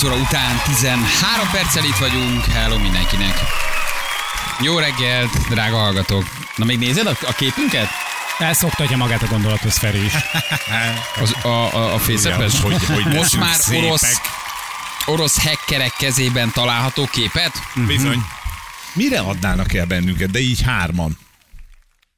9 0.00 0.02
óra 0.02 0.22
után 0.22 0.60
13 0.66 1.48
perccel 1.52 1.84
itt 1.84 1.96
vagyunk. 1.96 2.44
Hello 2.44 2.78
mindenkinek. 2.78 3.40
Jó 4.60 4.78
reggelt, 4.78 5.48
drága 5.48 5.76
hallgatók. 5.76 6.24
Na 6.56 6.64
még 6.64 6.78
nézed 6.78 7.06
a, 7.06 7.16
a 7.26 7.32
képünket? 7.32 7.88
Elszoktatja 8.38 8.96
magát 8.96 9.22
a 9.22 9.26
gondolathoz 9.26 9.76
Feri 9.78 10.04
is. 10.04 10.12
Az, 11.22 11.34
a, 11.42 11.48
a, 11.48 11.94
a 11.94 11.98
fészepes? 11.98 12.60
hogy- 12.60 12.86
hogy 12.86 13.04
Most 13.04 13.36
már 13.36 13.54
szépek. 13.54 13.84
orosz, 13.84 14.20
orosz 15.06 15.42
hackerek 15.44 15.92
kezében 15.98 16.50
található 16.52 17.08
képet? 17.12 17.52
Bizony. 17.86 18.24
Mire 18.92 19.18
adnának 19.18 19.74
el 19.74 19.86
bennünket, 19.86 20.30
de 20.30 20.38
így 20.38 20.62
hárman? 20.62 21.18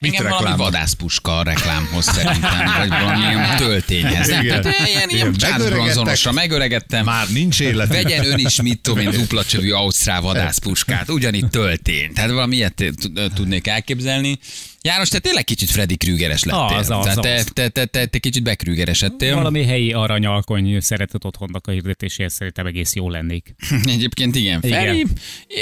Mit 0.03 0.15
Engem 0.15 0.29
valami 0.29 0.47
reklámol? 0.49 0.71
vadászpuska 0.71 1.39
a 1.39 1.43
reklámhoz 1.43 2.05
szerintem, 2.05 2.73
vagy 2.79 2.89
valami 2.89 3.57
töltényhez. 3.57 4.29
Nem? 4.29 4.43
Igen. 4.43 4.63
Tehát 4.63 4.89
ilyen, 4.89 5.09
ilyen. 5.09 5.33
Bronzonosra 5.69 6.33
megöregettem. 6.33 7.05
Már 7.05 7.29
nincs 7.29 7.61
élet. 7.61 7.89
Vegyen 7.89 8.25
ön 8.25 8.39
is, 8.39 8.63
mit 8.63 8.81
tudom 8.81 8.99
én, 8.99 9.11
dupla 9.11 9.45
csövű 9.45 9.71
ausztrál 9.71 10.21
vadászpuskát, 10.21 11.09
ugyanitt 11.09 11.51
töltény. 11.51 12.13
Tehát 12.13 12.31
valami 12.31 12.57
ilyet 12.57 12.75
tud- 12.75 13.33
tudnék 13.35 13.67
elképzelni. 13.67 14.39
János, 14.83 15.09
te 15.09 15.19
tényleg 15.19 15.45
kicsit 15.45 15.71
Freddy 15.71 15.97
Krügeres 15.97 16.43
lettél. 16.45 16.77
Az, 16.77 16.91
az, 16.91 17.05
Tehát 17.05 17.21
te, 17.21 17.35
az. 17.35 17.45
te, 17.53 17.69
te, 17.69 17.85
te, 17.85 18.07
te 18.07 18.19
kicsit 18.19 18.43
bekrügeresedtél. 18.43 19.35
Valami 19.35 19.65
helyi 19.65 19.93
aranyalkony 19.93 20.81
szeretett 20.81 21.25
otthonnak 21.25 21.67
a 21.67 21.71
hirdetéséhez 21.71 22.33
szerintem 22.33 22.67
egész 22.67 22.95
jó 22.95 23.11
lennék. 23.11 23.55
Egyébként 23.85 24.35
igen. 24.37 24.61
Igen. 24.63 24.85
Feri, 24.85 25.07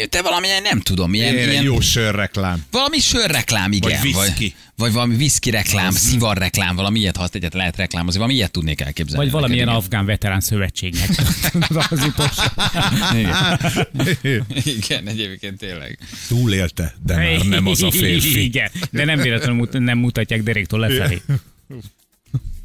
te 0.08 0.22
valamilyen, 0.22 0.62
nem 0.62 0.80
tudom, 0.80 1.14
ilyen, 1.14 1.34
Ilyen, 1.34 1.50
ilyen 1.50 1.62
jó 1.62 1.80
sörreklám. 1.80 2.64
valami 2.70 2.98
sörreklám, 2.98 3.72
igen. 3.72 4.00
Vagy 4.00 4.12
vagy, 4.12 4.22
whisky. 4.26 4.54
vagy 4.76 4.92
valami 4.92 5.14
whisky 5.14 5.50
reklám, 5.50 5.90
szivar 5.90 6.38
reklám, 6.38 6.76
valami 6.76 6.98
ilyet, 6.98 7.16
ha 7.16 7.22
azt 7.22 7.34
egyet 7.34 7.54
lehet 7.54 7.76
reklámozni, 7.76 8.18
valami 8.18 8.36
ilyet 8.36 8.50
tudnék 8.50 8.80
elképzelni. 8.80 9.24
Vagy 9.24 9.32
valamilyen 9.32 9.66
neked, 9.66 9.80
afgán 9.82 10.06
veterán 10.06 10.40
szövetségnek. 10.40 11.08
az 11.90 12.04
utolsó. 12.04 12.42
igen. 14.22 14.46
igen, 14.64 15.06
egyébként 15.08 15.58
tényleg. 15.58 15.98
Túlélte, 16.28 16.94
de 17.04 17.16
már 17.16 17.44
nem 17.44 17.66
az 17.66 17.82
a 17.82 17.90
férfi. 17.90 18.44
Igen, 18.44 18.70
de 18.90 19.04
nem 19.14 19.20
véletlenül 19.24 19.56
mut- 19.56 19.78
nem 19.78 19.98
mutatják 19.98 20.42
deréktől 20.42 20.80
lefelé. 20.80 21.22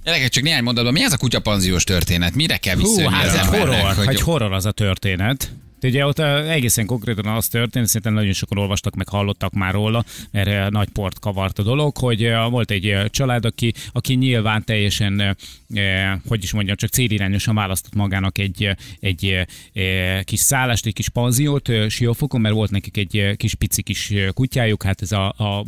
Gyerekek, 0.04 0.30
csak 0.30 0.44
néhány 0.44 0.64
mondatban, 0.64 0.94
mi 0.94 1.04
ez 1.04 1.14
a 1.14 1.18
kutyapanziós 1.18 1.84
történet? 1.84 2.36
Mire 2.36 2.58
kell 2.58 2.76
Hú, 2.76 2.82
visszajönni 2.82 3.16
hát 3.16 3.26
az 3.26 3.34
ez 3.34 3.46
horror, 3.48 3.94
hogy- 3.96 4.06
hogy 4.06 4.22
horror 4.22 4.54
az 4.54 4.66
a 4.66 4.72
történet. 4.72 5.52
Ugye 5.82 6.06
ott 6.06 6.20
eh, 6.20 6.52
egészen 6.52 6.86
konkrétan 6.86 7.26
az 7.26 7.48
történt, 7.48 7.86
szerintem 7.88 8.14
nagyon 8.14 8.34
sokan 8.34 8.58
olvastak, 8.58 8.96
meg 8.96 9.08
hallottak 9.10 9.54
már 9.54 9.74
róla, 9.74 10.04
mert 10.32 10.72
nagy 10.72 10.90
port 10.90 11.20
kavart 11.20 11.60
a 11.60 11.64
dolog, 11.64 11.98
hogy 11.98 12.24
eh, 12.24 12.50
volt 12.50 12.72
egy 12.72 12.88
eh, 12.88 13.06
család, 13.08 13.46
aki, 13.46 13.74
aki 13.92 14.14
nyilván 14.14 14.64
teljesen, 14.64 15.38
hogy 16.28 16.44
is 16.44 16.52
mondjam, 16.52 16.76
csak 16.76 16.90
célirányosan 16.90 17.56
választott 17.56 17.94
magának 17.94 18.38
egy, 18.38 18.70
egy 19.00 19.46
kis 20.24 20.40
szállást, 20.40 20.86
egy 20.86 20.94
kis 20.94 21.10
panziót 21.10 21.70
Siófokon, 21.90 22.42
mert 22.42 22.56
volt 22.56 22.72
nekik 22.72 22.98
egy 22.98 23.34
kis 23.38 23.56
pici 23.56 23.82
kis 23.82 24.14
kutyájuk, 24.34 24.84
hát 24.84 25.02
ez 25.02 25.12
a, 25.12 25.28
a 25.30 25.66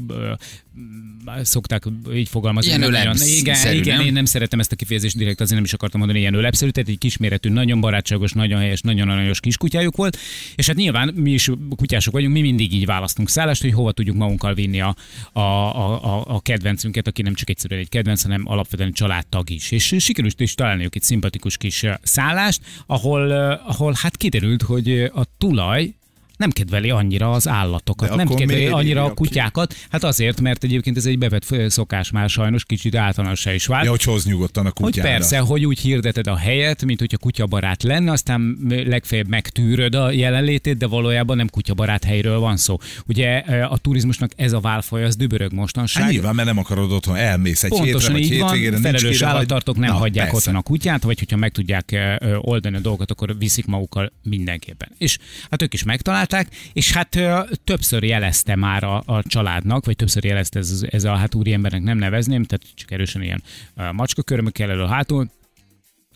szokták 1.41 1.83
így 2.13 2.29
fogalmazni. 2.29 2.69
Ilyen 2.69 2.81
nagyon- 2.81 3.01
ölepszerű, 3.01 3.31
Igen, 3.31 3.75
igen, 3.75 3.97
nem? 3.97 4.05
én 4.05 4.13
nem 4.13 4.25
szeretem 4.25 4.59
ezt 4.59 4.71
a 4.71 4.75
kifejezést 4.75 5.17
direkt, 5.17 5.41
azért 5.41 5.55
nem 5.55 5.63
is 5.63 5.73
akartam 5.73 5.99
mondani 5.99 6.19
ilyen 6.19 6.33
ölepszerű, 6.33 6.71
tehát 6.71 6.89
egy 6.89 6.97
kisméretű, 6.97 7.49
nagyon 7.49 7.79
barátságos, 7.79 8.31
nagyon 8.31 8.59
helyes, 8.59 8.81
nagyon 8.81 9.09
aranyos 9.09 9.39
kiskutyájuk 9.39 9.95
volt, 9.95 10.17
és 10.55 10.67
hát 10.67 10.75
nyilván 10.75 11.13
mi 11.15 11.31
is 11.31 11.49
kutyások 11.75 12.13
vagyunk, 12.13 12.33
mi 12.33 12.41
mindig 12.41 12.73
így 12.73 12.85
választunk 12.85 13.29
szállást, 13.29 13.61
hogy 13.61 13.73
hova 13.73 13.91
tudjuk 13.91 14.15
magunkkal 14.15 14.53
vinni 14.53 14.81
a, 14.81 14.95
a, 15.33 15.39
a, 15.39 16.23
a, 16.27 16.41
kedvencünket, 16.41 17.07
aki 17.07 17.21
nem 17.21 17.33
csak 17.33 17.49
egyszerűen 17.49 17.81
egy 17.81 17.89
kedvenc, 17.89 18.21
hanem 18.21 18.41
alapvetően 18.45 18.91
családtag 18.91 19.49
is. 19.49 19.71
És 19.71 19.95
sikerült 19.99 20.39
is 20.39 20.53
találniuk 20.55 20.95
egy 20.95 21.01
szimpatikus 21.01 21.57
kis 21.57 21.83
szállást, 22.01 22.61
ahol, 22.85 23.31
ahol 23.65 23.93
hát 24.01 24.17
kiderült, 24.17 24.61
hogy 24.61 25.11
a 25.13 25.23
tulaj 25.37 25.95
nem 26.37 26.49
kedveli 26.51 26.89
annyira 26.89 27.31
az 27.31 27.47
állatokat, 27.47 28.09
De 28.09 28.15
nem 28.15 28.27
kedveli 28.27 28.65
annyira 28.65 28.79
a 28.79 28.83
írja 28.83 29.07
ki? 29.07 29.13
kutyákat. 29.13 29.75
Hát 29.89 30.03
azért, 30.03 30.41
mert 30.41 30.63
egyébként 30.63 30.97
ez 30.97 31.05
egy 31.05 31.17
bevett 31.17 31.55
szokás 31.67 32.11
már 32.11 32.29
sajnos, 32.29 32.65
kicsit 32.65 32.95
általánossá 32.95 33.53
is 33.53 33.65
vált. 33.65 33.83
Ja, 33.83 33.89
hogy 33.89 34.03
hoz 34.03 34.25
nyugodtan 34.25 34.65
a 34.65 34.71
Hogy 34.73 34.83
kutyára. 34.85 35.09
persze, 35.09 35.37
hogy 35.39 35.65
úgy 35.65 35.79
hirdeted 35.79 36.27
a 36.27 36.35
helyet, 36.37 36.85
mint 36.85 36.99
hogyha 36.99 37.17
kutyabarát 37.17 37.83
lenne, 37.83 38.11
aztán 38.11 38.57
legfeljebb 38.69 39.27
megtűröd 39.27 39.95
a 39.95 40.11
jelenlétét, 40.11 40.77
de 40.77 40.87
valójában 40.87 41.37
nem 41.37 41.49
kutyabarát 41.49 42.03
helyről 42.03 42.39
van 42.39 42.57
szó. 42.57 42.77
Ugye 43.07 43.41
e, 43.41 43.65
a 43.67 43.77
turizmusnak 43.77 44.31
ez 44.35 44.53
a 44.53 44.59
válfaj, 44.59 45.03
az 45.03 45.15
dübörög 45.15 45.53
mostanság. 45.53 46.03
Hát 46.03 46.11
nyilván, 46.11 46.35
mert 46.35 46.47
nem 46.47 46.57
akarod 46.57 46.91
otthon, 46.91 47.15
elmész 47.15 47.63
egy 47.63 47.71
hétre, 47.71 47.83
Pontosan 47.85 48.11
vagy 48.13 48.21
így 48.21 48.39
van, 48.39 48.49
hétvégére, 48.49 48.77
felelős 48.77 49.01
kire, 49.01 49.25
vagy- 49.25 49.35
állattartók 49.35 49.77
nem 49.77 49.89
Na, 49.91 49.95
hagyják 49.97 50.23
persze. 50.29 50.37
otthon 50.37 50.55
a 50.55 50.61
kutyát, 50.61 51.03
vagy 51.03 51.19
hogyha 51.19 51.37
meg 51.37 51.51
tudják 51.51 51.91
eh, 51.91 52.15
ö, 52.19 52.35
oldani 52.35 52.75
a 52.75 52.79
dolgokat, 52.79 53.11
akkor 53.11 53.37
viszik 53.37 53.65
magukkal 53.65 54.11
mindenképpen. 54.23 54.89
És 54.97 55.17
hát 55.49 55.61
ők 55.61 55.73
is 55.73 55.83
megtalálták, 56.31 56.71
és 56.73 56.91
hát 56.91 57.17
többször 57.63 58.03
jelezte 58.03 58.55
már 58.55 58.83
a, 58.83 59.03
a 59.05 59.23
családnak, 59.23 59.85
vagy 59.85 59.95
többször 59.95 60.25
jelezte 60.25 60.59
ez, 60.59 60.83
ez 60.89 61.03
a 61.03 61.15
hát 61.15 61.35
úriembernek 61.35 61.81
nem 61.81 61.97
nevezném, 61.97 62.43
tehát 62.43 62.65
csak 62.75 62.91
erősen 62.91 63.21
ilyen 63.21 63.43
uh, 63.77 63.91
macskakörmökkel 63.91 64.69
elő 64.69 64.85
hátul, 64.85 65.29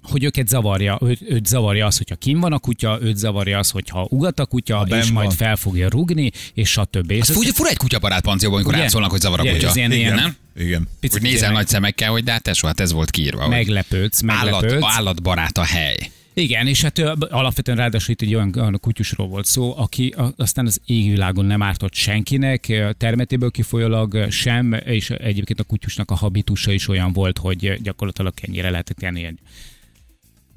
hogy 0.01 0.23
őket 0.23 0.47
zavarja, 0.47 0.97
őt, 1.01 1.21
őt 1.21 1.45
zavarja 1.45 1.85
az, 1.85 1.97
hogyha 1.97 2.15
kim 2.15 2.39
van 2.39 2.53
a 2.53 2.59
kutya, 2.59 2.99
őt 3.01 3.17
zavarja 3.17 3.57
az, 3.57 3.69
hogyha 3.69 4.07
ugat 4.09 4.39
a 4.39 4.45
kutya, 4.45 4.77
Ha 4.77 4.97
és 4.97 5.11
majd 5.11 5.27
van. 5.27 5.35
fel 5.35 5.55
fogja 5.55 5.89
rugni, 5.89 6.31
és 6.53 6.69
stb. 6.69 7.11
És 7.11 7.29
Az 7.29 7.51
fura, 7.53 7.69
egy 7.69 7.77
kutyabarát 7.77 8.21
panzióban, 8.21 8.57
amikor 8.57 8.73
Ugye? 8.73 8.83
rátszólnak, 8.83 9.11
hogy 9.11 9.19
zavar 9.19 9.39
a 9.39 9.43
kutya. 9.43 9.71
ilyen- 9.73 9.91
ilyen- 9.91 10.15
nem? 10.15 10.35
Igen. 10.55 10.87
picit 10.99 11.21
Hogy 11.21 11.29
nézel 11.29 11.51
nagy 11.51 11.67
szemekkel, 11.67 12.11
hogy 12.11 12.23
de 12.23 12.31
hát 12.31 12.43
tesó, 12.43 12.67
hát 12.67 12.79
ez 12.79 12.91
volt 12.91 13.09
kiírva. 13.11 13.41
hogy 13.41 13.49
meglepődsz, 13.49 14.21
Állat, 14.27 14.51
meglepődsz. 14.61 14.95
állatbarát 14.95 15.57
a 15.57 15.63
hely. 15.63 16.11
Igen, 16.33 16.67
és 16.67 16.81
hát 16.81 16.99
alapvetően 17.29 17.77
ráadásul 17.77 18.13
itt 18.13 18.21
egy 18.21 18.35
olyan, 18.35 18.53
olyan 18.55 18.79
kutyusról 18.81 19.27
volt 19.27 19.45
szó, 19.45 19.77
aki 19.77 20.15
aztán 20.37 20.65
az 20.65 20.81
égvilágon 20.85 21.45
nem 21.45 21.61
ártott 21.61 21.93
senkinek, 21.93 22.93
termetéből 22.97 23.51
kifolyólag 23.51 24.27
sem, 24.29 24.73
és 24.73 25.09
egyébként 25.09 25.59
a 25.59 25.63
kutyusnak 25.63 26.11
a 26.11 26.15
habitusa 26.15 26.71
is 26.71 26.87
olyan 26.87 27.13
volt, 27.13 27.37
hogy 27.37 27.81
gyakorlatilag 27.81 28.33
ennyire 28.41 28.69
lehetett 28.69 28.97
tenni 28.97 29.23
egy 29.23 29.39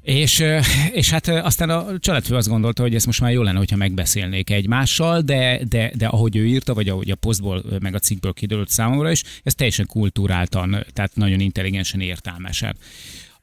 és, 0.05 0.43
és 0.91 1.09
hát 1.09 1.27
aztán 1.27 1.69
a 1.69 1.99
családfő 1.99 2.35
azt 2.35 2.47
gondolta, 2.47 2.81
hogy 2.81 2.95
ezt 2.95 3.05
most 3.05 3.21
már 3.21 3.31
jó 3.31 3.41
lenne, 3.41 3.57
hogyha 3.57 3.75
megbeszélnék 3.75 4.49
egymással, 4.49 5.21
de, 5.21 5.59
de, 5.69 5.91
de 5.95 6.07
ahogy 6.07 6.35
ő 6.35 6.45
írta, 6.45 6.73
vagy 6.73 6.89
ahogy 6.89 7.11
a 7.11 7.15
posztból, 7.15 7.63
meg 7.79 7.95
a 7.95 7.99
cikkből 7.99 8.33
kiderült 8.33 8.69
számomra 8.69 9.11
is, 9.11 9.23
ez 9.43 9.55
teljesen 9.55 9.85
kulturáltan, 9.85 10.73
ö, 10.73 10.79
tehát 10.93 11.15
nagyon 11.15 11.39
intelligensen, 11.39 12.01
értelmesen 12.01 12.75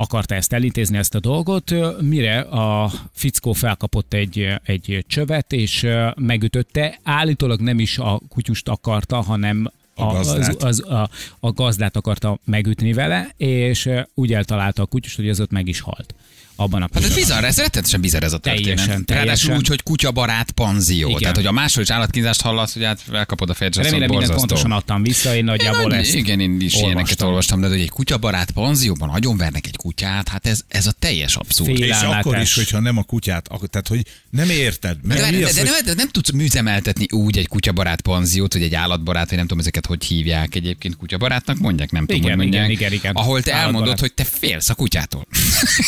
akarta 0.03 0.35
ezt 0.35 0.53
elintézni, 0.53 0.97
ezt 0.97 1.15
a 1.15 1.21
dolgot, 1.21 1.75
mire 2.01 2.41
a 2.41 2.91
fickó 3.13 3.53
felkapott 3.53 4.15
egy, 4.15 4.55
egy 4.63 5.05
csövet, 5.09 5.53
és 5.53 5.87
megütötte. 6.17 6.99
Állítólag 7.03 7.61
nem 7.61 7.79
is 7.79 7.99
a 7.99 8.21
kutyust 8.29 8.69
akarta, 8.69 9.21
hanem 9.21 9.71
A 9.95 10.03
a, 10.03 10.19
az, 10.19 10.27
gazdát. 10.27 10.63
az, 10.63 10.81
a, 10.81 11.11
a 11.41 11.53
gazdát 11.53 11.97
akarta 11.97 12.39
megütni 12.45 12.93
vele, 12.93 13.35
és 13.37 13.91
úgy 14.15 14.33
eltalálta 14.33 14.83
a 14.83 14.87
kutyust, 14.87 15.17
hogy 15.17 15.29
az 15.29 15.41
ott 15.41 15.51
meg 15.51 15.69
is 15.69 15.81
halt. 15.81 16.15
Abban 16.57 16.83
a 16.83 16.89
Hát 16.93 17.03
ez 17.05 17.09
pillanatban. 17.15 17.25
bizarr, 17.29 17.45
ez 17.51 17.57
rettetesen 17.57 18.01
bizarr 18.01 18.23
ez 18.23 18.33
a 18.33 18.39
történet. 18.39 18.65
Teljesen, 18.65 18.87
Ráadásul 18.87 19.17
teljesen. 19.17 19.57
úgy, 19.57 19.67
hogy 19.67 19.83
kutyabarát 19.83 20.51
panzió. 20.51 21.09
Igen. 21.09 21.21
Tehát, 21.21 21.37
hogy 21.37 21.47
a 21.47 21.53
máshol 21.53 21.83
is 21.83 21.91
állatkínzást 21.91 22.41
hallasz, 22.41 22.73
hogy 22.73 22.85
hát 22.85 23.01
elkapod 23.13 23.51
a 23.51 23.55
fejed, 23.55 23.77
azt 23.77 23.85
Remélem 23.91 24.11
mindent 24.11 24.35
pontosan 24.35 24.73
adtam 24.73 25.03
vissza, 25.03 25.37
én 25.37 25.45
nagyjából 25.45 25.93
Én, 25.93 25.99
ezt 25.99 26.15
igen, 26.15 26.41
én 26.41 26.51
is 26.51 26.57
olvastam. 26.75 26.85
ilyeneket 26.91 27.23
olvastam, 27.23 27.61
de 27.61 27.69
hogy 27.69 27.81
egy 27.81 27.89
kutyabarát 27.89 28.51
panzióban 28.51 29.09
agyonvernek 29.09 29.67
egy 29.67 29.77
kutyát, 29.77 30.29
hát 30.29 30.47
ez, 30.47 30.61
ez 30.69 30.87
a 30.87 30.93
teljes 30.99 31.37
abszurd. 31.37 31.69
Fél- 31.69 31.79
És 31.79 31.85
Félelmetes. 31.97 32.25
akkor 32.25 32.39
is, 32.39 32.55
hogyha 32.55 32.81
nem 32.81 32.99
a 32.99 33.03
kutyát, 33.03 33.49
ak- 33.49 33.71
tehát 33.71 33.89
hogy 33.89 34.03
nem 34.31 34.51
érted. 34.51 34.97
De, 35.03 35.09
Mert 35.09 35.21
de, 35.21 35.31
mi 35.31 35.39
de, 35.39 35.47
az, 35.47 35.55
de, 35.55 35.61
hogy- 35.61 35.71
nem, 35.71 35.85
de 35.85 35.95
nem 35.95 36.09
tudsz 36.09 36.31
műzemeltetni 36.31 37.07
úgy 37.11 37.39
egy 37.39 37.49
kutyabarát 37.49 38.01
panziót, 38.01 38.53
vagy 38.53 38.63
egy 38.63 38.75
állatbarát, 38.75 39.27
vagy 39.29 39.37
nem 39.37 39.47
tudom 39.47 39.61
ezeket 39.63 39.87
hogy 39.87 40.05
hívják 40.05 40.55
egyébként 40.55 40.97
kutyabarátnak, 40.97 41.59
mondják, 41.59 41.91
nem 41.91 42.07
tudom, 42.07 42.23
Igen, 42.23 42.37
hogy 42.37 42.43
mondják. 42.43 42.71
igen, 42.71 42.77
igen, 42.81 42.93
igen. 42.93 43.15
Ahol 43.15 43.43
te 43.43 43.53
elmondod, 43.53 43.99
hogy 43.99 44.13
te 44.15 44.25
félsz 44.25 44.69
a 44.69 44.75
kutyától. 44.75 45.27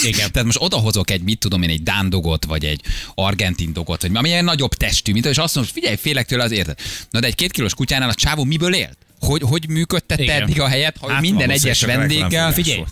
Igen. 0.02 0.30
Tehát 0.32 0.53
most 0.54 0.72
odahozok 0.72 1.10
egy, 1.10 1.22
mit 1.22 1.38
tudom 1.38 1.62
én, 1.62 1.70
egy 1.70 1.82
dándogot, 1.82 2.44
vagy 2.44 2.64
egy 2.64 2.80
argentin 3.14 3.72
dogot, 3.72 4.02
vagy 4.02 4.16
ami 4.16 4.28
ilyen 4.28 4.44
nagyobb 4.44 4.74
testű, 4.74 5.12
mint 5.12 5.26
és 5.26 5.38
azt 5.38 5.54
mondod, 5.54 5.72
hogy 5.72 5.82
figyelj, 5.82 5.96
félek 6.00 6.26
tőle, 6.26 6.44
az 6.44 6.50
érted. 6.50 6.78
Na 7.10 7.20
de 7.20 7.26
egy 7.26 7.34
két 7.34 7.52
kilós 7.52 7.74
kutyánál 7.74 8.08
a 8.08 8.14
csávó 8.14 8.44
miből 8.44 8.74
élt? 8.74 8.96
Hogy, 9.20 9.42
hogy 9.44 9.68
működtette 9.68 10.34
eddig 10.34 10.60
a 10.60 10.68
helyet, 10.68 10.96
hogy 11.00 11.12
Hát 11.12 11.20
minden 11.20 11.50
egyes 11.50 11.80
vendéggel... 11.80 12.52
Figyelj, 12.52 12.84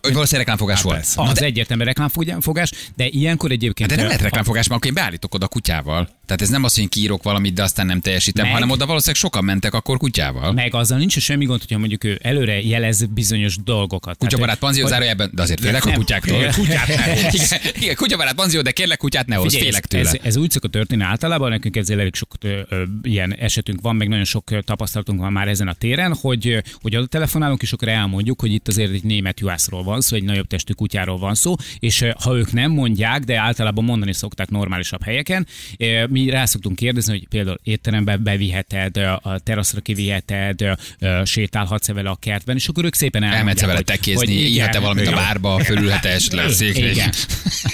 hogy 0.00 0.12
valószínűleg 0.12 0.28
reklámfogás 0.30 0.76
Hát 0.76 0.84
volt. 0.84 0.96
persze. 0.96 1.22
Az 1.22 1.32
de, 1.32 1.44
egyértelmű 1.44 1.84
reklámfogás, 1.84 2.70
de 2.96 3.06
ilyenkor 3.06 3.50
egyébként... 3.50 3.90
de 3.90 3.96
nem 3.96 4.04
lehet 4.06 4.20
reklámfogás, 4.20 4.68
mert 4.68 4.76
akkor 4.80 4.96
én 4.96 5.02
beállítok 5.02 5.34
oda 5.34 5.48
kutyával. 5.48 6.08
Tehát 6.26 6.42
ez 6.42 6.48
nem 6.48 6.64
az, 6.64 6.74
hogy 6.74 6.82
én 6.82 6.88
kiírok 6.88 7.22
valamit, 7.22 7.54
de 7.54 7.62
aztán 7.62 7.86
nem 7.86 8.00
teljesítem, 8.00 8.44
Meg- 8.44 8.54
hanem 8.54 8.70
oda 8.70 8.86
valószínűleg 8.86 9.20
sokan 9.20 9.44
mentek 9.44 9.74
akkor 9.74 9.96
kutyával. 9.98 10.52
Meg 10.52 10.74
azzal 10.74 10.98
nincs 10.98 11.18
semmi 11.18 11.44
gond, 11.44 11.60
hogyha 11.60 11.78
mondjuk 11.78 12.04
ő 12.04 12.18
előre 12.22 12.60
jelez 12.62 13.04
bizonyos 13.06 13.56
dolgokat. 13.64 14.16
Kutyabarát 14.18 14.58
panzió 14.58 14.82
hogy- 14.82 14.92
zárójelben, 14.92 15.30
de 15.34 15.42
azért 15.42 15.60
félek 15.60 15.84
a 15.84 15.88
Nem, 15.88 15.98
kutyáktól. 15.98 16.46
kutyát 16.52 16.86
ne 16.88 17.02
hoz. 17.02 17.34
igen, 17.34 17.60
igen, 17.80 17.94
kutyabarát 17.94 18.34
panzió, 18.34 18.60
de 18.60 18.70
kérlek 18.70 18.98
kutyát 18.98 19.26
ne 19.26 19.34
hoz, 19.36 19.56
félek 19.56 19.86
tőle. 19.86 20.08
ez, 20.08 20.16
ez 20.22 20.36
úgy 20.36 20.50
szokott 20.50 20.70
történni 20.70 21.02
általában, 21.02 21.50
nekünk 21.50 21.76
ezzel 21.76 22.00
elég 22.00 22.14
sok 22.14 22.28
ö, 22.40 22.60
ö, 22.68 22.82
ilyen 23.02 23.34
esetünk 23.38 23.80
van, 23.80 23.96
meg 23.96 24.08
nagyon 24.08 24.24
sok 24.24 24.64
tapasztalatunk 24.64 25.20
van 25.20 25.32
már 25.32 25.48
ezen 25.48 25.68
a 25.68 25.72
téren, 25.72 26.14
hogy, 26.20 26.62
hogy 26.82 26.98
telefonálunk, 27.08 27.62
és 27.62 27.72
akkor 27.72 27.88
elmondjuk, 27.88 28.40
hogy 28.40 28.52
itt 28.52 28.68
azért 28.68 28.92
egy 28.92 29.04
német 29.04 29.40
pugászról 29.50 29.82
van 29.82 30.00
szó, 30.00 30.16
egy 30.16 30.22
nagyobb 30.22 30.46
testű 30.46 30.72
kutyáról 30.72 31.18
van 31.18 31.34
szó, 31.34 31.54
és 31.78 32.02
eh, 32.02 32.12
ha 32.22 32.36
ők 32.36 32.52
nem 32.52 32.70
mondják, 32.70 33.24
de 33.24 33.38
általában 33.38 33.84
mondani 33.84 34.12
szokták 34.12 34.50
normálisabb 34.50 35.02
helyeken, 35.02 35.46
eh, 35.76 36.06
mi 36.06 36.30
rá 36.30 36.44
szoktunk 36.44 36.76
kérdezni, 36.76 37.12
hogy 37.12 37.28
például 37.28 37.58
étterembe 37.62 38.16
beviheted, 38.16 38.96
eh, 38.96 39.26
a 39.26 39.38
teraszra 39.38 39.80
kiviheted, 39.80 40.60
eh, 40.60 41.24
sétálhatsz-e 41.24 41.92
vele 41.92 42.10
a 42.10 42.16
kertben, 42.20 42.56
és 42.56 42.68
akkor 42.68 42.84
ők 42.84 42.94
szépen 42.94 43.22
elmondják, 43.22 43.58
Elmehetsz 43.58 43.66
vele 43.66 43.96
tekézni, 43.96 44.34
ihet-e 44.34 44.78
valamit 44.78 45.06
a 45.06 45.12
bárba, 45.12 45.58
fölülhet-e 45.58 46.08
esetleg 46.08 46.50
székre. 46.50 46.90
igen. 46.90 47.10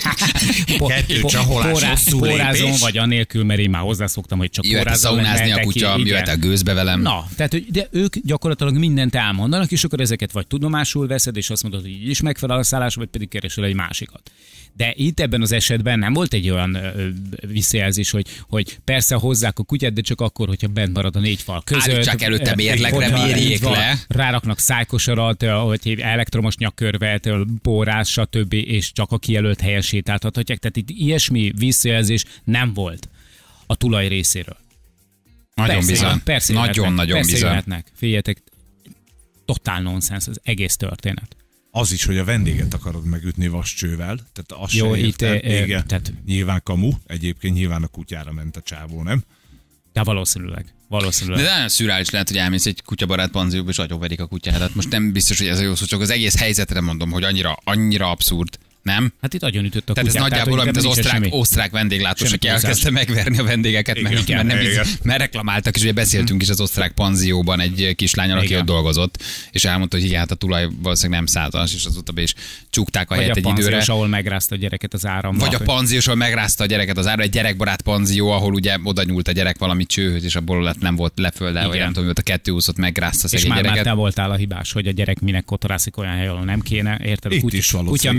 Kettő 0.89 1.21
csaholás, 1.21 1.83
hosszú 1.83 2.19
Porázom, 2.19 2.65
lépés. 2.65 2.81
vagy 2.81 2.99
anélkül, 2.99 3.45
mert 3.45 3.61
én 3.61 3.71
már 3.71 3.83
hozzászoktam, 3.83 4.39
hogy 4.39 4.51
csak 4.51 4.67
Jöhet 4.67 4.97
szaunázni 4.97 5.53
a 5.53 5.61
kutya, 5.61 5.99
jöhet 5.99 6.29
a 6.29 6.37
gőzbe 6.37 6.73
velem. 6.73 7.01
Na, 7.01 7.27
tehát 7.37 7.71
de 7.71 7.89
ők 7.91 8.17
gyakorlatilag 8.25 8.77
mindent 8.77 9.15
elmondanak, 9.15 9.71
és 9.71 9.85
akkor 9.85 10.01
ezeket 10.01 10.33
vagy 10.33 10.47
tudomásul 10.47 11.07
veszed, 11.07 11.37
és 11.37 11.51
azt 11.51 11.63
mondod, 11.71 11.91
hogy 11.91 12.01
így 12.01 12.09
is 12.09 12.21
megfelel 12.21 12.59
a 12.59 12.63
szállás, 12.63 12.95
vagy 12.95 13.09
pedig 13.09 13.29
keresel 13.29 13.65
egy 13.65 13.75
másikat. 13.75 14.31
De 14.77 14.93
itt 14.97 15.21
ebben 15.21 15.43
az 15.43 15.53
esetben 15.53 15.99
nem 15.99 16.13
volt 16.13 16.33
egy 16.33 16.51
olyan 16.51 16.75
ö, 16.75 17.09
visszajelzés, 17.47 18.11
hogy, 18.11 18.27
hogy 18.49 18.79
persze 18.85 19.15
hozzák 19.15 19.59
a 19.59 19.63
kutyát, 19.63 19.93
de 19.93 20.01
csak 20.01 20.21
akkor, 20.21 20.49
hogyha 20.49 20.69
bent 20.69 20.93
marad 20.93 21.17
a 21.17 21.21
négy 21.21 21.43
fal 21.43 21.63
között. 21.65 21.93
Állítsák 21.93 22.23
előtte 22.23 22.55
mérlegre, 22.55 23.25
mérjék 23.25 23.63
le. 23.63 23.99
Ráraknak 24.09 24.59
szájkosarat, 24.59 25.43
hogy 25.43 26.01
elektromos 26.01 26.57
nyakkörvet, 26.57 27.29
pórás, 27.63 28.11
stb. 28.11 28.53
és 28.53 28.93
csak 28.93 29.13
a 29.13 29.19
kijelölt 29.19 29.61
helyen 29.61 29.81
sétáltathatják. 29.81 30.59
Tehát 30.59 30.77
itt 30.77 30.91
ilyesmi 30.91 31.53
visszajelzés 31.57 32.25
nem 32.45 32.75
volt 32.75 33.09
a 33.67 33.77
tulaj 33.77 34.09
részéről. 34.09 34.57
Nagyon 35.55 35.75
Persze, 35.75 35.91
bizony. 35.91 36.23
Persze 36.25 36.53
Nagyon-nagyon 36.53 37.17
persze 37.17 37.33
bizony. 37.33 37.83
Figyeljetek, 37.95 38.43
totál 39.45 39.83
nonsens 39.83 40.27
az 40.27 40.41
egész 40.43 40.77
történet. 40.77 41.37
Az 41.79 41.93
is, 41.93 42.05
hogy 42.05 42.19
a 42.19 42.25
vendéget 42.25 42.75
akarod 42.75 43.05
megütni 43.05 43.49
vascsővel, 43.49 44.17
tehát 44.33 44.65
azt 44.65 44.73
Jó, 44.73 44.95
se 44.95 44.99
itt, 45.01 45.23
Igen. 45.23 45.87
tehát- 45.87 46.13
Nyilván 46.27 46.61
kamu, 46.65 46.91
egyébként 47.07 47.55
nyilván 47.55 47.83
a 47.83 47.87
kutyára 47.87 48.33
ment 48.33 48.57
a 48.57 48.61
csávó, 48.61 49.03
nem? 49.03 49.25
De 49.93 50.03
valószínűleg. 50.03 50.75
Valószínűleg. 50.89 51.45
De 51.45 51.51
nagyon 51.51 51.69
szürális 51.69 52.11
lehet, 52.11 52.29
hogy 52.29 52.37
elmész 52.37 52.67
egy 52.67 52.83
kutyabarát 52.83 53.31
panzióba, 53.31 53.71
és 53.71 53.79
agyonverik 53.79 54.21
a 54.21 54.27
kutyádat. 54.27 54.75
Most 54.75 54.91
nem 54.91 55.13
biztos, 55.13 55.39
hogy 55.39 55.47
ez 55.47 55.59
a 55.59 55.63
jó 55.63 55.75
szó, 55.75 55.85
csak 55.85 56.01
az 56.01 56.11
egész 56.11 56.39
helyzetre 56.39 56.81
mondom, 56.81 57.11
hogy 57.11 57.25
annyira, 57.25 57.59
annyira 57.65 58.11
abszurd. 58.11 58.59
Nem? 58.87 59.13
Hát 59.21 59.35
itt 59.35 59.41
nagyon 59.41 59.65
ütött 59.65 59.91
a 59.91 59.93
Tehát 59.93 60.09
ez 60.09 60.15
kutyát, 60.15 60.29
nagyjából 60.29 60.53
olyan, 60.53 60.65
hogy 60.65 60.75
mint 60.75 60.87
az 60.87 60.99
osztrák, 60.99 61.15
semmi. 61.15 61.29
osztrák 61.31 61.71
vendéglátós, 61.71 62.33
aki 62.33 62.49
elkezdte 62.49 62.91
megverni 62.91 63.39
a 63.39 63.43
vendégeket, 63.45 64.01
mert, 64.01 64.19
Igen, 64.19 64.37
mert, 64.37 64.49
nem 64.49 64.67
igen. 64.67 64.83
biztos, 64.83 64.99
mert 65.03 65.19
reklamáltak, 65.19 65.77
és 65.77 65.83
ugye 65.83 65.93
beszéltünk 65.93 66.43
is 66.43 66.49
az 66.49 66.61
osztrák 66.61 66.93
panzióban 66.93 67.61
egy 67.61 67.93
kislányal, 67.97 68.37
aki 68.39 68.47
Igen. 68.47 68.59
ott 68.61 68.67
dolgozott, 68.67 69.23
és 69.51 69.65
elmondta, 69.65 69.97
hogy 69.97 70.07
igen, 70.07 70.19
hát 70.19 70.31
a 70.31 70.35
tulaj 70.35 70.69
valószínűleg 70.83 71.19
nem 71.19 71.27
százas, 71.27 71.75
és 71.75 71.85
azóta 71.85 72.13
be 72.13 72.23
is 72.23 72.35
csukták 72.71 73.11
a 73.11 73.15
Vagy 73.15 73.19
helyet 73.19 73.37
a 73.37 73.39
egy 73.39 73.45
időre. 73.47 73.63
panziós, 73.71 73.89
ahol 73.89 74.09
megrázta 74.09 74.55
a 74.55 74.59
gyereket 74.59 74.95
az 74.95 75.07
áram. 75.07 75.37
Vagy 75.39 75.55
a 75.55 75.59
panziós, 75.59 76.07
ahol 76.07 76.19
megrázta 76.19 76.65
a 76.65 76.67
gyereket 76.67 76.99
az 76.99 77.07
ára, 77.07 77.23
egy 77.23 77.31
gyerekbarát 77.31 77.83
panzió, 77.83 78.31
ahol 78.31 78.55
ugye 78.55 78.77
oda 78.83 79.03
nyúlt 79.05 79.29
a 79.29 79.33
gyerek 79.33 79.59
valami 79.59 79.87
csőhöz, 79.87 80.25
és 80.25 80.35
abból 80.37 80.63
lett, 80.63 80.81
nem 80.81 80.97
volt 80.97 81.13
lefölde, 81.17 81.61
vagy 81.61 81.69
Igen. 81.69 81.79
nem 81.79 81.89
tudom, 81.89 82.05
volt 82.05 82.19
a 82.19 82.23
kettő 82.23 82.51
úszott, 82.51 82.77
megrázta 82.77 83.29
és 83.31 83.47
már, 83.47 83.63
már 83.63 83.79
te 83.79 83.93
voltál 83.93 84.31
a 84.31 84.35
hibás, 84.37 84.73
hogy 84.73 84.87
a 84.87 84.91
gyerek 84.91 85.21
minek 85.21 85.45
kotorászik 85.45 85.97
olyan 85.97 86.13
helyen, 86.13 86.31
ahol 86.31 86.45
nem 86.45 86.61
kéne. 86.61 86.99
Érted? 87.05 87.33
Itt 87.33 87.53
is 87.53 87.71
kutya 87.71 88.13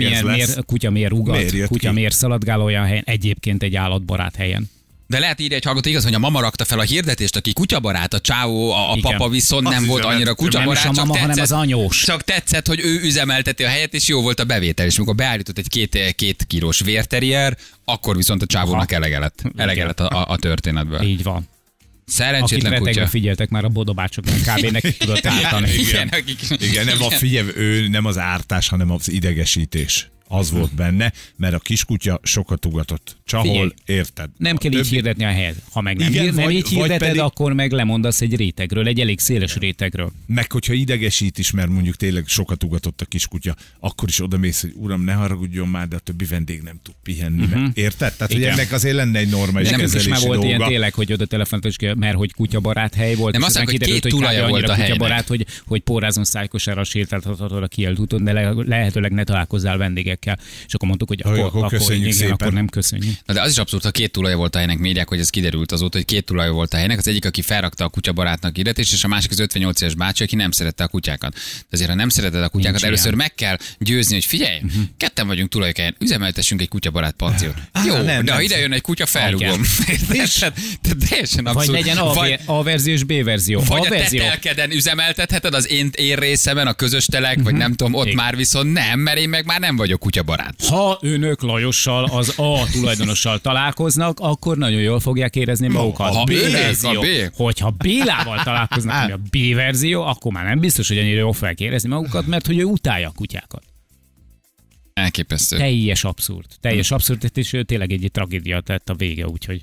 miért, 0.58 0.66
kutya 0.66 0.90
miért 0.90 1.10
rugat, 1.10 1.52
Miért 1.52 1.68
kutya 1.68 1.88
ki? 1.88 1.94
miért 1.94 2.14
szaladgál 2.14 2.60
olyan 2.60 2.84
helyen, 2.84 3.02
egyébként 3.06 3.62
egy 3.62 3.76
állatbarát 3.76 4.36
helyen. 4.36 4.70
De 5.06 5.18
lehet 5.18 5.40
írni 5.40 5.54
egy 5.54 5.64
hallgató, 5.64 5.88
igaz, 5.88 6.04
hogy 6.04 6.14
a 6.14 6.18
mama 6.18 6.40
rakta 6.40 6.64
fel 6.64 6.78
a 6.78 6.82
hirdetést, 6.82 7.36
aki 7.36 7.52
kutyabarát, 7.52 8.14
a 8.14 8.20
csávó, 8.20 8.70
a, 8.70 8.92
a 8.92 8.96
Igen. 8.96 9.12
papa 9.12 9.28
viszont 9.30 9.66
Azt 9.66 9.78
nem 9.78 9.86
volt 9.86 10.04
annyira 10.04 10.24
nem 10.24 10.34
is 10.38 10.44
kutyabarát, 10.44 10.84
a 10.84 10.86
csak 10.86 10.94
mama, 10.94 11.12
hanem 11.12 11.26
tetszett, 11.26 11.44
az 11.44 11.52
anyós. 11.52 12.04
Csak 12.04 12.22
tetszett, 12.24 12.66
hogy 12.66 12.80
ő 12.80 13.00
üzemelteti 13.02 13.64
a 13.64 13.68
helyet, 13.68 13.94
és 13.94 14.08
jó 14.08 14.20
volt 14.22 14.40
a 14.40 14.44
bevétel. 14.44 14.86
És 14.86 14.96
amikor 14.96 15.14
beállított 15.14 15.58
egy 15.58 15.68
két, 15.68 16.14
két 16.16 16.44
kilós 16.46 16.80
vérterier, 16.80 17.56
akkor 17.84 18.16
viszont 18.16 18.42
a 18.42 18.46
csávónak 18.46 18.92
elege 18.92 19.18
lett, 19.18 19.42
elege 19.56 19.84
lett 19.84 20.00
a, 20.00 20.20
a, 20.20 20.32
a 20.32 20.36
történetből. 20.36 21.02
Így 21.02 21.22
van. 21.22 21.48
Szerencsétlen 22.06 22.70
retegve 22.72 22.90
kutya. 22.92 23.06
figyeltek 23.06 23.48
már 23.48 23.64
a 23.64 23.68
bodobácsok, 23.68 24.24
kb. 24.24 24.70
nekik 24.70 24.96
tudott 24.98 25.26
ártani. 25.26 25.70
Igen, 25.72 26.08
akik, 26.08 26.38
Igen, 26.58 26.84
nem 26.84 27.02
a 27.02 27.10
figyelj, 27.10 27.48
ő 27.54 27.88
nem 27.88 28.04
az 28.04 28.18
ártás, 28.18 28.68
hanem 28.68 28.90
az 28.90 29.10
idegesítés. 29.10 30.10
Az 30.30 30.50
volt 30.50 30.74
benne, 30.74 31.12
mert 31.36 31.54
a 31.54 31.58
kiskutya 31.58 32.20
sokat 32.22 32.66
ugatott. 32.66 33.16
Csahol, 33.24 33.48
Figyelj, 33.50 33.70
érted? 33.84 34.30
Nem 34.36 34.54
A 34.56 34.58
kell 34.58 34.70
így 34.70 34.76
többi- 34.76 34.88
hirdetni 34.94 35.24
a 35.24 35.28
helyet. 35.28 35.56
Ha 35.72 35.80
meg 35.80 35.96
nem, 35.96 36.08
Igen, 36.08 36.24
nem 36.24 36.34
vagy- 36.44 36.54
így 36.54 36.68
hirdeted, 36.68 36.98
pedig- 36.98 37.20
akkor 37.20 37.52
meg 37.52 37.72
lemondasz 37.72 38.20
egy 38.20 38.36
rétegről, 38.36 38.86
egy 38.86 39.00
elég 39.00 39.18
széles 39.18 39.56
rétegről. 39.56 40.12
Meg 40.26 40.52
hogyha 40.52 40.72
idegesít 40.72 41.38
is, 41.38 41.50
mert 41.50 41.68
mondjuk 41.68 41.96
tényleg 41.96 42.26
sokat 42.26 42.64
ugatott 42.64 43.00
a 43.00 43.04
kiskutya, 43.04 43.56
akkor 43.80 44.08
is 44.08 44.20
oda 44.20 44.36
mész, 44.38 44.60
hogy 44.60 44.72
uram, 44.74 45.02
ne 45.04 45.12
haragudjon 45.12 45.68
már, 45.68 45.88
de 45.88 45.96
a 45.96 45.98
többi 45.98 46.24
vendég 46.24 46.60
nem 46.62 46.80
tud 46.82 46.94
pihenni. 47.02 47.42
Uh-huh. 47.44 47.68
Érted? 47.74 48.12
Tehát, 48.12 48.18
hogy 48.18 48.28
Mhm. 48.30 48.38
Igen. 48.40 48.52
ennek 48.52 48.72
azért 48.72 48.94
lenne 48.94 49.18
egy 49.18 49.28
normális 49.30 49.68
De 49.68 49.76
nem 49.76 49.84
is 49.86 49.92
kezelési 49.92 50.10
már 50.10 50.20
volt 50.20 50.40
dolga. 50.40 50.56
ilyen 50.56 50.68
tényleg, 50.68 50.94
hogy 50.94 51.12
oda 51.12 51.26
telefonált, 51.26 51.64
és 51.80 51.88
mert 51.96 52.16
hogy 52.16 52.32
kutyabarát 52.32 52.94
hely 52.94 53.14
volt. 53.14 53.32
Nem, 53.32 53.42
azt 53.42 53.50
aztán 53.56 53.64
mondják, 53.66 53.90
hogy 53.90 54.00
kiderült, 54.00 54.02
két 54.02 54.12
tulaja 54.12 54.48
volt 54.48 54.68
annyira 54.68 54.84
a 54.84 54.86
kutyabarát, 54.86 55.26
hogy, 55.28 55.46
hogy 55.66 55.80
pórázon 55.80 56.24
szájkosára 56.24 56.84
sétáltathatod 56.84 57.62
a 57.62 57.66
kielt 57.66 57.98
úton, 57.98 58.24
de 58.24 58.32
le, 58.32 58.52
lehetőleg 58.66 59.12
ne 59.12 59.24
találkozzál 59.24 59.76
vendégekkel. 60.24 60.38
És 60.66 60.74
akkor 60.74 60.88
mondtuk, 60.88 61.08
hogy 61.08 61.20
akkor, 61.24 61.38
akkor 61.38 61.64
akkor, 61.64 61.92
igen, 61.94 62.12
szépen. 62.12 62.32
akkor 62.32 62.52
nem 62.52 62.68
köszönjük. 62.68 63.14
Na 63.26 63.34
de 63.34 63.40
az 63.40 63.50
is 63.50 63.56
abszurd, 63.58 63.82
ha 63.82 63.90
két 63.90 64.10
tulaja 64.10 64.36
volt 64.36 64.54
a 64.54 64.58
helynek, 64.58 64.78
médiák, 64.78 65.08
hogy 65.08 65.18
ez 65.18 65.30
kiderült 65.30 65.72
azóta, 65.72 65.96
hogy 65.96 66.06
két 66.06 66.24
tulaja 66.24 66.52
volt 66.52 66.74
a 66.74 66.76
helynek. 66.76 66.98
Az 66.98 67.08
egyik, 67.08 67.24
aki 67.24 67.42
felrakta 67.42 67.84
a 67.84 67.88
kutyabarátnak 67.88 68.56
hirdetést, 68.56 68.92
és 68.92 69.04
a 69.04 69.08
másik 69.08 69.30
az 69.30 69.38
58 69.38 69.80
éves 69.80 69.94
bácsi, 69.94 70.22
aki 70.22 70.36
nem 70.36 70.50
szerette 70.50 70.84
a 70.84 70.88
kutyákat. 70.88 71.32
De 71.34 71.66
azért, 71.70 71.90
ha 71.90 71.96
nem 71.96 72.08
szereted 72.08 72.42
a 72.42 72.48
kutyákat, 72.48 72.72
Nincs 72.80 72.84
először 72.84 73.06
ilyen. 73.06 73.18
meg 73.18 73.34
kell 73.34 73.56
győzni, 73.78 74.14
hogy 74.14 74.24
figyelj, 74.24 74.60
uh-huh. 74.62 74.82
ketten 74.96 75.26
vagyunk 75.26 75.48
tulajok 75.48 75.76
helyen, 75.76 75.96
üzemeltessünk 75.98 76.60
egy 76.60 76.68
kutyabarát 76.68 77.14
panziót. 77.16 77.54
Á, 77.72 77.84
Jó, 77.84 77.92
nem, 77.94 78.04
de 78.04 78.12
nem. 78.22 78.34
ha 78.34 78.40
ide 78.40 78.58
jön 78.58 78.72
egy 78.72 78.80
kutya, 78.80 79.06
tehát 80.82 80.98
teljesen 81.08 81.44
Vagy 81.44 81.54
abszurd. 81.56 81.78
legyen 81.78 81.96
A, 81.96 82.12
vagy, 82.12 82.38
A 82.44 82.62
verzió 82.62 82.92
és 82.92 83.04
B 83.04 83.24
verzió. 83.24 83.60
vagy 83.60 83.86
a 83.86 83.88
verzió. 83.88 84.20
telkeden 84.20 84.70
üzemeltetheted 84.70 85.54
az 85.54 85.70
én, 85.70 85.90
én 85.96 86.16
részemen, 86.16 86.66
a 86.66 86.72
közös 86.72 87.06
telek, 87.06 87.38
vagy 87.42 87.54
nem 87.54 87.74
tudom, 87.74 87.94
ott 87.94 88.04
Igen. 88.04 88.16
már 88.16 88.36
viszont 88.36 88.72
nem, 88.72 89.00
mert 89.00 89.18
én 89.18 89.28
meg 89.28 89.44
már 89.44 89.60
nem 89.60 89.76
vagyok 89.76 90.04
kutyabarát. 90.08 90.64
Ha 90.64 90.98
önök 91.00 91.42
Lajossal, 91.42 92.04
az 92.04 92.38
A 92.38 92.70
tulajdonossal 92.72 93.38
találkoznak, 93.38 94.20
akkor 94.20 94.56
nagyon 94.56 94.80
jól 94.80 95.00
fogják 95.00 95.36
érezni 95.36 95.68
magukat. 95.68 96.14
ha 96.14 96.24
B 96.24 96.30
ők, 96.30 96.50
verzió. 96.52 96.90
a 96.90 97.00
B. 97.00 97.06
Hogyha 97.34 97.70
Bélával 97.70 98.42
találkoznak, 98.42 99.02
ami 99.02 99.12
a 99.12 99.16
B 99.16 99.54
verzió, 99.54 100.02
akkor 100.02 100.32
már 100.32 100.44
nem 100.44 100.58
biztos, 100.58 100.88
hogy 100.88 100.98
annyira 100.98 101.18
jól 101.18 101.32
fogják 101.32 101.60
érezni 101.60 101.88
magukat, 101.88 102.26
mert 102.26 102.46
hogy 102.46 102.58
ő 102.58 102.64
utálja 102.64 103.08
a 103.08 103.12
kutyákat. 103.14 103.62
Elképesztő. 104.92 105.56
Teljes 105.56 106.04
abszurd. 106.04 106.46
Teljes 106.60 106.90
abszurd, 106.90 107.30
és 107.34 107.56
tényleg 107.66 107.92
egy 107.92 108.08
tragédia 108.12 108.60
tett 108.60 108.88
a 108.88 108.94
vége, 108.94 109.26
úgyhogy. 109.26 109.62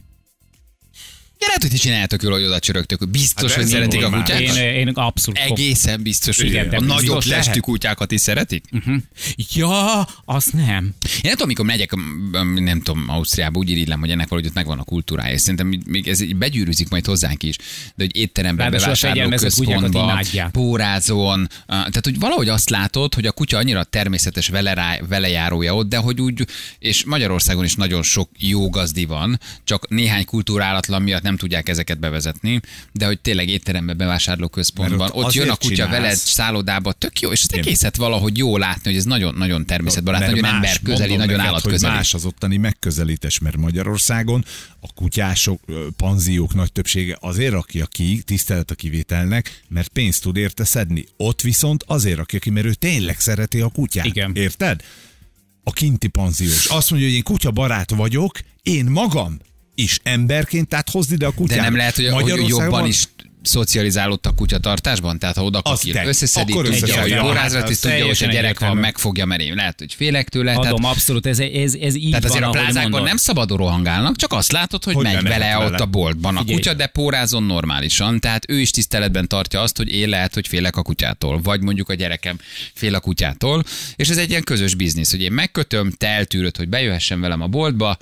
Ja, 1.46 1.52
lehet, 1.52 1.62
hogy 1.62 1.72
ti 1.72 1.78
csináljátok 1.78 2.24
jól, 2.24 2.32
hogy 2.32 2.44
oda 2.44 2.60
csörögtök. 2.60 3.10
Biztos, 3.10 3.52
Hát 3.52 3.60
hogy 3.62 3.70
szeretik 3.70 4.04
a 4.04 4.10
kutyákat. 4.10 4.56
Én, 4.56 4.56
én 4.56 4.88
abszolút 4.88 5.40
Egészen 5.40 6.02
biztos, 6.04 6.38
hogy 6.38 6.46
Igen, 6.46 6.70
de 6.70 6.78
a 6.78 6.82
nagyobb 6.82 7.00
biztos 7.00 7.26
testű 7.26 7.50
lehet. 7.50 7.60
kutyákat 7.64 8.12
is 8.12 8.22
szeretik. 8.22 8.66
Ja, 9.54 10.08
azt 10.26 10.54
nem. 10.54 10.94
Én 11.04 11.22
nem 11.22 11.32
tudom, 11.32 11.48
mikor 11.48 11.66
megyek, 11.66 11.92
nem 12.56 12.82
tudom, 12.82 13.06
Ausztriába, 13.10 13.60
úgy 13.60 13.70
irigylem, 13.70 14.00
hogy 14.00 14.12
ennek 14.12 14.28
valahogy 14.28 14.50
ott 14.50 14.56
megvan 14.56 14.80
a 14.80 14.84
kultúrája, 14.84 15.34
és 15.34 15.42
szerintem 15.42 15.80
még 15.86 16.08
ez 16.08 16.34
begyűrűzik 16.34 16.90
majd 16.90 17.06
hozzánk 17.06 17.44
is, 17.44 17.56
de 17.96 18.04
hogy 18.04 18.16
étteremben, 18.16 18.66
Ráadásul 18.70 18.92
a 18.92 18.96
fegyelmezett 18.96 19.54
kutyákat 19.54 19.92
bevásárlóközpontban, 19.92 20.24
imádják. 20.34 20.52
pórázon, 20.52 21.50
tehát 21.68 22.04
hogy 22.04 22.20
valahogy 22.20 22.50
azt 22.50 22.70
látod, 22.70 23.14
hogy 23.14 23.26
a 23.26 23.32
kutya 23.32 23.58
annyira 23.58 23.84
természetes 23.84 24.48
velerá, 24.48 24.98
velejárója 25.10 25.76
ott, 25.76 25.90
de 25.90 25.98
hogy 25.98 26.22
úgy, 26.22 26.48
és 26.80 27.04
Magyarországon 27.04 27.64
is 27.64 27.76
nagyon 27.76 28.04
sok 28.04 28.30
jó 28.38 28.70
gazdi 28.70 29.06
van, 29.06 29.40
csak 29.64 29.90
néhány 29.90 30.26
kultúrálatlan 30.26 31.02
miatt 31.02 31.22
nem 31.24 31.35
tudják 31.38 31.70
ezeket 31.70 32.00
bevezetni, 32.00 32.62
de 32.92 33.06
hogy 33.06 33.20
tényleg 33.20 33.50
étteremben, 33.50 33.98
bevásárlóközpontban, 33.98 35.10
ott 35.14 35.24
ott, 35.26 35.34
jön 35.34 35.50
a 35.50 35.56
kutya 35.56 35.74
csinálsz. 35.74 35.92
veled 35.92 36.16
szállodába, 36.16 36.92
tök 36.92 37.20
jó, 37.20 37.32
és 37.32 37.42
az 37.42 37.54
egészet 37.54 37.96
valahogy 37.96 38.38
jó 38.38 38.58
látni, 38.58 38.82
hogy 38.84 38.96
ez 38.96 39.04
nagyon-nagyon 39.06 39.66
természetbarát, 39.66 40.20
Mert 40.20 40.32
nagyon 40.32 40.50
más, 40.50 40.54
ember 40.54 40.80
közeli, 40.84 41.16
nagyon 41.16 41.36
neked, 41.36 41.46
állat 41.46 41.62
közeli. 41.62 41.94
Más 41.94 42.14
az 42.14 42.26
ottani 42.26 42.58
megközelítés, 42.58 43.40
mert 43.40 43.58
Magyarországon 43.58 44.46
a 44.80 44.94
kutyások, 44.94 45.62
panziók 45.98 46.54
nagy 46.54 46.72
többsége 46.72 47.18
azért 47.20 47.52
rakja 47.52 47.86
ki, 47.86 48.22
tisztelet 48.22 48.72
a 48.72 48.76
kivételnek, 48.76 49.64
mert 49.68 49.88
pénzt 49.88 50.22
tud 50.22 50.38
érte 50.38 50.64
szedni. 50.64 51.06
Ott 51.18 51.42
viszont 51.42 51.84
azért 51.88 52.18
rakja 52.18 52.40
ki, 52.40 52.50
mert 52.50 52.66
ő 52.66 52.74
tényleg 52.74 53.20
szereti 53.20 53.60
a 53.60 53.68
kutyát. 53.68 54.06
Igen. 54.06 54.32
Érted? 54.36 54.82
A 55.64 55.72
kinti 55.72 56.08
panziós. 56.08 56.66
Azt 56.66 56.90
mondja, 56.90 57.08
hogy 57.08 57.18
én 57.18 57.24
kutyabarát 57.24 57.90
vagyok, 57.90 58.40
én 58.62 58.86
magam 58.86 59.40
is 59.76 60.00
emberként, 60.04 60.68
tehát 60.68 60.90
hozd 60.90 61.12
ide 61.12 61.26
a 61.26 61.32
kutyát. 61.32 61.58
De 61.58 61.64
nem 61.64 61.76
lehet, 61.76 61.96
hogy, 61.96 62.08
hogy 62.10 62.48
jobban 62.48 62.70
van- 62.70 62.86
is 62.88 63.04
szocializálódtak 63.42 64.36
kutyatartásban? 64.36 65.20
Tehát 65.20 65.36
ha 65.36 65.44
oda 65.44 65.62
kakil, 65.62 65.94
te. 65.94 66.06
összeszedít, 66.06 66.56
Akkor 66.56 66.68
tudja, 66.70 67.02
hogy 67.02 67.12
órázra, 67.14 67.60
Hát, 67.60 67.70
az 67.70 67.78
tudja, 67.80 68.06
hogy 68.06 68.12
a 68.12 68.26
gyerek, 68.26 68.36
egyértelmű. 68.38 68.80
megfogja, 68.80 69.26
mert 69.26 69.42
én 69.42 69.56
lehet, 69.56 69.80
hogy 69.80 69.94
félek 69.94 70.30
tőle. 70.30 70.52
Tehát, 70.56 70.66
Adom, 70.66 70.86
abszolút, 70.86 71.26
ez, 71.26 71.40
ez, 71.40 71.74
ez 71.74 71.96
így 71.96 72.10
tehát 72.10 72.26
azért 72.26 72.40
van, 72.40 72.50
a 72.50 72.52
plázákban 72.52 72.82
mondod. 72.90 73.08
nem 73.08 73.18
szabadon 73.18 73.58
rohangálnak, 73.58 74.16
csak 74.16 74.34
azt 74.34 74.52
látod, 74.52 74.84
hogy, 74.84 74.94
Hogy 74.94 75.04
megy 75.04 75.22
vele 75.24 75.38
vele. 75.38 75.66
ott 75.66 75.80
a 75.80 75.86
boltban 75.86 76.36
a 76.36 76.40
Figyelj. 76.40 76.58
kutya, 76.58 76.74
de 76.74 76.88
pórázon 76.88 77.44
normálisan. 77.44 78.20
Tehát 78.20 78.46
ő 78.50 78.60
is 78.60 78.70
tiszteletben 78.72 79.28
tartja 79.28 79.62
azt, 79.62 79.78
hogy 79.78 79.92
én 79.94 80.10
lehet, 80.10 80.34
hogy 80.34 80.48
félek 80.48 80.76
a 80.76 80.82
kutyától, 80.82 81.42
vagy 81.42 81.62
mondjuk 81.62 81.90
a 81.90 81.94
gyerekem 81.94 82.38
fél 82.74 82.96
a 82.96 83.00
kutyától. 83.00 83.64
És 83.96 84.10
ez 84.10 84.18
egy 84.18 84.30
ilyen 84.30 84.44
közös 84.44 84.74
biznisz, 84.76 85.12
hogy 85.12 85.22
én 85.22 85.32
megkötöm, 85.32 85.92
te 85.92 86.08
eltűröd, 86.08 86.58
hogy 86.58 86.70
bejöhessen 86.70 87.22
velem 87.22 87.42
a 87.42 87.48
boltba, 87.48 87.98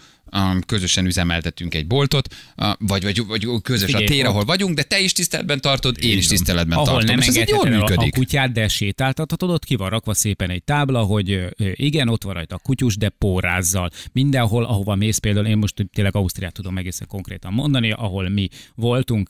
közösen 0.65 1.05
üzemeltetünk 1.05 1.73
egy 1.73 1.87
boltot, 1.87 2.35
vagy, 2.77 3.03
vagy, 3.03 3.25
vagy 3.27 3.47
közös 3.61 3.85
Figyelj, 3.85 4.05
a 4.05 4.07
tér, 4.07 4.25
ahol 4.25 4.45
vagyunk, 4.45 4.75
de 4.75 4.83
te 4.83 4.99
is 4.99 5.13
tiszteletben 5.13 5.61
tartod, 5.61 6.03
én 6.03 6.17
is 6.17 6.27
tiszteletben 6.27 6.77
ahol 6.77 6.87
tartom. 6.89 7.09
nem 7.09 7.19
És 7.19 7.27
ez 7.27 7.35
egy 7.35 7.49
jól 7.49 7.67
el 7.67 7.73
a 7.73 7.77
működik. 7.77 8.13
kutyát, 8.13 8.51
de 8.51 8.67
sétáltathatod, 8.67 9.49
ott 9.49 9.65
ki 9.65 9.75
van 9.75 9.89
rakva 9.89 10.13
szépen 10.13 10.49
egy 10.49 10.63
tábla, 10.63 11.01
hogy 11.01 11.45
igen, 11.73 12.09
ott 12.09 12.23
van 12.23 12.33
rajta 12.33 12.55
a 12.55 12.59
kutyus, 12.63 12.97
de 12.97 13.09
pórázzal. 13.09 13.89
Mindenhol, 14.11 14.63
ahova 14.63 14.95
mész, 14.95 15.17
például 15.17 15.45
én 15.45 15.57
most 15.57 15.85
tényleg 15.93 16.15
Ausztriát 16.15 16.53
tudom 16.53 16.77
egészen 16.77 17.07
konkrétan 17.07 17.53
mondani, 17.53 17.91
ahol 17.91 18.29
mi 18.29 18.49
voltunk, 18.75 19.29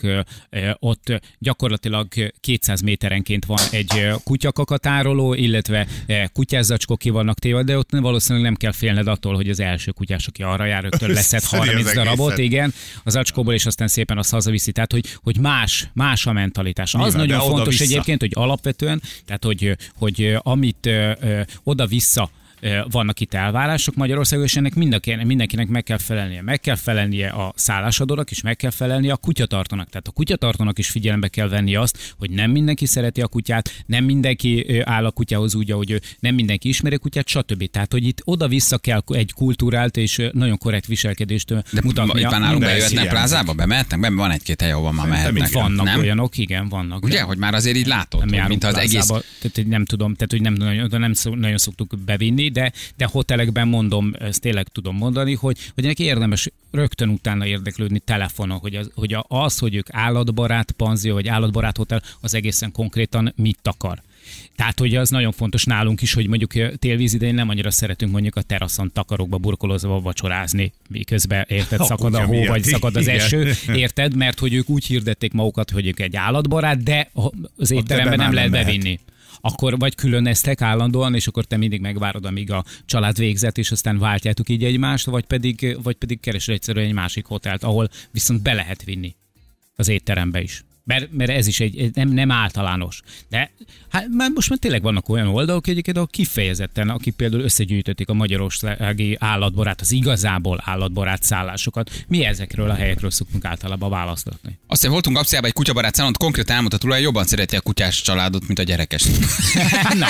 ott 0.79 1.22
gyakorlatilag 1.39 2.07
ö, 2.17 2.27
200 2.39 2.81
méterenként 2.81 3.45
van 3.45 3.60
egy 3.72 4.07
kutyakakatároló, 4.24 5.33
illetve 5.33 5.88
ö, 6.07 6.24
kutyászacskók 6.33 7.00
ki 7.00 7.10
vannak 7.10 7.39
téve, 7.39 7.63
de 7.63 7.77
ott 7.77 7.91
valószínűleg 7.91 8.45
nem 8.45 8.55
kell 8.55 8.72
félned 8.72 9.07
attól, 9.07 9.36
hogy 9.36 9.50
az 9.50 9.60
első 9.60 9.91
kutyás, 9.91 10.27
aki 10.27 10.43
arra 10.43 10.65
jár, 10.65 10.86
rögtön 11.00 11.15
leszed 11.19 11.41
Szedi 11.41 11.62
az 11.62 11.67
30 11.67 11.93
darabot, 11.93 12.38
igen, 12.38 12.73
az 13.03 13.15
acskóból, 13.15 13.53
és 13.53 13.65
aztán 13.65 13.88
szépen 13.88 14.17
azt 14.17 14.31
hazaviszi. 14.31 14.71
Tehát, 14.71 14.91
hogy, 14.91 15.05
hogy 15.23 15.38
más, 15.38 15.89
más 15.93 16.25
a 16.25 16.31
mentalitás. 16.31 16.93
Az 16.93 17.13
nagyon 17.13 17.39
fontos 17.39 17.79
egyébként, 17.79 18.19
hogy 18.19 18.31
alapvetően, 18.33 19.01
tehát 19.25 19.43
hogy, 19.43 19.77
hogy 19.95 20.38
amit 20.41 20.85
ö, 20.85 21.12
ö, 21.21 21.41
oda-vissza 21.63 22.29
vannak 22.89 23.20
itt 23.20 23.34
elvárások 23.34 23.96
Magyarországon, 23.96 24.46
és 24.46 24.55
ennek 24.55 24.75
mindenkinek, 24.75 25.25
mindenkinek 25.25 25.67
meg 25.67 25.84
kell 25.84 25.98
felelnie. 25.98 26.41
Meg 26.41 26.60
kell 26.60 26.75
felelnie 26.75 27.29
a 27.29 27.53
szállásadónak, 27.55 28.32
és 28.32 28.41
meg 28.41 28.55
kell 28.55 28.72
felelnie 28.72 29.12
a 29.12 29.17
kutyatartónak. 29.17 29.89
Tehát 29.89 30.08
a 30.08 30.12
kutyatartónak 30.12 30.79
is 30.79 30.89
figyelembe 30.89 31.27
kell 31.27 31.48
venni 31.48 31.75
azt, 31.75 32.13
hogy 32.17 32.29
nem 32.29 32.51
mindenki 32.51 32.86
szereti 32.86 33.22
a 33.22 33.27
kutyát, 33.27 33.84
nem 33.86 34.03
mindenki 34.03 34.82
áll 34.84 35.05
a 35.05 35.12
kutyához 35.12 35.55
úgy, 35.55 35.72
ahogy 35.72 35.91
ő, 35.91 36.01
nem 36.20 36.36
mindenki 36.36 36.67
ismeri 36.67 36.96
a 36.96 37.00
kutyát, 37.00 37.27
stb. 37.27 37.65
Tehát, 37.65 37.91
hogy 37.91 38.08
itt 38.08 38.22
oda-vissza 38.24 38.77
kell 38.77 39.03
egy 39.08 39.32
kultúrált 39.32 39.98
és 39.98 40.22
nagyon 40.32 40.58
korrekt 40.58 40.86
viselkedést 40.86 41.53
De 41.53 41.82
mutatnia. 41.84 42.25
itt 42.25 42.32
már 42.32 42.39
nálunk 42.39 42.63
bejöhetnek 42.63 43.10
plázába, 43.10 43.53
bemehetnek, 43.53 44.00
be, 44.00 44.10
van 44.10 44.32
egy-két 44.32 44.62
hely, 44.62 44.72
ahol 44.72 44.91
már 44.91 45.08
mehetnek. 45.08 45.51
Vannak 45.51 45.86
nem? 45.86 46.00
olyanok, 46.00 46.38
igen, 46.38 46.70
vannak. 46.70 47.03
Ugye, 47.03 47.22
hogy 47.22 47.38
már 47.38 47.53
azért 47.53 47.75
így 47.75 47.88
látod, 47.88 48.20
nem 48.20 48.29
hogy 48.29 48.38
járunk 48.38 48.62
mint 48.62 48.74
az 48.74 48.82
egész 48.82 49.08
tehát 49.08 49.70
nem 49.70 49.86
tudom, 49.86 50.13
tehát 50.13 50.32
hogy 50.32 50.41
nem, 50.41 50.53
nagyon, 50.53 51.01
nem, 51.01 51.13
szok, 51.13 51.36
nagyon 51.36 51.58
szoktuk 51.58 51.98
bevinni, 52.05 52.50
de, 52.53 52.72
de 52.98 53.05
hotelekben 53.05 53.67
mondom, 53.67 54.13
ezt 54.19 54.41
tényleg 54.41 54.67
tudom 54.67 54.95
mondani, 54.95 55.33
hogy, 55.33 55.57
hogy 55.74 55.83
neki 55.83 56.03
érdemes 56.03 56.50
rögtön 56.72 57.10
utána 57.10 57.45
érdeklődni 57.45 58.00
telefonon, 58.00 58.57
hogy 58.57 58.75
az, 58.75 58.91
hogy 58.95 59.17
az, 59.27 59.57
hogy 59.57 59.75
ők 59.75 59.88
állatbarát 59.91 60.72
panzió, 60.72 61.13
vagy 61.13 61.27
állatbarát 61.27 61.77
hotel, 61.77 62.01
az 62.22 62.33
egészen 62.33 62.72
konkrétan 62.72 63.33
mit 63.36 63.60
akar. 63.63 64.01
Tehát, 64.55 64.79
hogy 64.79 64.95
az 64.95 65.10
nagyon 65.10 65.31
fontos 65.31 65.63
nálunk 65.63 66.01
is, 66.01 66.13
hogy 66.13 66.27
mondjuk 66.27 66.77
télvíz 66.79 67.13
idején 67.13 67.36
nem 67.36 67.50
annyira 67.50 67.72
szeretünk 67.72 68.12
mondjuk 68.12 68.36
a 68.36 68.41
teraszon 68.41 68.91
takarokba 68.93 69.38
burkolózva 69.38 70.01
vacsorázni, 70.01 70.74
miközben 70.89 71.45
érted, 71.48 71.86
szakad 71.93 72.13
a 72.13 72.25
hó, 72.25 72.31
miatt, 72.31 72.48
vagy 72.48 72.63
szakad 72.63 72.95
az 72.95 73.07
igen. 73.07 73.19
eső, 73.19 73.53
érted? 73.74 74.15
Mert 74.15 74.39
hogy 74.39 74.53
ők 74.53 74.69
úgy 74.69 74.86
hirdették 74.86 75.33
magukat, 75.33 75.69
hogy 75.69 75.88
ők 75.88 76.00
egy 76.00 76.15
állatbarát, 76.15 76.83
de 76.83 77.10
az 77.57 77.72
étteremben 77.72 78.17
nem 78.17 78.33
lehet 78.33 78.50
nem 78.50 78.62
lehet. 78.62 78.65
bevinni 78.65 79.00
akkor 79.45 79.77
vagy 79.77 79.95
különeztek 79.95 80.62
állandóan, 80.62 81.15
és 81.15 81.27
akkor 81.27 81.45
te 81.45 81.57
mindig 81.57 81.81
megvárod, 81.81 82.25
amíg 82.25 82.51
a 82.51 82.63
család 82.85 83.17
végzett, 83.17 83.57
és 83.57 83.71
aztán 83.71 83.97
váltjátok 83.97 84.50
így 84.50 84.63
egymást, 84.63 85.05
vagy 85.05 85.25
pedig, 85.25 85.77
vagy 85.83 85.95
pedig 85.95 86.19
keresel 86.19 86.55
egyszerűen 86.55 86.85
egy 86.85 86.93
másik 86.93 87.25
hotelt, 87.25 87.63
ahol 87.63 87.89
viszont 88.12 88.41
be 88.41 88.53
lehet 88.53 88.83
vinni 88.83 89.15
az 89.75 89.88
étterembe 89.88 90.41
is. 90.41 90.63
Mert, 90.86 91.08
mert 91.12 91.30
ez 91.32 91.48
is 91.48 91.60
egy, 91.60 91.78
egy- 91.78 91.96
nem, 91.96 92.10
nem 92.10 92.32
általános. 92.32 93.00
De 93.30 93.52
hát 93.90 94.08
már 94.12 94.30
most 94.34 94.50
már 94.50 94.60
tényleg 94.60 94.82
vannak 94.82 95.10
olyan 95.10 95.28
oldalak 95.28 95.68
egyébként, 95.68 95.98
ahol 95.98 96.10
kifejezetten, 96.12 96.90
akik 96.90 97.13
például 97.13 97.44
összegyűjtötték 97.44 98.10
a 98.10 98.13
magyarországi 98.13 99.16
állatbarát, 99.20 99.82
az 99.82 99.92
igazából 99.92 100.62
állatbarát 100.66 101.24
szállásokat. 101.24 102.04
Mi 102.08 102.25
ezekről 102.25 102.70
a 102.70 102.74
helyekről 102.74 103.12
szoktunk 103.12 103.46
általában 103.46 103.90
választatni. 103.90 104.58
Aztán 104.68 104.92
voltunk 104.92 105.18
Apsziában 105.18 105.48
egy 105.50 105.56
kutyabarát 105.56 105.96
szállón, 105.96 106.12
ott 106.12 106.18
konkrétan 106.20 106.54
elmondta 106.54 106.78
tulaj, 106.78 107.02
jobban 107.02 107.24
szereti 107.25 107.56
a 107.56 107.62
kutyás 107.62 108.02
családot, 108.02 108.48
mint 108.48 108.60
a 108.60 108.63
gyerekes. 108.63 109.04
Na, 109.94 110.08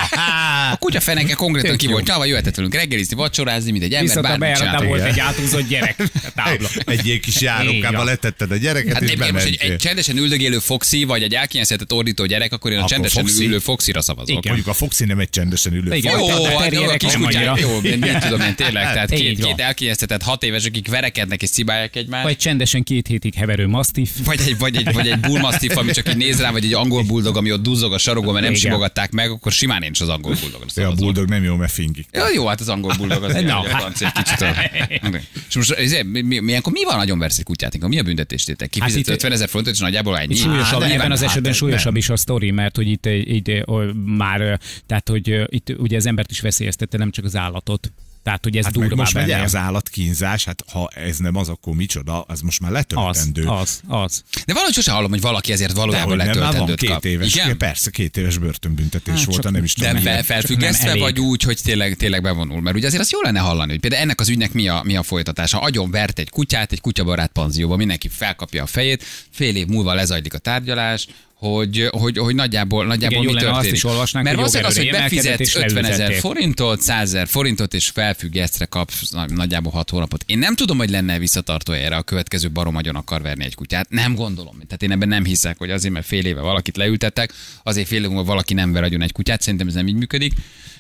A 0.72 0.76
kutya 0.78 1.00
feneke 1.00 1.34
konkrétan 1.34 1.70
Tök 1.70 1.80
ki 1.80 1.88
volt 1.88 2.08
nyalva, 2.08 2.26
jöhetett 2.26 2.56
velünk 2.56 2.74
reggelizni, 2.74 3.16
vacsorázni, 3.16 3.72
mint 3.72 3.84
egy 3.84 3.94
ember, 3.94 4.40
viszont 4.40 4.74
a 4.76 4.86
volt 4.86 5.02
egy 5.04 5.20
átúzott 5.20 5.68
gyerek 5.68 6.00
a 6.28 6.32
tábla. 6.36 6.68
Egy 6.86 7.06
ilyen 7.06 7.20
kis 7.20 7.42
járókába 7.42 8.04
letetted 8.04 8.52
a 8.52 8.56
gyereket, 8.56 8.94
Hát 8.94 9.02
és 9.04 9.44
egy, 9.44 9.58
egy 9.60 9.76
csendesen 9.76 10.18
üldögélő 10.18 10.60
foxi, 10.64 11.04
vagy 11.04 11.24
egy 11.24 11.34
elkényeztetett 11.34 11.94
ordító 11.94 12.26
gyerek, 12.26 12.54
akkor 12.54 12.72
én 12.72 12.78
a 12.78 12.80
Akkor 12.80 12.92
csendesen 12.94 13.24
foxy? 13.26 13.46
ülő 13.46 13.60
foxira 13.60 14.02
szavazok. 14.02 14.30
Igen. 14.30 14.42
Mondjuk 14.46 14.68
a 14.68 14.74
Foxy 14.74 15.06
nem 15.06 15.20
egy 15.20 15.30
csendesen 15.30 15.74
ülő. 15.74 15.96
Igen. 15.96 16.18
faj. 16.18 16.28
Jó, 16.28 16.44
a 16.44 16.60
hát 16.60 16.74
jó, 16.74 16.84
a 16.84 16.98
kis 16.98 17.14
kutyák, 17.14 17.60
jó, 17.60 17.78
én 17.78 17.98
mit 17.98 18.18
tudom 18.20 18.42
én 18.42 18.56
tényleg, 18.56 18.84
tehát 18.84 19.12
Így 19.12 19.20
két, 19.20 19.46
két 19.46 19.60
elkényeztetett 19.60 20.22
hat 20.22 20.44
éves, 20.44 20.66
akik 20.66 20.88
verekednek 20.88 21.42
és 21.42 21.50
cibálják 21.50 21.96
egymást. 21.96 22.24
Vagy 22.24 22.38
csendesen 22.38 22.84
két 22.84 23.08
hétig 23.08 23.34
heverő 23.34 23.68
masztif. 23.68 24.10
Vagy 24.26 24.40
egy, 24.48 24.58
vagy 24.58 24.76
egy, 24.76 24.94
vagy 24.94 25.08
egy 25.08 25.20
bullmastiff, 25.20 25.76
ami 25.76 25.92
csak 25.92 26.10
így 26.10 26.18
néz 26.18 26.40
rá, 26.42 26.52
vagy 26.52 26.66
egy 26.66 26.74
angol 26.74 27.04
buldog, 27.04 27.38
ami 27.38 27.52
ott 27.52 27.62
duzzog 27.62 27.94
a 27.94 27.98
sarokban, 27.98 28.34
mert 28.34 28.46
nem 28.46 28.54
Igen. 28.54 28.64
simogatták 28.72 29.12
meg, 29.12 29.30
akkor 29.32 29.52
simán 29.52 29.82
én 29.84 29.92
is 29.92 30.02
az 30.02 30.10
angol 30.10 30.36
buldogra 30.42 30.66
Ja, 30.76 30.90
a 30.90 30.94
buldog 30.94 31.30
nem 31.30 31.44
jó, 31.44 31.56
mert 31.56 31.72
fingik. 31.72 32.08
Ja, 32.12 32.26
jó, 32.34 32.46
hát 32.48 32.60
az 32.60 32.70
angol 32.70 32.94
buldog 32.98 33.24
az 33.24 33.34
hát. 33.34 33.68
francia 33.68 34.12
egy 34.16 34.24
kicsit. 34.24 34.42
a- 34.42 34.56
És 35.50 35.56
most 35.56 35.72
ezért, 35.72 36.04
mi, 36.06 36.22
mi, 36.22 36.40
milyenkor 36.40 36.74
mi 36.74 36.84
van 36.84 36.98
nagyon 36.98 37.20
versz 37.20 37.38
egy 37.38 37.44
kutyát? 37.44 37.88
Mi 37.88 38.00
a 38.00 38.04
büntetéstétek? 38.04 38.70
Kifizet 38.70 38.96
Hát 38.98 39.08
itt- 39.08 39.14
50 39.14 39.32
ezer 39.32 39.50
forintot, 39.50 39.74
és 39.74 39.80
nagyjából 39.80 40.18
ennyi. 40.18 40.36
Súlyosabb, 40.54 40.82
ebben 40.82 41.12
az 41.12 41.20
hát 41.20 41.30
esetben 41.30 41.52
nem. 41.52 41.60
súlyosabb 41.60 41.96
is 41.96 42.10
a 42.10 42.16
sztori, 42.16 42.52
mert 42.52 42.76
hogy 42.76 42.88
itt, 42.88 43.06
itt, 43.06 43.48
itt 43.48 43.66
már, 44.06 44.60
tehát 44.86 45.10
hogy 45.10 45.46
itt 45.46 45.76
ugye 45.78 45.98
az 45.98 46.06
embert 46.06 46.32
is 46.32 46.40
veszélyeztette, 46.40 46.98
nem 46.98 47.12
csak 47.12 47.26
az 47.26 47.36
állatot. 47.36 47.92
Tehát, 48.24 48.44
hogy 48.44 48.58
ez 48.58 48.64
Hát 48.64 48.74
durvább 48.74 48.98
most 48.98 49.16
ennél. 49.16 49.42
az 49.44 49.56
állatkínzás, 49.56 50.46
hát 50.46 50.64
ha 50.72 50.90
ez 50.96 51.18
nem 51.18 51.36
az, 51.36 51.50
akkor 51.50 51.74
micsoda, 51.76 52.22
az 52.22 52.42
most 52.42 52.60
már 52.60 52.72
Az, 52.72 52.78
letöltendő. 52.78 53.46
az, 53.48 53.82
az. 53.88 54.24
De 54.46 54.54
valahogy 54.54 54.74
sosem 54.74 54.94
hallom, 54.96 55.10
hogy 55.10 55.22
valaki 55.22 55.52
ezért 55.52 55.72
valójában 55.74 56.18
Dehogy 56.18 56.34
nem, 56.34 56.44
már 56.44 56.52
van 56.58 56.68
letöltendőt 56.68 56.80
két 56.80 56.90
kap. 56.90 57.06
éves, 57.06 57.36
Igen? 57.36 57.58
persze, 57.58 57.90
két 57.92 58.18
éves 58.18 58.38
börtönbüntetés 58.38 59.16
Hát 59.16 59.26
volt, 59.26 59.52
nem 59.52 59.64
is 59.64 59.74
De 59.76 59.86
tudom. 59.86 60.02
fel, 60.02 60.10
milyen. 60.12 60.24
felfüggesztve, 60.24 60.98
vagy 60.98 61.20
úgy, 61.20 61.44
hogy 61.44 61.60
tényleg, 61.64 61.96
tényleg 61.96 62.22
bevonul? 62.22 62.62
Mert 62.62 62.76
ugye 62.76 62.88
azért 62.88 63.02
azt 63.02 63.12
jó 63.12 63.22
lenne 63.22 63.40
hallani, 63.40 63.72
hogy 63.72 63.80
például 63.80 64.02
ennek 64.02 64.20
az 64.20 64.30
ügynek 64.30 64.54
mi 64.54 64.68
a, 64.68 64.82
mi 64.86 64.96
a 64.96 65.04
folytatása. 65.04 65.60
Agyon 65.60 65.92
vert 65.92 66.20
egy 66.20 66.30
kutyát 66.30 66.72
egy 66.72 66.82
kutyabarát 66.82 67.32
panzióba, 67.32 67.76
mindenki 67.76 68.08
felkapja 68.08 68.64
a 68.64 68.66
fejét, 68.66 69.04
fél 69.32 69.56
év 69.56 69.68
múlva 69.68 69.94
lezajlik 69.94 70.34
a 70.34 70.38
tárgyalás, 70.38 71.08
hogy, 71.50 71.88
hogy, 71.92 72.18
hogy 72.18 72.36
nagyjából, 72.36 72.86
nagyjából 72.86 73.24
jó 73.24 73.32
mi 73.32 73.34
lenne, 73.34 73.48
azt 73.48 73.54
történik. 73.54 73.78
is 73.78 73.84
olvasnánk, 73.84 74.26
Mert 74.26 74.38
valószínűleg 74.38 74.72
az, 74.72 74.78
hogy 74.78 74.90
befizetsz 74.90 75.26
emelkedett 75.26 75.48
és 75.48 75.56
50 75.56 75.86
ezer 75.86 76.14
forintot, 76.14 76.82
100 76.82 77.02
ezer 77.02 77.28
forintot, 77.28 77.74
és 77.74 77.90
felfüggesztre 77.90 78.66
kapsz 78.66 79.10
na- 79.12 79.26
nagyjából 79.28 79.72
6 79.72 79.90
hónapot. 79.90 80.24
Én 80.28 80.38
nem 80.38 80.56
tudom, 80.56 80.78
hogy 80.78 80.90
lenne 80.90 81.18
visszatartó 81.20 81.74
erre 81.74 81.96
a 81.96 82.02
következő 82.02 82.52
barom 82.52 82.76
agyon 82.76 82.96
akar 82.96 83.22
verni 83.22 83.44
egy 83.44 83.56
kutyát. 83.56 83.90
Nem 83.90 84.16
gondolom. 84.16 84.54
Tehát 84.54 84.84
én 84.84 84.92
ebben 84.92 85.08
nem 85.08 85.26
hiszek, 85.26 85.58
hogy 85.58 85.72
azért, 85.72 85.94
mert 85.94 86.06
fél 86.06 86.26
éve 86.26 86.42
valakit 86.42 86.78
leültettek, 86.78 87.34
azért 87.64 87.88
fél 87.88 88.04
év 88.04 88.10
múlva 88.10 88.24
valaki 88.24 88.54
nem 88.54 88.72
ver 88.72 88.84
agyon 88.84 89.02
egy 89.02 89.12
kutyát. 89.12 89.42
Szerintem 89.42 89.68
ez 89.68 89.74
nem 89.74 89.88
így 89.88 89.96
működik. 89.96 90.34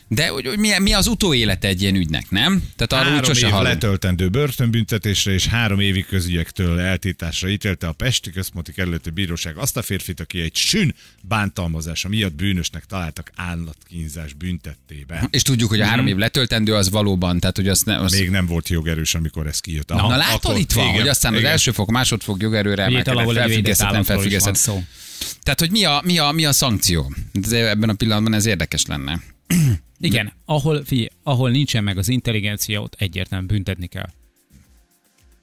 De 0.08 0.28
hogy, 0.28 0.48
hogy 0.48 0.58
mi, 0.58 0.70
mi 0.80 0.94
az 0.94 1.08
utóélete 1.08 1.68
egy 1.68 1.82
ilyen 1.82 1.96
ügynek, 1.96 2.30
nem? 2.30 2.64
Tehát 2.76 3.06
úgy 3.06 3.12
Három 3.12 3.24
sose 3.24 3.46
év 3.46 3.52
hallom. 3.52 3.68
letöltendő 3.68 4.30
börtönbüntetésre 4.30 5.32
és 5.32 5.48
három 5.48 5.80
évi 5.80 6.06
közügyektől 6.06 6.80
eltításra 6.80 7.50
ítélte 7.50 7.88
a 7.88 7.92
Pesti 7.92 8.32
Központi 8.32 8.72
Kerületi 8.72 9.10
Bíróság 9.10 9.58
azt 9.58 9.78
a 9.78 9.82
férfit, 9.82 10.20
aki 10.20 10.42
egy 10.42 10.56
sün 10.56 10.96
bántalmazása 11.22 12.10
miatt 12.10 12.34
bűnösnek 12.34 12.86
találtak 12.86 13.32
állatkínzás 13.36 14.34
büntettébe. 14.34 15.28
És 15.30 15.42
tudjuk, 15.42 15.70
hogy 15.70 15.82
a 15.82 15.86
három 15.86 16.08
év 16.08 16.16
letöltendő 16.16 16.74
az 16.76 16.90
valóban, 16.90 17.40
tehát 17.40 17.56
hogy 17.56 17.68
azt, 17.68 17.86
ne, 17.86 18.00
azt 18.00 18.20
Még 18.20 18.30
nem 18.30 18.46
volt 18.46 18.70
jogerős, 18.70 19.16
amikor 19.16 19.48
ez 19.48 19.60
kijött. 19.60 19.90
Na, 19.90 20.08
na 20.08 20.16
látod, 20.16 20.58
itt 20.58 20.72
van, 20.72 20.88
hogy 20.88 21.08
aztán 21.08 21.34
az 21.34 21.44
első 21.44 21.72
fok, 21.72 21.92
másodfok 21.92 22.42
jogerőre 22.42 22.84
emelkedett, 22.84 23.32
felfüggesztett, 23.32 23.92
nem 23.92 24.04
felfüggesztett. 24.04 24.70
Tehát, 25.44 25.60
hogy 25.60 25.72
mi 25.72 25.84
a, 25.84 26.02
mi 26.06 26.18
a, 26.18 26.32
mi 26.32 26.46
a 26.46 26.52
szankció? 26.52 27.16
Ez 27.44 27.52
ebben 27.52 27.90
a 27.90 27.94
pillanatban 27.94 28.34
ez 28.34 28.46
érdekes 28.46 28.86
lenne. 28.86 29.22
Igen, 30.04 30.34
ahol, 30.46 30.84
figyelj, 30.84 31.08
ahol 31.24 31.50
nincsen 31.50 31.84
meg 31.84 31.98
az 31.98 32.08
intelligencia, 32.08 32.82
ott 32.82 32.96
egyértelműen 32.98 33.48
büntetni 33.48 33.88
kell. 33.88 34.10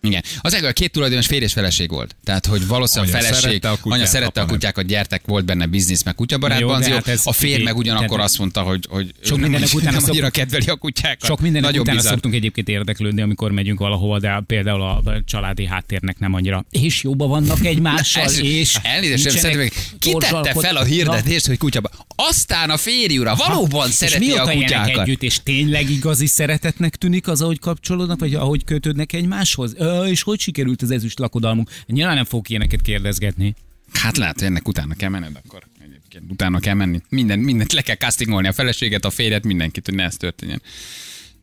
Igen. 0.02 0.22
Az 0.40 0.52
a 0.54 0.72
két 0.72 0.92
tulajdonos 0.92 1.26
férj 1.26 1.44
és 1.44 1.52
feleség 1.52 1.90
volt. 1.90 2.16
Tehát, 2.24 2.46
hogy 2.46 2.66
valószínűleg 2.66 3.14
a 3.14 3.16
Anya 3.16 3.26
feleség, 3.26 3.44
szerette 3.48 3.68
a 3.70 3.76
kutyát, 3.76 3.98
anya 3.98 4.06
szerette 4.08 4.40
a 4.40 4.44
nem. 4.44 4.52
kutyákat, 4.54 4.86
gyertek, 4.86 5.22
volt 5.26 5.44
benne 5.44 5.66
biznisz, 5.66 6.02
meg 6.02 6.14
kutyabarát 6.14 6.60
Na 6.60 6.66
banzió. 6.66 6.92
hát 6.94 7.20
a 7.24 7.32
férj 7.32 7.62
meg 7.62 7.76
ugyanakkor 7.76 8.20
azt 8.20 8.38
mondta, 8.38 8.60
hogy, 8.62 8.86
hogy 8.90 9.12
Sok 9.24 9.38
nem, 9.40 9.48
utána 9.52 9.90
nem 9.90 9.98
szok- 10.00 10.08
annyira 10.08 10.30
kedveli 10.30 10.66
a 10.66 10.74
kutyákat. 10.76 11.24
Sok 11.24 11.40
mindennek 11.40 11.70
Nagyon 11.70 11.82
utána 11.84 11.96
bizarr. 11.96 12.12
szoktunk 12.12 12.34
egyébként 12.34 12.68
érdeklődni, 12.68 13.20
amikor 13.22 13.50
megyünk 13.50 13.78
valahova, 13.78 14.18
de 14.18 14.42
például 14.46 14.82
a 14.82 15.02
családi 15.24 15.66
háttérnek 15.66 16.18
nem 16.18 16.34
annyira. 16.34 16.64
És 16.70 17.02
jóba 17.02 17.26
vannak 17.26 17.64
egymással, 17.64 18.22
Ez- 18.30 18.38
és 18.42 18.76
Elnézést, 18.82 19.24
nem 19.24 19.34
szeretném. 19.36 19.68
Ki 19.98 20.12
tette 20.18 20.52
fel 20.60 20.76
a 20.76 20.84
hirdetést, 20.84 21.46
hogy 21.46 21.58
kutyaba? 21.58 21.90
Aztán 22.16 22.70
a 22.70 22.76
férj 22.76 23.18
ura 23.18 23.34
valóban 23.34 23.90
szereti 23.90 24.30
a 24.32 24.42
kutyákat. 24.50 24.98
együtt, 25.02 25.22
és 25.22 25.40
tényleg 25.42 25.90
igazi 25.90 26.26
szeretetnek 26.26 26.96
tűnik 26.96 27.28
az, 27.28 27.42
ahogy 27.42 27.58
kapcsolódnak, 27.58 28.18
vagy 28.20 28.34
ahogy 28.34 28.64
kötődnek 28.64 29.12
egymáshoz? 29.12 29.74
És 30.06 30.22
hogy 30.22 30.40
sikerült 30.40 30.82
az 30.82 30.90
ezüst 30.90 31.18
lakodalmunk? 31.18 31.70
Nyilván 31.86 32.14
nem 32.14 32.24
fogok 32.24 32.48
ilyeneket 32.48 32.80
kérdezgetni. 32.80 33.54
Hát 33.92 34.16
lehet, 34.16 34.38
hogy 34.38 34.46
ennek 34.46 34.68
utána 34.68 34.94
kell 34.94 35.08
menned 35.08 35.40
akkor. 35.44 35.62
Egyébként 35.78 36.30
utána 36.30 36.58
kell 36.58 36.74
menni. 36.74 37.00
Minden, 37.08 37.38
mindent 37.38 37.72
le 37.72 37.82
kell 37.82 37.96
castingolni, 37.96 38.48
a 38.48 38.52
feleséget, 38.52 39.04
a 39.04 39.10
férjet, 39.10 39.44
mindenkit, 39.44 39.84
hogy 39.84 39.94
ne 39.94 40.04
ez 40.04 40.16
történjen. 40.16 40.62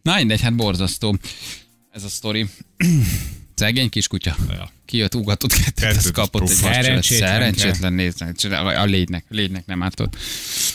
Na 0.01 0.15
mindegy, 0.15 0.41
hát 0.41 0.55
borzasztó. 0.55 1.17
Ez 1.91 2.03
a 2.03 2.09
sztori. 2.09 2.45
Szegény 3.55 3.89
kiskutya. 3.89 4.35
Ja. 4.49 4.71
Kijött, 4.87 5.15
ugatott 5.15 5.51
azt 5.75 5.97
az 5.97 6.11
kapott 6.13 6.41
egy. 6.41 6.47
Szerencsétlen 6.55 7.29
Szerencsétlen 7.29 7.93
nézd, 7.93 8.21
a 8.77 8.83
légynek, 8.83 9.25
légynek 9.29 9.65
nem 9.65 9.83
ártott. 9.83 10.15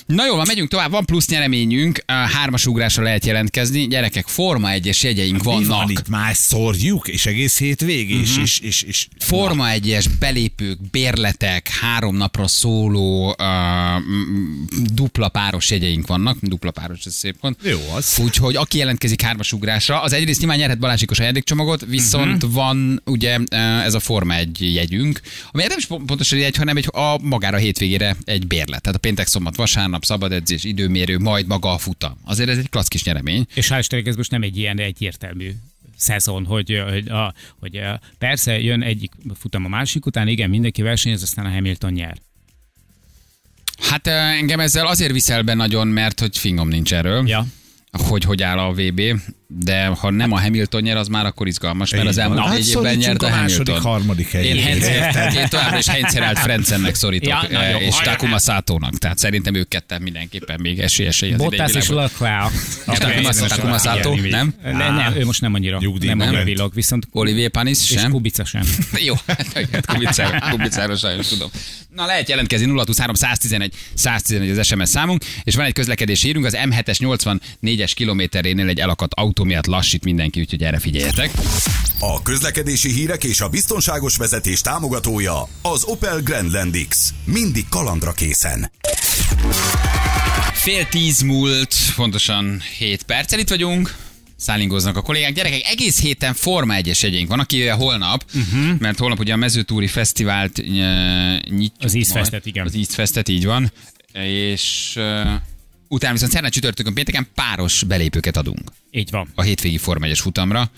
Na 0.06 0.26
jó, 0.26 0.34
van, 0.36 0.44
megyünk 0.46 0.68
tovább, 0.68 0.90
van 0.90 1.04
plusz 1.04 1.28
nyereményünk, 1.28 2.02
a 2.06 2.12
hármas 2.12 2.66
ugrásra 2.66 3.02
lehet 3.02 3.26
jelentkezni. 3.26 3.86
Gyerekek, 3.86 4.26
Forma 4.26 4.68
1-es 4.72 5.00
jegyeink 5.02 5.36
Mi 5.36 5.42
van 5.42 5.64
vannak. 5.64 5.90
itt 5.90 6.08
már 6.08 6.34
szórjuk, 6.34 7.08
és 7.08 7.26
egész 7.26 7.58
hétvég, 7.58 8.10
és, 8.10 8.32
Mhm. 8.32 8.40
és, 8.42 8.58
és, 8.58 8.82
és 8.82 9.08
Forma 9.18 9.66
1-es 9.68 10.06
belépők, 10.18 10.78
bérletek, 10.90 11.68
három 11.68 12.16
napra 12.16 12.46
szóló 12.48 13.28
uh, 13.28 13.36
dupla 14.92 15.28
páros 15.28 15.70
jegyeink 15.70 16.06
vannak. 16.06 16.36
Dupla 16.40 16.70
páros, 16.70 17.04
ez 17.04 17.14
szép 17.14 17.36
pont. 17.40 17.56
Jó 17.62 17.78
az. 17.94 18.18
Úgyhogy 18.22 18.56
aki 18.56 18.78
jelentkezik 18.78 19.22
hármas 19.22 19.52
ugrásra, 19.52 20.00
az 20.02 20.12
egyrészt 20.12 20.38
nyilván 20.38 20.58
nyerhet 20.58 20.78
Balázsikos 20.78 21.18
ajándékcsomagot, 21.18 21.84
viszont 21.88 22.34
uh-huh. 22.42 22.52
van 22.52 23.02
ugye 23.04 23.38
uh, 23.38 23.84
ez 23.84 23.94
a 23.94 24.00
Forma 24.02 24.34
1 24.34 24.74
jegyünk, 24.74 25.20
ami 25.50 25.62
nem 25.62 25.78
is 25.78 25.86
pon- 25.86 26.06
pontosan 26.06 26.38
egy, 26.38 26.56
hanem 26.56 26.76
egy, 26.76 26.88
a 26.92 27.18
magára 27.18 27.56
hétvégére 27.56 28.16
egy 28.24 28.46
bérlet. 28.46 28.82
Tehát 28.82 28.98
a 28.98 29.00
péntek, 29.00 29.26
szombat, 29.26 29.56
vasárnap, 29.56 30.04
szabad 30.04 30.32
edzés, 30.32 30.64
időmérő, 30.64 31.18
majd 31.18 31.46
maga 31.46 31.72
a 31.72 31.78
futam. 31.78 32.16
Azért 32.24 32.48
ez 32.48 32.58
egy 32.58 32.68
klassz 32.68 32.88
kis 32.88 33.04
nyeremény. 33.04 33.46
És 33.54 33.68
hál' 33.70 34.06
ez 34.06 34.16
most 34.16 34.30
nem 34.30 34.42
egy 34.42 34.56
ilyen 34.56 34.78
egyértelmű 34.78 35.52
szezon, 35.96 36.44
hogy, 36.44 36.82
hogy, 36.90 37.08
a, 37.08 37.34
hogy 37.60 37.76
a, 37.76 38.00
persze 38.18 38.60
jön 38.60 38.82
egyik 38.82 39.12
futam 39.38 39.64
a 39.64 39.68
másik 39.68 40.06
után, 40.06 40.28
igen, 40.28 40.50
mindenki 40.50 40.82
versenyez, 40.82 41.22
aztán 41.22 41.46
a 41.46 41.50
Hamilton 41.50 41.92
nyer. 41.92 42.16
Hát 43.78 44.06
uh, 44.06 44.12
engem 44.12 44.60
ezzel 44.60 44.86
azért 44.86 45.12
viszel 45.12 45.42
be 45.42 45.54
nagyon, 45.54 45.88
mert 45.88 46.20
hogy 46.20 46.38
fingom 46.38 46.68
nincs 46.68 46.94
erről. 46.94 47.28
Ja. 47.28 47.46
hogy 47.90 48.24
hogy 48.24 48.42
áll 48.42 48.58
a 48.58 48.72
VB, 48.72 49.00
de 49.58 49.86
ha 49.86 50.10
nem 50.10 50.32
a 50.32 50.40
Hamilton 50.40 50.82
nyer, 50.82 50.96
az 50.96 51.08
már 51.08 51.26
akkor 51.26 51.46
izgalmas, 51.46 51.90
mert 51.90 52.06
az 52.06 52.18
elmúlt 52.18 52.40
Hát 52.40 52.52
négy 52.54 52.68
évben 52.68 52.96
nyert 52.96 53.22
a, 53.22 53.26
a 53.26 53.30
második, 53.30 53.66
Hamilton. 53.74 53.90
harmadik 53.92 54.32
Én, 54.32 54.40
helyre. 54.40 54.62
Heinz, 54.62 55.34
én 55.40 55.48
továbbra 55.48 55.78
is 55.78 55.88
Heinzerált 55.88 56.38
Frenzennek 56.38 56.94
szorítok, 56.94 57.28
Ja, 57.28 57.46
nagyon. 57.50 57.80
és 57.80 57.94
Takuma 57.96 58.38
Szátónak. 58.38 58.98
Tehát 58.98 59.18
szerintem 59.18 59.54
ők 59.54 59.68
ketten 59.68 60.02
mindenképpen 60.02 60.60
még 60.60 60.78
esélyesei 60.78 61.32
az 61.32 61.38
Bottas 61.38 61.72
és 61.72 61.88
Leclerc. 61.88 62.52
És 62.92 62.98
Takuma- 62.98 63.48
Takuma 63.48 63.78
Sato, 63.78 64.14
nem? 64.14 64.54
Ne, 64.62 64.72
nem, 64.72 65.12
ő 65.16 65.24
most 65.24 65.40
nem 65.40 65.54
annyira, 65.54 65.78
Nyugdíjban 65.80 66.16
nem 66.16 66.28
annyira 66.28 66.44
villog, 66.44 66.74
viszont 66.74 67.06
Olivier 67.10 67.50
Panis 67.50 67.90
és 67.90 67.98
sem? 68.00 68.10
Kubica 68.10 68.44
sem. 68.44 68.62
Jó, 69.06 69.14
hát 69.26 69.86
Kubicára 70.50 70.96
sajnos 70.96 71.26
tudom. 71.28 71.50
Na 71.94 72.06
lehet 72.06 72.28
jelentkezni 72.28 72.66
023 72.66 73.14
111 73.14 73.74
111 73.94 74.58
az 74.58 74.66
SMS 74.66 74.88
számunk, 74.88 75.24
és 75.44 75.54
van 75.54 75.64
egy 75.64 75.72
közlekedési 75.72 76.26
hírünk, 76.26 76.44
az 76.44 76.56
M7-es 76.64 77.18
84-es 77.62 77.92
kilométerénél 77.94 78.68
egy 78.68 78.80
elakadt 78.80 79.14
autó 79.14 79.41
miatt 79.44 79.66
lassít 79.66 80.04
mindenki, 80.04 80.40
úgyhogy 80.40 80.62
erre 80.62 80.78
figyeljetek. 80.78 81.30
A 82.00 82.22
közlekedési 82.22 82.92
hírek 82.92 83.24
és 83.24 83.40
a 83.40 83.48
biztonságos 83.48 84.16
vezetés 84.16 84.60
támogatója 84.60 85.48
az 85.62 85.84
Opel 85.84 86.20
Grandland 86.20 86.76
X. 86.88 87.14
Mindig 87.24 87.64
kalandra 87.68 88.12
készen. 88.12 88.70
Fél 90.52 90.86
tíz 90.86 91.20
múlt, 91.20 91.74
pontosan 91.96 92.60
7 92.78 93.02
perccel 93.02 93.38
itt 93.38 93.48
vagyunk. 93.48 93.96
Szállingoznak 94.36 94.96
a 94.96 95.02
kollégák. 95.02 95.32
Gyerekek, 95.32 95.66
egész 95.66 96.00
héten 96.00 96.34
Forma 96.34 96.74
1-es 96.78 97.00
jegyeink 97.00 97.28
van, 97.28 97.38
aki 97.40 97.66
holnap, 97.66 98.24
uh-huh. 98.34 98.78
mert 98.78 98.98
holnap 98.98 99.18
ugye 99.18 99.32
a 99.32 99.36
mezőtúri 99.36 99.86
fesztivált 99.86 100.58
uh, 100.58 100.66
nyitjuk. 101.48 101.72
Az 101.78 101.94
East. 101.94 102.10
Festet, 102.10 102.46
igen. 102.46 102.66
Az 102.66 102.74
East 102.74 102.92
Festet, 102.92 103.28
így 103.28 103.44
van. 103.44 103.72
És 104.12 104.92
uh, 104.96 105.30
utána 105.92 106.12
viszont 106.12 106.32
szerdán 106.32 106.50
csütörtökön 106.50 106.94
pénteken 106.94 107.26
páros 107.34 107.82
belépőket 107.82 108.36
adunk 108.36 108.72
Így 108.90 109.10
van. 109.10 109.28
a 109.34 109.42
hétvégi 109.42 109.78
Forma 109.78 110.06
1-es 110.06 110.18
futamra. 110.20 110.70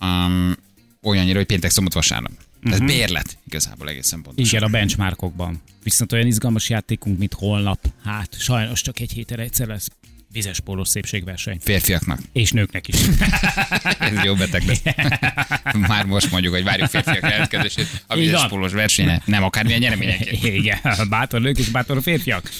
Um, 0.00 0.56
olyannyira, 1.02 1.36
hogy 1.36 1.46
péntek, 1.46 1.70
szombat, 1.70 1.92
vasárnap. 1.92 2.32
Ez 2.62 2.72
uh-huh. 2.72 2.86
bérlet 2.86 3.38
igazából 3.46 3.88
egészen 3.88 4.22
pontosan. 4.22 4.50
Igen, 4.50 4.62
a 4.62 4.68
benchmarkokban. 4.68 5.62
Viszont 5.82 6.12
olyan 6.12 6.26
izgalmas 6.26 6.68
játékunk, 6.68 7.18
mint 7.18 7.34
holnap. 7.34 7.92
Hát 8.04 8.40
sajnos 8.40 8.80
csak 8.80 9.00
egy 9.00 9.12
héten 9.12 9.38
egyszer 9.38 9.66
lesz 9.66 9.88
vizes 10.32 10.60
pólós 10.60 10.88
szépségverseny. 10.88 11.58
Férfiaknak. 11.60 12.18
És 12.32 12.50
nőknek 12.50 12.88
is. 12.88 12.96
Ez 13.98 14.24
jó 14.24 14.34
beteg 14.34 14.62
lesz. 14.66 14.82
Már 15.88 16.04
most 16.04 16.30
mondjuk, 16.30 16.54
hogy 16.54 16.64
várjuk 16.64 16.88
férfiak 16.88 17.22
jelentkezését 17.22 18.04
a 18.06 18.14
vizes 18.14 18.46
pólós 18.48 18.72
versenyen. 18.72 19.22
Nem 19.24 19.42
akármilyen 19.42 19.80
nyereményeket. 19.80 20.42
Igen, 20.60 20.78
bátor 21.08 21.40
nők 21.40 21.58
és 21.58 21.68
bátor 21.68 22.02
férfiak. 22.02 22.50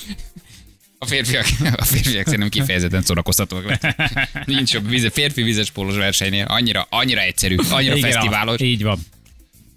A 1.03 1.07
férfiak, 1.07 1.47
a 1.77 1.85
férfiak 1.85 2.25
szerintem 2.25 2.49
kifejezetten 2.49 3.03
szórakoztatóak 3.03 3.69
lesznek. 3.69 4.29
Nincs 4.47 4.73
jobb 4.73 4.89
víze, 4.89 5.11
férfi 5.11 5.43
vizes 5.43 5.71
pólós 5.71 5.97
versenynél. 5.97 6.45
Annyira, 6.45 6.87
annyira 6.91 7.21
egyszerű, 7.21 7.57
annyira 7.71 7.97
Igen, 7.97 8.11
fesztiválos. 8.11 8.61
Így 8.61 8.83
van. 8.83 8.99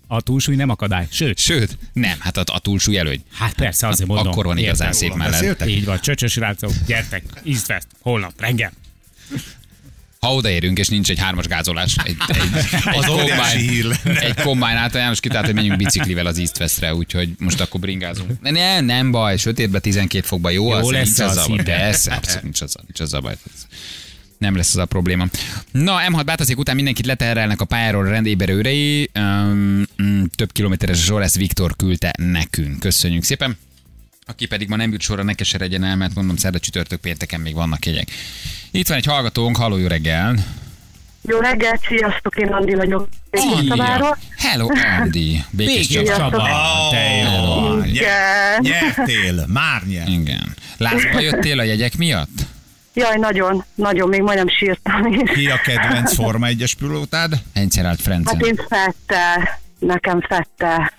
A 0.07 0.21
túlsúly 0.21 0.55
nem 0.55 0.69
akadály. 0.69 1.07
Sőt, 1.11 1.39
Sőt, 1.39 1.77
nem, 1.93 2.17
hát 2.19 2.37
a, 2.37 2.43
a 2.45 2.59
túlsúly 2.59 2.97
előny. 2.97 3.23
hát 3.33 3.53
persze, 3.53 3.87
azért 3.87 4.09
mondom. 4.09 4.27
Akkor 4.27 4.45
van 4.45 4.57
igazán 4.57 4.93
szép 4.93 5.13
mellett. 5.13 5.65
Így 5.65 5.85
van, 5.85 5.99
csöcsös 5.99 6.35
rácok, 6.35 6.71
gyertek, 6.87 7.23
West, 7.45 7.87
holnap, 8.01 8.33
reggel. 8.37 8.71
Ha 10.25 10.33
odaérünk, 10.33 10.77
és 10.79 10.87
nincs 10.87 11.09
egy 11.09 11.19
hármas 11.19 11.45
gázolás, 11.47 11.95
egy, 12.03 12.15
egy, 12.27 12.37
egy 12.85 12.97
Az 12.97 13.05
kombány, 13.05 13.69
egy 14.19 14.41
kombány 14.41 14.75
által 14.75 15.01
János 15.01 15.19
kitált, 15.19 15.45
hogy 15.45 15.53
menjünk 15.55 15.77
biciklivel 15.77 16.25
az 16.25 16.37
East 16.37 16.59
Westre, 16.59 16.93
úgyhogy 16.95 17.29
most 17.39 17.61
akkor 17.61 17.79
bringázunk. 17.79 18.41
Ne, 18.41 18.49
ne, 18.51 18.79
nem 18.79 19.11
baj, 19.11 19.37
sötétben 19.37 19.81
12 19.81 20.25
fokban 20.25 20.51
jó, 20.51 20.69
Jó 20.69 20.75
az 20.75 20.89
lesz 20.89 21.05
nincs 21.05 21.19
az 21.19 21.37
az 21.37 21.37
a 21.37 21.47
baj. 21.47 21.55
szinte. 21.55 21.75
Persze, 21.75 22.13
abszolút 22.13 22.43
nincs 22.43 22.61
az, 22.61 22.75
a- 22.77 22.81
nincs 22.85 22.99
az 22.99 23.13
a 23.13 23.19
baj. 23.19 23.35
Nem 24.37 24.55
lesz 24.55 24.69
az 24.69 24.77
a 24.81 24.85
probléma. 24.85 25.25
Na, 25.71 25.97
M6 26.09 26.21
bátaszék 26.25 26.57
után 26.57 26.75
mindenkit 26.75 27.05
leterelnek 27.05 27.61
a 27.61 27.65
pályáról 27.65 28.05
a 28.05 28.09
rendéberőrei. 28.09 29.09
Um, 29.15 29.83
több 30.35 30.51
kilométeres 30.51 31.03
sor, 31.03 31.21
ezt 31.21 31.35
Viktor 31.37 31.75
küldte 31.75 32.13
nekünk. 32.17 32.79
Köszönjük 32.79 33.23
szépen. 33.23 33.57
Aki 34.27 34.45
pedig 34.45 34.69
ma 34.69 34.75
nem 34.75 34.91
jut 34.91 35.01
sorra, 35.01 35.23
ne 35.23 35.33
keseredjen 35.33 35.83
el, 35.83 35.95
mert 35.95 36.15
mondom, 36.15 36.35
szerda 36.35 36.59
csütörtök 36.59 36.99
pénteken 36.99 37.39
még 37.39 37.53
vannak 37.53 37.85
jegyek. 37.85 38.07
Itt 38.71 38.87
van 38.87 38.97
egy 38.97 39.05
hallgatónk, 39.05 39.57
halló, 39.57 39.77
jó 39.77 39.87
reggel. 39.87 40.35
Jó 41.21 41.39
reggelt, 41.39 41.81
sziasztok, 41.87 42.35
én 42.35 42.47
Andi 42.47 42.73
vagyok. 42.73 43.07
Csabáról. 43.67 44.17
Hello, 44.37 44.67
Andi. 45.01 45.43
Békés 45.49 45.87
Békés 45.87 46.07
Csaba. 46.07 46.29
Csaba, 46.29 46.89
te 46.91 47.09
jó. 47.15 47.83
Igen. 47.83 48.61
Nyertél, 48.61 49.45
már 49.47 49.83
nyer. 49.83 50.07
Igen. 50.07 50.55
Lázba 50.77 51.19
jöttél 51.19 51.59
a 51.59 51.63
jegyek 51.63 51.97
miatt? 51.97 52.45
Jaj, 52.93 53.17
nagyon, 53.17 53.63
nagyon, 53.75 54.09
még 54.09 54.21
majdnem 54.21 54.49
sírtam 54.49 55.05
is. 55.05 55.31
Ki 55.31 55.47
a 55.49 55.57
kedvenc 55.63 56.13
Forma 56.13 56.47
1-es 56.49 56.71
pilótád? 56.77 57.41
Encerált 57.53 58.01
Frencen. 58.01 58.35
Hát 58.35 58.45
én 58.45 58.55
Fettel, 58.55 59.59
nekem 59.79 60.21
Fettel. 60.21 60.91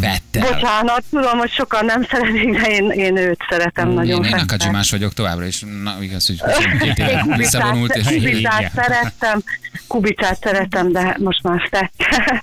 Vettel. 0.00 0.52
Bocsánat, 0.52 1.04
tudom, 1.10 1.38
hogy 1.38 1.50
sokan 1.50 1.84
nem 1.84 2.02
szeretik, 2.10 2.60
de 2.60 2.68
én, 2.70 2.90
én 2.90 3.16
őt 3.16 3.40
szeretem 3.48 3.88
nagyon. 3.88 4.06
Én, 4.08 4.14
én 4.16 4.20
a 4.22 4.38
Fettel. 4.38 4.46
kacsimás 4.46 4.90
vagyok 4.90 5.12
továbbra 5.12 5.46
is. 5.46 5.64
Na, 5.82 5.96
igaz, 6.00 6.26
hogy 6.26 6.40
22 6.40 7.02
éve 7.02 7.24
visszavonult, 7.36 7.94
és 7.96 8.02
Kubicát, 8.06 8.20
Igen. 8.22 8.32
Kubicát 8.32 8.72
szerettem, 8.74 9.42
Kubicát 9.86 10.38
szeretem, 10.42 10.92
de 10.92 11.16
most 11.20 11.42
már 11.42 11.68
Fettel. 11.70 12.40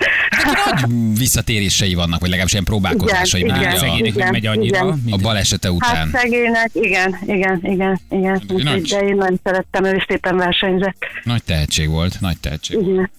nagy 0.66 1.18
visszatérései 1.18 1.94
vannak, 1.94 2.20
vagy 2.20 2.28
legalábbis 2.30 2.54
ilyen 2.54 2.66
próbálkozásai. 2.66 3.42
Igen, 3.42 3.56
igen, 3.60 3.72
a, 3.74 3.78
szegénynek 3.78 4.16
nem 4.16 4.30
megy 4.32 4.46
annyira. 4.46 4.78
igen. 4.78 5.02
a 5.12 5.18
balesete 5.18 5.68
Hát 5.68 5.76
után. 5.78 6.10
szegénynek, 6.14 6.70
igen, 6.74 7.18
igen, 7.26 7.60
igen, 7.64 8.00
igen. 8.10 8.42
Nagy. 8.48 8.82
De 8.82 9.00
én 9.00 9.16
nagyon 9.16 9.40
szerettem, 9.44 9.84
ő 9.84 9.96
is 9.96 10.06
szépen 10.08 10.38
versenyzett. 10.38 10.98
Nagy 11.24 11.44
tehetség 11.44 11.90
volt, 11.90 12.20
nagy 12.20 12.38
tehetség. 12.38 12.78
Igen. 12.82 13.10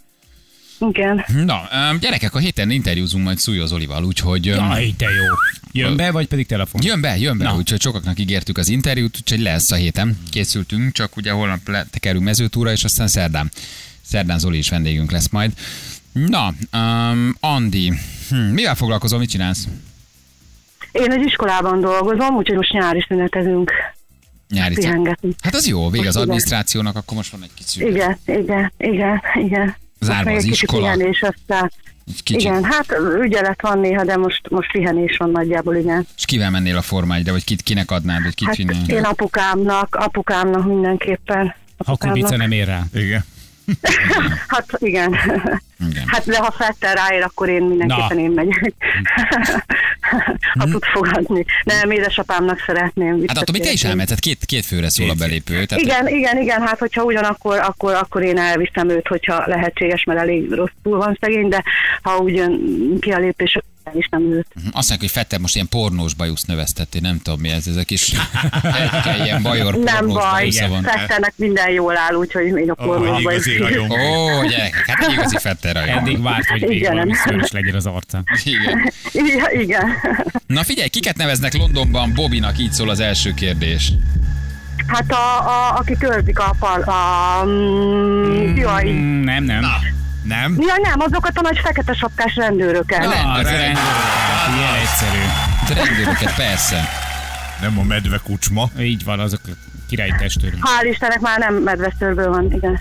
Igen. 0.89 1.25
Na, 1.45 1.69
gyerekek, 2.01 2.35
a 2.35 2.39
héten 2.39 2.71
interjúzunk 2.71 3.25
majd 3.25 3.39
Szújó 3.39 3.67
Zolival, 3.67 4.05
úgyhogy 4.05 4.45
Jaj, 4.45 4.95
de 4.97 5.07
jó. 5.07 5.35
Jön 5.73 5.97
be, 5.97 6.11
vagy 6.11 6.27
pedig 6.27 6.47
telefon? 6.47 6.81
jön 6.85 7.01
be, 7.01 7.19
jön 7.19 7.39
be, 7.39 7.45
Na. 7.45 7.55
úgyhogy 7.57 7.81
sokaknak 7.81 8.19
ígértük 8.19 8.59
az 8.59 8.69
interjút, 8.69 9.17
úgyhogy 9.21 9.41
lesz 9.41 9.71
a 9.71 9.75
héten. 9.75 10.19
Készültünk, 10.31 10.93
csak 10.93 11.17
ugye 11.17 11.31
holnap 11.31 11.59
tekerünk 11.91 12.25
mezőtúra, 12.25 12.73
és 12.73 12.85
aztán 12.85 13.09
szerdán. 13.09 13.51
Szerdán 14.03 14.39
Zoli 14.39 14.59
is 14.59 14.69
vendégünk 14.69 15.11
lesz 15.11 15.29
majd. 15.29 15.53
Na, 16.13 16.55
um, 16.73 17.37
Andi, 17.41 17.93
hm, 18.29 18.37
mivel 18.37 18.75
foglalkozol, 18.75 19.19
mit 19.19 19.31
csinálsz? 19.31 19.69
Én 20.93 21.13
egy 21.13 21.25
iskolában 21.25 21.81
dolgozom, 21.81 22.37
úgyhogy 22.37 22.57
most 22.57 22.73
nyári 22.73 23.05
szünetezünk. 23.09 23.73
Nyári 24.49 24.75
Pihengetünk. 24.75 25.35
Hát 25.43 25.55
az 25.55 25.67
jó, 25.67 25.91
vége 25.91 26.09
az 26.09 26.17
adminisztrációnak, 26.17 26.97
akkor 26.97 27.17
most 27.17 27.31
van 27.31 27.43
egy 27.43 27.55
kicsi. 27.55 27.87
Igen, 27.87 28.19
igen, 28.27 28.73
igen, 28.79 29.21
igen. 29.35 29.77
Zárva 30.03 30.33
az 30.33 30.45
iskola. 30.45 30.83
pihenés 30.93 31.23
aztán. 31.23 31.73
Kicsit. 32.23 32.41
Igen, 32.41 32.65
hát 32.65 32.87
ügyelet 33.23 33.63
van 33.63 33.79
néha, 33.79 34.05
de 34.05 34.17
most, 34.17 34.41
most 34.51 34.73
pihenés 34.73 35.17
van 35.17 35.31
nagyjából, 35.31 35.77
igen. 35.77 36.07
És 36.17 36.25
kivel 36.25 36.51
mennél 36.51 36.77
a 36.77 36.83
Forma 36.83 37.15
1 37.15 37.31
vagy 37.31 37.45
kit, 37.45 37.63
kinek 37.63 37.91
adnád, 37.91 38.23
vagy 38.23 38.35
kit 38.35 38.47
Hát 38.47 38.57
csinálj? 38.57 38.85
én 38.87 39.05
apukámnak, 39.05 39.95
apukámnak 39.95 40.67
mindenképpen. 40.67 41.55
Ha 41.85 41.97
Kubica 41.97 42.09
Apukámnak. 42.09 42.39
nem 42.39 42.51
ér 42.51 42.67
rá. 42.67 42.83
Igen. 42.95 43.25
Hát 44.49 44.67
igen. 44.79 45.17
Igen. 45.91 46.05
Hát 46.07 46.25
de 46.25 46.39
ha 46.39 46.51
Fetter 46.51 46.97
ráér, 46.97 47.23
akkor 47.23 47.49
én 47.49 47.63
mindenképpen 47.63 48.17
Na. 48.17 48.23
én 48.23 48.31
megyek. 48.31 48.75
ha 50.59 50.65
tud 50.65 50.85
fogadni. 50.85 51.45
Nem, 51.65 51.91
édesapámnak 51.91 52.63
szeretném. 52.67 53.25
Hát 53.27 53.37
attól 53.37 53.53
még 53.53 53.63
te 53.63 53.73
is 53.73 53.85
elmehetsz, 53.85 54.11
hát 54.11 54.21
két, 54.21 54.45
két 54.45 54.65
főre 54.67 54.89
szól 54.89 55.11
a 55.11 55.15
belépő. 55.15 55.65
Tehát 55.65 55.85
Igen, 55.85 56.09
igen, 56.09 56.41
igen, 56.41 56.61
hát 56.67 56.79
hogyha 56.79 57.03
ugyanakkor, 57.03 57.59
akkor, 57.59 57.95
akkor 57.95 58.23
én 58.23 58.39
elviszem 58.39 58.89
őt, 58.89 59.09
hogyha 59.09 59.43
lehetséges, 59.47 60.05
mert 60.05 60.21
elég 60.21 60.51
rosszul 60.51 60.99
van 60.99 61.19
szegény, 61.21 61.49
de 61.49 61.63
ha 62.03 62.17
úgy 62.17 62.35
jön 62.35 62.61
ki 63.01 63.11
a 63.11 63.19
lépés, 63.19 63.59
akkor 63.93 63.97
el 63.97 63.99
is 63.99 64.09
nem 64.11 64.33
őt. 64.33 64.47
Azt 64.55 64.89
mondják, 64.89 65.01
hogy 65.01 65.11
Fetter 65.11 65.39
most 65.39 65.55
ilyen 65.55 65.69
pornós 65.69 66.15
bajuszt 66.15 66.47
növesztettél, 66.47 67.01
nem 67.01 67.19
tudom 67.23 67.41
mi 67.41 67.49
ez, 67.49 67.67
ez 67.67 67.77
a 67.77 67.83
kis 67.83 68.13
egy 69.05 69.25
ilyen 69.25 69.43
bajor 69.43 69.75
Nem 69.75 69.97
pornós 69.97 70.15
baj. 70.15 70.51
Fetternek 70.83 71.33
minden 71.37 71.71
jól 71.71 71.97
áll, 71.97 72.15
úgyhogy 72.15 72.53
még 72.53 72.71
a 72.71 73.19
igazi 73.21 73.57
rajong. 73.57 73.91
Ó, 73.91 74.45
gyerekek, 74.49 74.87
hát 74.87 75.07
egy 75.07 75.13
igazi 75.13 75.37
Fetter 75.39 75.75
rajong. 75.75 75.99
Eddig 75.99 76.23
várt, 76.23 76.47
hogy 76.47 76.71
Igen. 76.71 76.93
valami 76.93 77.15
szörös 77.15 77.51
legyen 77.51 77.75
az 77.75 77.87
arca. 77.87 78.23
Igen. 78.45 78.93
Igen, 79.13 79.61
igen. 79.61 79.85
Na 80.47 80.63
figyelj, 80.63 80.89
kiket 80.89 81.17
neveznek 81.17 81.57
Londonban 81.57 82.13
Bobinak, 82.15 82.59
így 82.59 82.73
szól 82.73 82.89
az 82.89 83.01
első 83.01 83.35
kérdés. 83.35 83.93
Hát 84.87 85.11
a, 85.13 85.49
a, 85.49 85.79
aki 85.79 85.97
körzik 85.99 86.39
a 86.39 86.55
par, 86.59 86.89
a, 86.89 87.45
mm, 87.45 88.57
jaj, 88.57 88.91
Mm, 88.91 89.25
Nem, 89.25 89.45
nem. 89.45 89.65
Nem? 90.23 90.57
Ja, 90.61 90.75
nem, 90.83 91.01
azokat 91.01 91.39
a 91.39 91.41
nagy 91.41 91.59
fekete 91.65 91.93
sapkás 91.95 92.35
rendőröket. 92.37 93.05
Le- 93.05 93.15
Ah, 93.21 93.35
az 93.35 93.43
rendőr. 93.43 93.61
rendőr. 93.61 93.83
Ilyen 94.57 94.75
egyszerű. 94.75 95.19
De 95.69 95.75
rendőröket, 95.85 96.35
persze. 96.35 96.89
Nem 97.61 97.79
a 97.79 97.83
medve 97.83 98.21
kucsma. 98.25 98.71
Így 98.79 99.05
van, 99.05 99.21
azok 99.21 99.41
a 99.47 99.51
királyi 99.89 100.13
testőrök. 100.19 100.59
Hál' 100.61 100.87
Istennek 100.91 101.21
már 101.21 101.39
nem 101.39 101.55
medvesztőrből 101.55 102.29
van, 102.31 102.53
igen. 102.53 102.81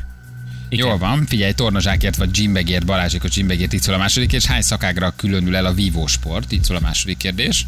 Jól 0.69 0.97
van, 0.97 1.25
figyelj, 1.27 1.51
tornazsákért 1.51 2.15
vagy 2.15 2.31
gymbegért, 2.31 2.85
Balázsékot 2.85 3.31
gymbegért, 3.31 3.73
így 3.73 3.81
szól 3.81 3.95
a 3.95 3.97
második, 3.97 4.33
és 4.33 4.45
hány 4.45 4.61
szakágra 4.61 5.13
különül 5.15 5.55
el 5.55 5.65
a 5.65 5.73
vívó 5.73 6.07
sport? 6.07 6.51
Így 6.51 6.63
szól 6.63 6.77
a 6.77 6.79
második 6.79 7.17
kérdés. 7.17 7.65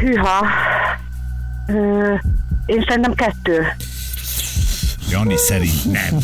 Hűha. 0.00 0.46
Ö, 1.66 2.14
én 2.66 2.84
szerintem 2.88 3.14
kettő. 3.14 3.66
Jani 5.10 5.36
szerint 5.36 5.84
nem. 5.84 6.18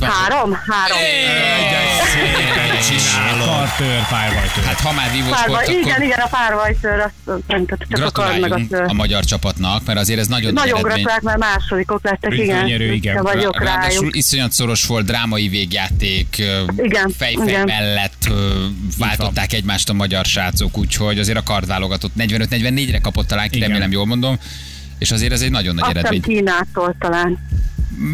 Három? 0.00 0.52
Három. 0.52 0.98
Kartőr, 3.44 4.08
pályavajtőr. 4.08 4.64
Hát 4.64 4.80
ha 4.80 4.92
már 4.92 5.10
vívó 5.12 5.28
Párva, 5.30 5.62
sport, 5.62 5.68
igen, 5.68 6.02
igen, 6.02 6.18
a 6.18 6.26
párvajtőr, 6.26 6.98
azt 6.98 7.42
nem 7.46 7.66
csak 7.66 7.78
kard 7.78 7.90
meg 7.90 8.00
a 8.00 8.10
gratuláljunk 8.10 8.70
tör. 8.70 8.84
a 8.88 8.92
magyar 8.92 9.24
csapatnak, 9.24 9.84
mert 9.86 9.98
azért 9.98 10.18
ez 10.18 10.26
nagyon 10.26 10.52
nagy 10.52 10.64
Nagyon 10.64 10.78
eredmény. 10.78 11.04
gratulálok, 11.04 11.40
mert 11.40 11.58
másodikok 11.58 12.00
lettek, 12.02 12.32
igen. 12.32 12.60
Gyönyörű, 12.66 12.92
igen. 12.92 13.22
Vagyok 13.22 13.62
Ráadásul 13.62 14.00
rájuk. 14.00 14.16
iszonyat 14.16 14.52
szoros 14.52 14.86
volt, 14.86 15.06
drámai 15.06 15.48
végjáték, 15.48 16.42
Igen, 16.76 17.10
fejfej 17.16 17.48
igen. 17.48 17.64
mellett 17.66 18.28
váltották 18.98 19.52
egymást 19.52 19.88
a 19.88 19.92
magyar 19.92 20.24
srácok, 20.24 20.78
úgyhogy 20.78 21.18
azért 21.18 21.38
a 21.38 21.42
kardválogatott 21.42 22.12
45-44-re 22.18 22.98
kapott 22.98 23.26
talán, 23.26 23.48
remélem 23.60 23.90
jól 23.90 24.06
mondom, 24.06 24.38
és 24.98 25.10
azért 25.10 25.32
ez 25.32 25.40
egy 25.40 25.50
nagyon 25.50 25.74
nagy 25.74 25.84
Azt 25.84 25.96
eredmény. 25.96 26.20
Kínától 26.22 26.94
talán, 26.98 27.38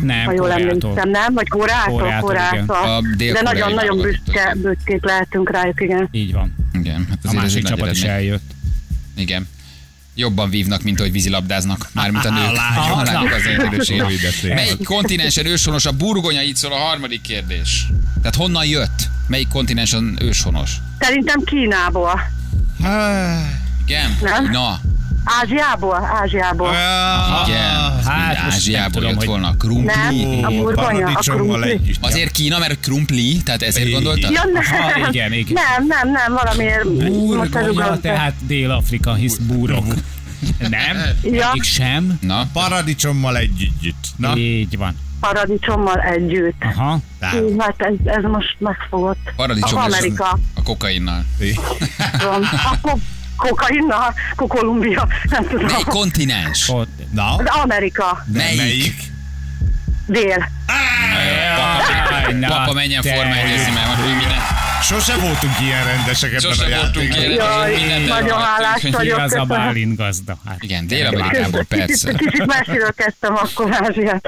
Nem, 0.02 0.24
ha 0.24 0.32
jól 0.32 0.52
emlékszem, 0.52 1.10
nem? 1.10 1.34
Vagy 1.34 1.48
Koreától, 1.48 1.98
Koreától, 2.00 2.30
igen. 2.34 2.66
Koreától. 2.66 2.76
A 2.76 3.00
De 3.16 3.40
nagyon-nagyon 3.42 4.00
büszke, 4.00 4.54
büszkék 4.56 5.04
lehetünk 5.04 5.50
rájuk, 5.50 5.80
igen. 5.80 6.08
Így 6.10 6.32
van. 6.32 6.54
Igen, 6.72 7.06
hát 7.10 7.18
A 7.22 7.28
azért 7.28 7.42
másik 7.42 7.64
csapat 7.64 7.90
is 7.90 8.02
eljött. 8.02 8.50
Igen. 9.16 9.48
Jobban 10.14 10.50
vívnak, 10.50 10.82
mint 10.82 10.98
hogy 11.00 11.12
vízilabdáznak. 11.12 11.88
Mármint 11.92 12.24
a 12.24 12.30
nők. 12.38 12.58
A 12.98 13.02
lányok 13.02 13.32
az 13.32 13.46
egy 13.46 13.60
erőség. 13.60 13.98
Rövideszél. 14.00 14.54
Melyik 14.54 14.84
kontinensen 14.84 15.46
őshonos 15.46 15.86
a 15.86 15.92
burgonya? 15.92 16.42
Így 16.42 16.56
szól 16.56 16.72
a 16.72 16.76
harmadik 16.76 17.20
kérdés. 17.20 17.86
Tehát 18.18 18.34
honnan 18.34 18.66
jött? 18.66 19.08
Melyik 19.26 19.48
kontinensen 19.48 20.16
őshonos? 20.20 20.70
Szerintem 20.98 21.40
Kínából. 21.44 22.20
Igen? 23.86 24.18
Nem? 24.22 24.50
Na, 24.50 24.80
Ázsiából? 25.28 25.94
Ázsiából. 26.22 26.68
igen. 27.46 28.04
Hát, 28.04 28.36
Ázsiából 28.36 29.02
jött 29.02 29.14
hogy- 29.14 29.26
volna. 29.26 29.56
Krumpli. 29.56 30.24
Nem, 30.24 30.44
a 30.44 30.48
burgonya, 30.48 30.88
a 30.88 30.92
Paradicsommal 30.92 31.46
krumpli. 31.46 31.70
együtt. 31.70 31.96
Azért 32.00 32.30
Kína, 32.30 32.58
mert 32.58 32.80
krumpli, 32.80 33.36
tehát 33.44 33.62
ezért 33.62 33.90
gondoltad? 33.90 34.30
Ja, 34.30 34.42
nem. 34.52 34.62
Aha, 34.72 35.08
igen, 35.10 35.32
igen. 35.32 35.62
Nem, 35.76 35.86
nem, 35.86 36.10
nem, 36.12 36.32
valamiért 36.32 36.88
Burgonya, 36.92 38.00
tehát 38.00 38.34
Dél-Afrika, 38.46 39.14
hisz 39.14 39.36
búrok. 39.36 39.84
Nem? 40.58 40.96
Ja. 41.22 41.48
Egyik 41.50 41.62
sem. 41.62 42.18
Na, 42.20 42.46
Paradicsommal 42.52 43.36
együtt. 43.36 44.04
Na, 44.16 44.36
Így 44.36 44.76
van. 44.76 44.96
Paradicsommal 45.20 46.00
együtt. 46.00 46.62
Aha. 46.74 46.98
tehát. 47.18 47.34
Hú, 47.36 47.58
hát 47.58 47.74
ez, 47.78 47.94
ez 48.04 48.22
most 48.22 48.56
megfogott. 48.58 49.32
paradicsom 49.36 49.80
Amerika. 49.80 50.38
a 50.54 50.62
kokainnal. 50.62 51.24
Van. 52.24 52.42
Akkor 52.72 52.94
kokainnal, 53.36 54.14
Kolumbia, 54.36 55.08
nem 55.30 55.46
tudom. 55.48 55.66
Melyik 55.66 55.86
kontinens? 55.86 56.72
Na, 57.12 57.36
De 57.42 57.50
Amerika, 57.50 58.24
Melyik? 58.32 58.56
melyik? 58.56 58.94
dél. 60.06 60.48
Aj, 60.66 62.32
na, 62.32 62.46
Papa 62.48 62.72
menjen 62.72 63.02
te 63.02 63.14
formályozni, 63.14 63.72
mert 63.72 63.86
van, 63.86 63.96
hogy 63.96 64.16
minden. 64.16 64.38
Sose 64.82 65.16
voltunk 65.16 65.60
ilyen 65.60 65.84
rendesek 65.84 66.32
ebben 66.32 66.50
a 66.50 66.54
Sose 66.54 66.68
voltunk 66.76 67.14
játékban. 67.14 67.18
ilyen, 67.18 68.00
Jaj, 68.00 68.04
nagyon 68.06 68.40
hálás 68.40 68.82
vagyok. 68.82 69.02
Igaz 69.02 69.32
a. 69.34 69.44
Bálint 69.44 69.96
gazda. 69.96 70.38
Hát, 70.46 70.62
Igen, 70.62 70.86
Dél-Amerikából 70.86 71.64
persze. 71.68 72.12
Kicsit 72.12 72.46
messziről 72.46 72.92
kezdtem 72.96 73.34
akkor 73.36 73.72
Ázsiát. 73.80 74.26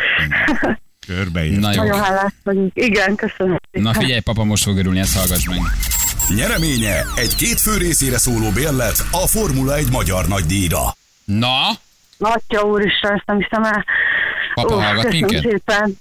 Körbeért. 1.08 1.60
Na 1.60 1.72
jó. 1.74 1.82
Nagyon 1.82 2.02
hálás 2.02 2.32
vagyok. 2.44 2.70
Igen, 2.74 3.14
köszönöm. 3.14 3.58
Na 3.70 3.92
figyelj, 3.94 4.20
papa 4.20 4.44
most 4.44 4.62
fog 4.62 4.78
örülni, 4.78 4.98
ezt 4.98 5.16
hallgass 5.16 5.48
meg. 5.48 5.58
Nyereménye 6.34 7.04
egy 7.14 7.34
két 7.36 7.60
fő 7.60 7.76
részére 7.76 8.18
szóló 8.18 8.50
bérlet 8.50 9.04
a 9.10 9.26
Formula 9.26 9.76
1 9.76 9.90
magyar 9.90 10.28
nagydíjra. 10.28 10.96
Na, 11.24 11.68
Atya 12.18 12.62
úristen, 12.62 13.12
ezt 13.12 13.26
nem 13.26 13.38
hiszem 13.38 13.64
el. 13.64 13.84
Papa 14.54 14.82
hallgat 14.82 15.04
köszönöm 15.04 15.28
minket? 15.28 15.50
szépen. 15.50 15.98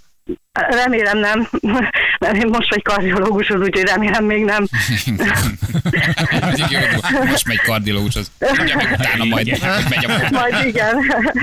Remélem 0.70 1.18
nem, 1.18 1.48
mert 2.20 2.36
én 2.36 2.48
most 2.52 2.70
vagy 2.70 2.82
kardiológushoz, 2.82 3.62
úgyhogy 3.62 3.88
remélem 3.88 4.26
még 4.26 4.44
nem. 4.44 4.68
Jó, 6.72 6.80
most 7.26 7.48
megy 7.48 7.62
kardiológushoz. 7.62 8.32
Meg 8.40 8.98
utána 9.00 9.24
majd, 9.24 9.48
megy 9.90 10.06
a. 10.06 10.30
Majd 10.32 10.66
igen, 10.66 10.96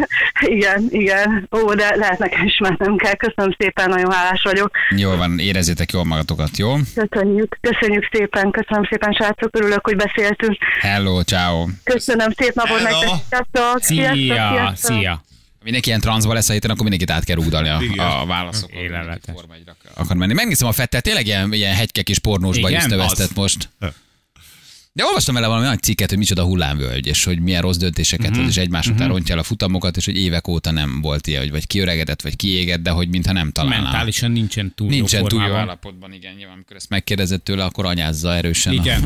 igen, 0.57 0.87
igen. 0.89 1.49
Ó, 1.51 1.75
de 1.75 1.97
lehet 1.97 2.19
nekem 2.19 2.45
is 2.45 2.59
mennem 2.59 2.97
kell. 2.97 3.15
Köszönöm 3.15 3.55
szépen, 3.59 3.89
nagyon 3.89 4.13
hálás 4.13 4.43
vagyok. 4.43 4.71
Jó 4.97 5.17
van, 5.17 5.39
érezzétek 5.39 5.93
jól 5.93 6.05
magatokat, 6.05 6.57
jó? 6.57 6.75
Köszönjük, 6.95 7.59
köszönjük 7.61 8.09
szépen, 8.13 8.51
köszönöm 8.51 8.85
szépen, 8.91 9.13
srácok, 9.13 9.57
örülök, 9.57 9.85
hogy 9.85 9.97
beszéltünk. 9.97 10.57
Hello, 10.81 11.23
ciao. 11.23 11.67
Köszönöm, 11.85 12.31
szép 12.37 12.55
napot 12.55 12.83
nektek, 12.83 13.09
sziasztok! 13.29 13.83
Szia, 13.83 14.13
sziasztok. 14.13 14.77
szia. 14.77 15.23
Mindenki 15.65 15.89
ilyen 15.89 16.01
transzba 16.01 16.33
lesz 16.33 16.49
a 16.49 16.53
héten, 16.53 16.71
akkor 16.71 16.83
mindenkit 16.83 17.11
át 17.11 17.25
kell 17.25 17.37
rúgdalni 17.37 17.69
a, 17.69 17.83
Igen. 17.83 18.07
a 18.07 18.27
válaszokon. 18.27 18.79
Egyre 18.79 19.19
akar 19.95 20.17
menni. 20.17 20.33
Megnézem 20.33 20.69
a 20.69 20.73
Fettet, 20.73 21.03
tényleg 21.03 21.27
ilyen, 21.27 21.53
ilyen 21.53 21.75
hegykek 21.75 22.09
és 22.09 22.19
pornós 22.19 22.57
Igen, 22.57 22.71
bajusz 22.71 22.87
növesztett 22.87 23.31
az. 23.37 23.57
De 24.97 25.05
olvastam 25.05 25.35
vele 25.35 25.47
valami 25.47 25.67
nagy 25.67 25.83
cikket, 25.83 26.09
hogy 26.09 26.19
micsoda 26.19 26.43
hullámvölgy, 26.43 27.07
és 27.07 27.25
hogy 27.25 27.41
milyen 27.41 27.63
rossz 27.63 27.77
döntéseket 27.77 28.31
Mhm. 28.31 28.39
hoz, 28.41 28.49
és 28.49 28.57
egymás 28.57 28.87
után 28.87 29.09
rontja 29.09 29.35
el 29.35 29.41
a 29.41 29.43
futamokat, 29.43 29.97
és 29.97 30.05
hogy 30.05 30.17
évek 30.17 30.49
óta 30.49 30.71
nem 30.71 31.01
volt 31.01 31.27
ilyen, 31.27 31.41
hogy 31.41 31.51
vagy 31.51 31.67
kiöregedett, 31.67 32.23
vagy 32.23 32.37
kiégett, 32.37 32.83
de 32.83 32.91
hogy 32.91 33.09
mintha 33.09 33.33
nem 33.33 33.51
találná. 33.53 33.83
Mentálisan 33.83 34.31
nincsen 34.31 34.73
túl 34.75 34.89
Nincsen 34.89 35.21
jó 35.21 35.27
túl 35.27 35.39
jó 35.39 35.45
formában. 35.45 35.69
állapotban, 35.69 36.13
igen. 36.13 36.35
Nyilván, 36.35 36.55
amikor 36.55 36.77
ezt 36.77 36.89
megkérdezett 36.89 37.45
tőle, 37.45 37.65
akkor 37.65 37.85
anyázza 37.87 38.35
erősen 38.35 38.73
Igen. 38.73 39.05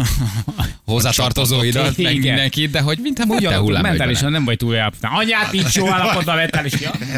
a 0.57 0.64
hozzátartozóidat, 0.92 1.96
meg 1.96 2.14
Igen. 2.14 2.20
mindenkit, 2.33 2.70
de 2.70 2.81
hogy 2.81 2.98
mintha 3.03 3.24
Ugye, 3.24 3.35
Fette 3.35 3.46
hullámvölgyben 3.61 3.83
mentálisan 3.83 4.31
nem 4.33 4.44
vagy 4.44 4.57
túl 4.57 4.74
jó 4.74 4.81
állapotban. 4.81 5.11
Anyát 5.14 5.53
nincs 5.53 5.74
jó 5.74 5.88
állapotban, 5.88 6.37
mentális. 6.37 6.72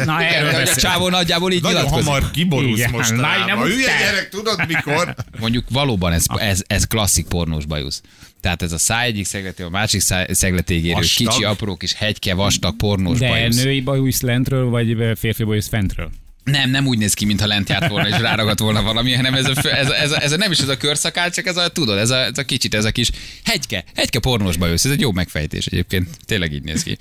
Na, 0.05 0.21
erről 0.23 0.49
Igen, 0.49 0.67
a 0.67 0.75
csávó 0.75 1.09
nagyjából 1.09 1.51
így 1.51 1.61
Nagyon 1.61 1.87
hamar 1.87 2.31
kiborulsz 2.31 2.77
Igen. 2.79 2.91
most. 2.91 3.11
Na, 3.15 3.45
nem 3.45 3.59
A 3.59 3.63
úgy 3.63 3.69
hülye 3.71 3.85
te. 3.87 3.97
gyerek, 3.99 4.29
tudod 4.29 4.67
mikor? 4.67 5.15
Mondjuk 5.39 5.65
valóban 5.69 6.11
ez, 6.11 6.23
ez, 6.35 6.61
ez 6.67 6.85
klasszik 6.87 7.25
pornós 7.27 7.65
bajusz. 7.65 8.01
Tehát 8.41 8.61
ez 8.61 8.71
a 8.71 8.77
száj 8.77 9.07
egyik 9.07 9.25
szegleté, 9.25 9.63
a 9.63 9.69
másik 9.69 10.01
száj, 10.01 10.25
szegletég 10.29 10.85
érő, 10.85 10.93
Vastag. 10.93 11.27
kicsi, 11.27 11.43
apró 11.43 11.75
kis 11.75 11.93
hegyke, 11.93 12.33
vastag 12.33 12.75
pornós 12.75 13.19
De 13.19 13.27
bajusz. 13.27 13.63
női 13.63 13.81
bajusz 13.81 14.21
lentről, 14.21 14.65
vagy 14.69 14.97
férfi 15.17 15.43
bajusz 15.43 15.67
fentről? 15.67 16.09
Nem, 16.43 16.69
nem 16.69 16.87
úgy 16.87 16.97
néz 16.97 17.13
ki, 17.13 17.25
mintha 17.25 17.47
lent 17.47 17.69
járt 17.69 17.87
volna 17.89 18.07
és 18.07 18.19
ráragadt 18.19 18.59
volna 18.59 18.81
valami, 18.81 19.13
hanem 19.13 19.33
ez, 19.33 19.45
a, 19.45 19.51
ez, 19.69 19.89
a, 19.89 19.95
ez, 20.01 20.11
a, 20.11 20.21
ez 20.21 20.31
a, 20.31 20.37
nem 20.37 20.51
is 20.51 20.59
ez 20.59 20.67
a 20.67 20.77
körszakál, 20.77 21.31
csak 21.31 21.45
ez 21.45 21.57
a, 21.57 21.67
tudod, 21.67 21.97
ez 21.97 22.09
a, 22.09 22.15
ez 22.17 22.37
a 22.37 22.43
kicsit, 22.43 22.73
ez 22.73 22.85
a 22.85 22.91
kis 22.91 23.09
hegyke, 23.43 23.83
hegyke 23.95 24.19
pornósba 24.19 24.67
jössz. 24.67 24.85
Ez 24.85 24.91
egy 24.91 24.99
jó 24.99 25.11
megfejtés 25.11 25.65
egyébként. 25.65 26.09
Tényleg 26.25 26.53
így 26.53 26.63
néz 26.63 26.83
ki. 26.83 26.97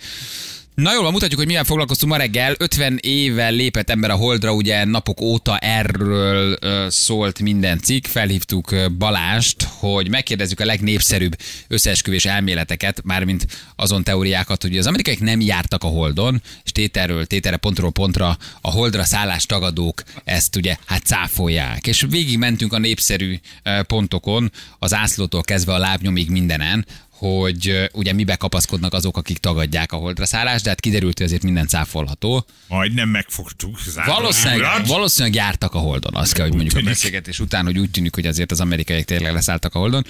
Na 0.81 0.93
jól 0.93 1.11
mutatjuk, 1.11 1.39
hogy 1.39 1.49
milyen 1.49 1.65
foglalkoztunk 1.65 2.13
ma 2.13 2.19
reggel. 2.19 2.55
50 2.59 2.99
éve 3.03 3.49
lépett 3.49 3.91
ember 3.91 4.11
a 4.11 4.15
Holdra, 4.15 4.53
ugye 4.53 4.85
napok 4.85 5.21
óta 5.21 5.59
erről 5.59 6.57
ö, 6.61 6.87
szólt 6.91 7.41
minden 7.41 7.79
cikk. 7.79 8.07
Felhívtuk 8.07 8.75
Balást, 8.99 9.63
hogy 9.63 10.09
megkérdezzük 10.09 10.61
a 10.61 10.65
legnépszerűbb 10.65 11.37
összeesküvés 11.69 12.25
elméleteket, 12.25 13.03
mármint 13.05 13.47
azon 13.77 14.05
teóriákat, 14.05 14.63
hogy 14.63 14.79
az 14.79 14.87
amerikaiak 14.87 15.21
nem 15.21 15.41
jártak 15.41 15.85
a 15.85 15.89
Holdon, 15.89 16.43
és 16.65 16.73
tételről, 16.73 17.27
tételre, 17.27 17.57
pontról 17.57 17.93
pontra 17.93 18.37
a 18.61 18.71
Holdra 18.71 19.05
szállás 19.05 19.47
tagadók 19.47 20.03
ezt 20.25 20.57
ugye 20.57 20.77
hát 20.87 21.05
cáfolják. 21.05 21.87
És 21.87 22.07
végig 22.09 22.39
mentünk 22.39 22.73
a 22.73 22.79
népszerű 22.79 23.39
pontokon, 23.87 24.53
az 24.79 24.95
ászlótól 24.95 25.43
kezdve 25.43 25.75
a 25.75 25.79
lábnyomig 25.79 26.31
mindenen, 26.31 26.87
hogy 27.21 27.91
ugye 27.93 28.13
mibe 28.13 28.37
kapaszkodnak 28.37 28.93
azok, 28.93 29.17
akik 29.17 29.39
tagadják 29.39 29.93
a 29.93 29.97
holdra 29.97 30.27
szállást, 30.27 30.63
de 30.65 30.69
hát 30.69 30.81
kiderült, 30.81 31.19
hogy 31.19 31.27
azért 31.27 31.43
minden 31.43 31.67
cáfolható. 31.67 32.47
Majdnem 32.69 33.09
megfogtuk. 33.09 33.79
Valószínűleg, 34.07 34.87
valószínűleg 34.87 35.35
jártak 35.35 35.75
a 35.75 35.79
holdon, 35.79 36.15
azt 36.15 36.33
kell, 36.33 36.45
hogy 36.45 36.55
mondjuk 36.55 36.75
a 36.75 36.79
tűnik. 36.79 36.93
beszélgetés 36.93 37.41
után, 37.41 37.65
hogy 37.65 37.79
úgy 37.79 37.91
tűnik, 37.91 38.15
hogy 38.15 38.27
azért 38.27 38.51
az 38.51 38.61
amerikaiak 38.61 39.05
tényleg 39.05 39.33
leszálltak 39.33 39.75
a 39.75 39.79
holdon. 39.79 40.07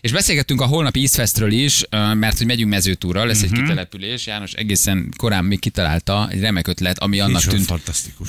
És 0.00 0.12
beszélgettünk 0.12 0.60
a 0.60 0.66
holnapi 0.66 1.00
Eastfestről 1.00 1.52
is, 1.52 1.84
mert 1.90 2.38
hogy 2.38 2.46
megyünk 2.46 2.70
mezőtúra, 2.70 3.24
lesz 3.24 3.42
egy 3.42 3.52
kitelepülés. 3.52 4.26
János 4.26 4.52
egészen 4.52 5.12
korán 5.16 5.44
még 5.44 5.58
kitalálta 5.58 6.28
egy 6.30 6.40
remek 6.40 6.66
ötlet, 6.66 6.98
ami 6.98 7.20
annak 7.20 7.46
Nincs 7.46 7.66
tűnt 7.66 7.82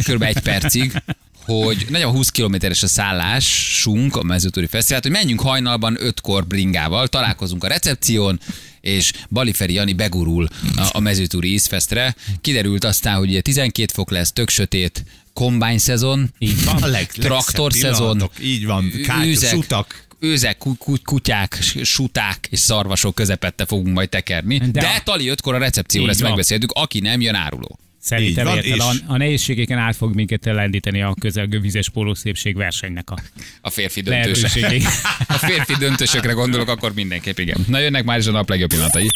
körülbelül 0.04 0.36
egy 0.36 0.44
percig, 0.44 0.92
hogy 1.46 1.86
nagyon 1.90 2.12
20 2.12 2.30
kilométeres 2.30 2.84
a 2.84 2.88
szállásunk 2.88 4.16
a 4.16 4.24
mezőtúri 4.24 4.68
fesztivál, 4.68 5.02
hogy 5.04 5.12
menjünk 5.12 5.42
hajnalban 5.42 5.98
ötkor 6.00 6.48
bringával, 6.48 7.08
találkozunk 7.08 7.64
a 7.64 7.68
recepción, 7.68 8.40
és 8.82 9.12
Baliferi 9.30 9.74
Jani 9.74 9.94
begurul 9.94 10.48
a, 10.76 10.90
a 10.92 11.00
mezőtúri 11.00 11.52
Eastfestre. 11.52 12.16
Kiderült 12.42 12.84
aztán, 12.84 13.16
hogy 13.18 13.30
ugye 13.30 13.42
12 13.42 13.92
fok 13.94 14.12
lesz, 14.12 14.32
tök 14.32 14.50
sötét, 14.50 15.04
kombány 15.34 15.78
szezon, 15.78 16.34
Így 16.40 16.66
van. 16.66 16.84
A 16.84 16.88
leg, 16.88 17.12
traktor 17.12 17.74
szezon, 17.74 18.30
Így 18.42 18.66
van, 18.66 18.92
kátyus, 19.06 19.52
utak. 19.52 20.06
őzek, 20.20 20.58
ku- 20.58 20.78
ku- 20.78 21.02
kutyák, 21.04 21.58
suták 21.82 22.48
és 22.52 22.60
szarvasok 22.60 23.16
közepette 23.16 23.66
fogunk 23.66 23.94
majd 23.94 24.10
tekerni. 24.10 24.58
De, 24.58 24.66
De- 24.66 24.80
De 24.80 25.02
Tali 25.04 25.28
ötkor 25.28 25.56
a 25.56 25.64
ezt 25.64 26.20
van. 26.20 26.30
megbeszéltük, 26.30 26.72
aki 26.72 27.00
nem 27.00 27.22
jön 27.22 27.36
áruló. 27.36 27.80
Szerintem 28.04 28.46
van, 28.46 28.56
érted, 28.56 28.80
a, 28.80 28.92
és- 28.94 29.00
a 29.08 29.18
nehézségeken 29.18 29.78
át 29.78 29.96
fog 29.96 30.16
minket 30.16 30.46
lendíteni 30.46 31.02
a 31.02 31.16
közelgő 31.20 31.60
vizes 31.60 31.90
pólószépség 31.90 32.56
versenynek 32.56 33.10
a 33.10 33.18
A 33.62 33.70
férfi 33.70 34.04
lehetőségei. 34.06 34.82
A 35.28 35.34
férfi 35.38 35.74
döntősökre 35.80 36.32
gondolok, 36.32 36.68
akkor 36.70 36.94
mindenképp 36.94 37.38
igen. 37.38 37.66
Na 37.68 37.80
jönnek 37.80 38.04
már 38.04 38.18
is 38.20 38.26
a 38.26 38.32
nap 38.32 38.50
legjobb 38.50 38.70
pillanatai. 38.70 39.08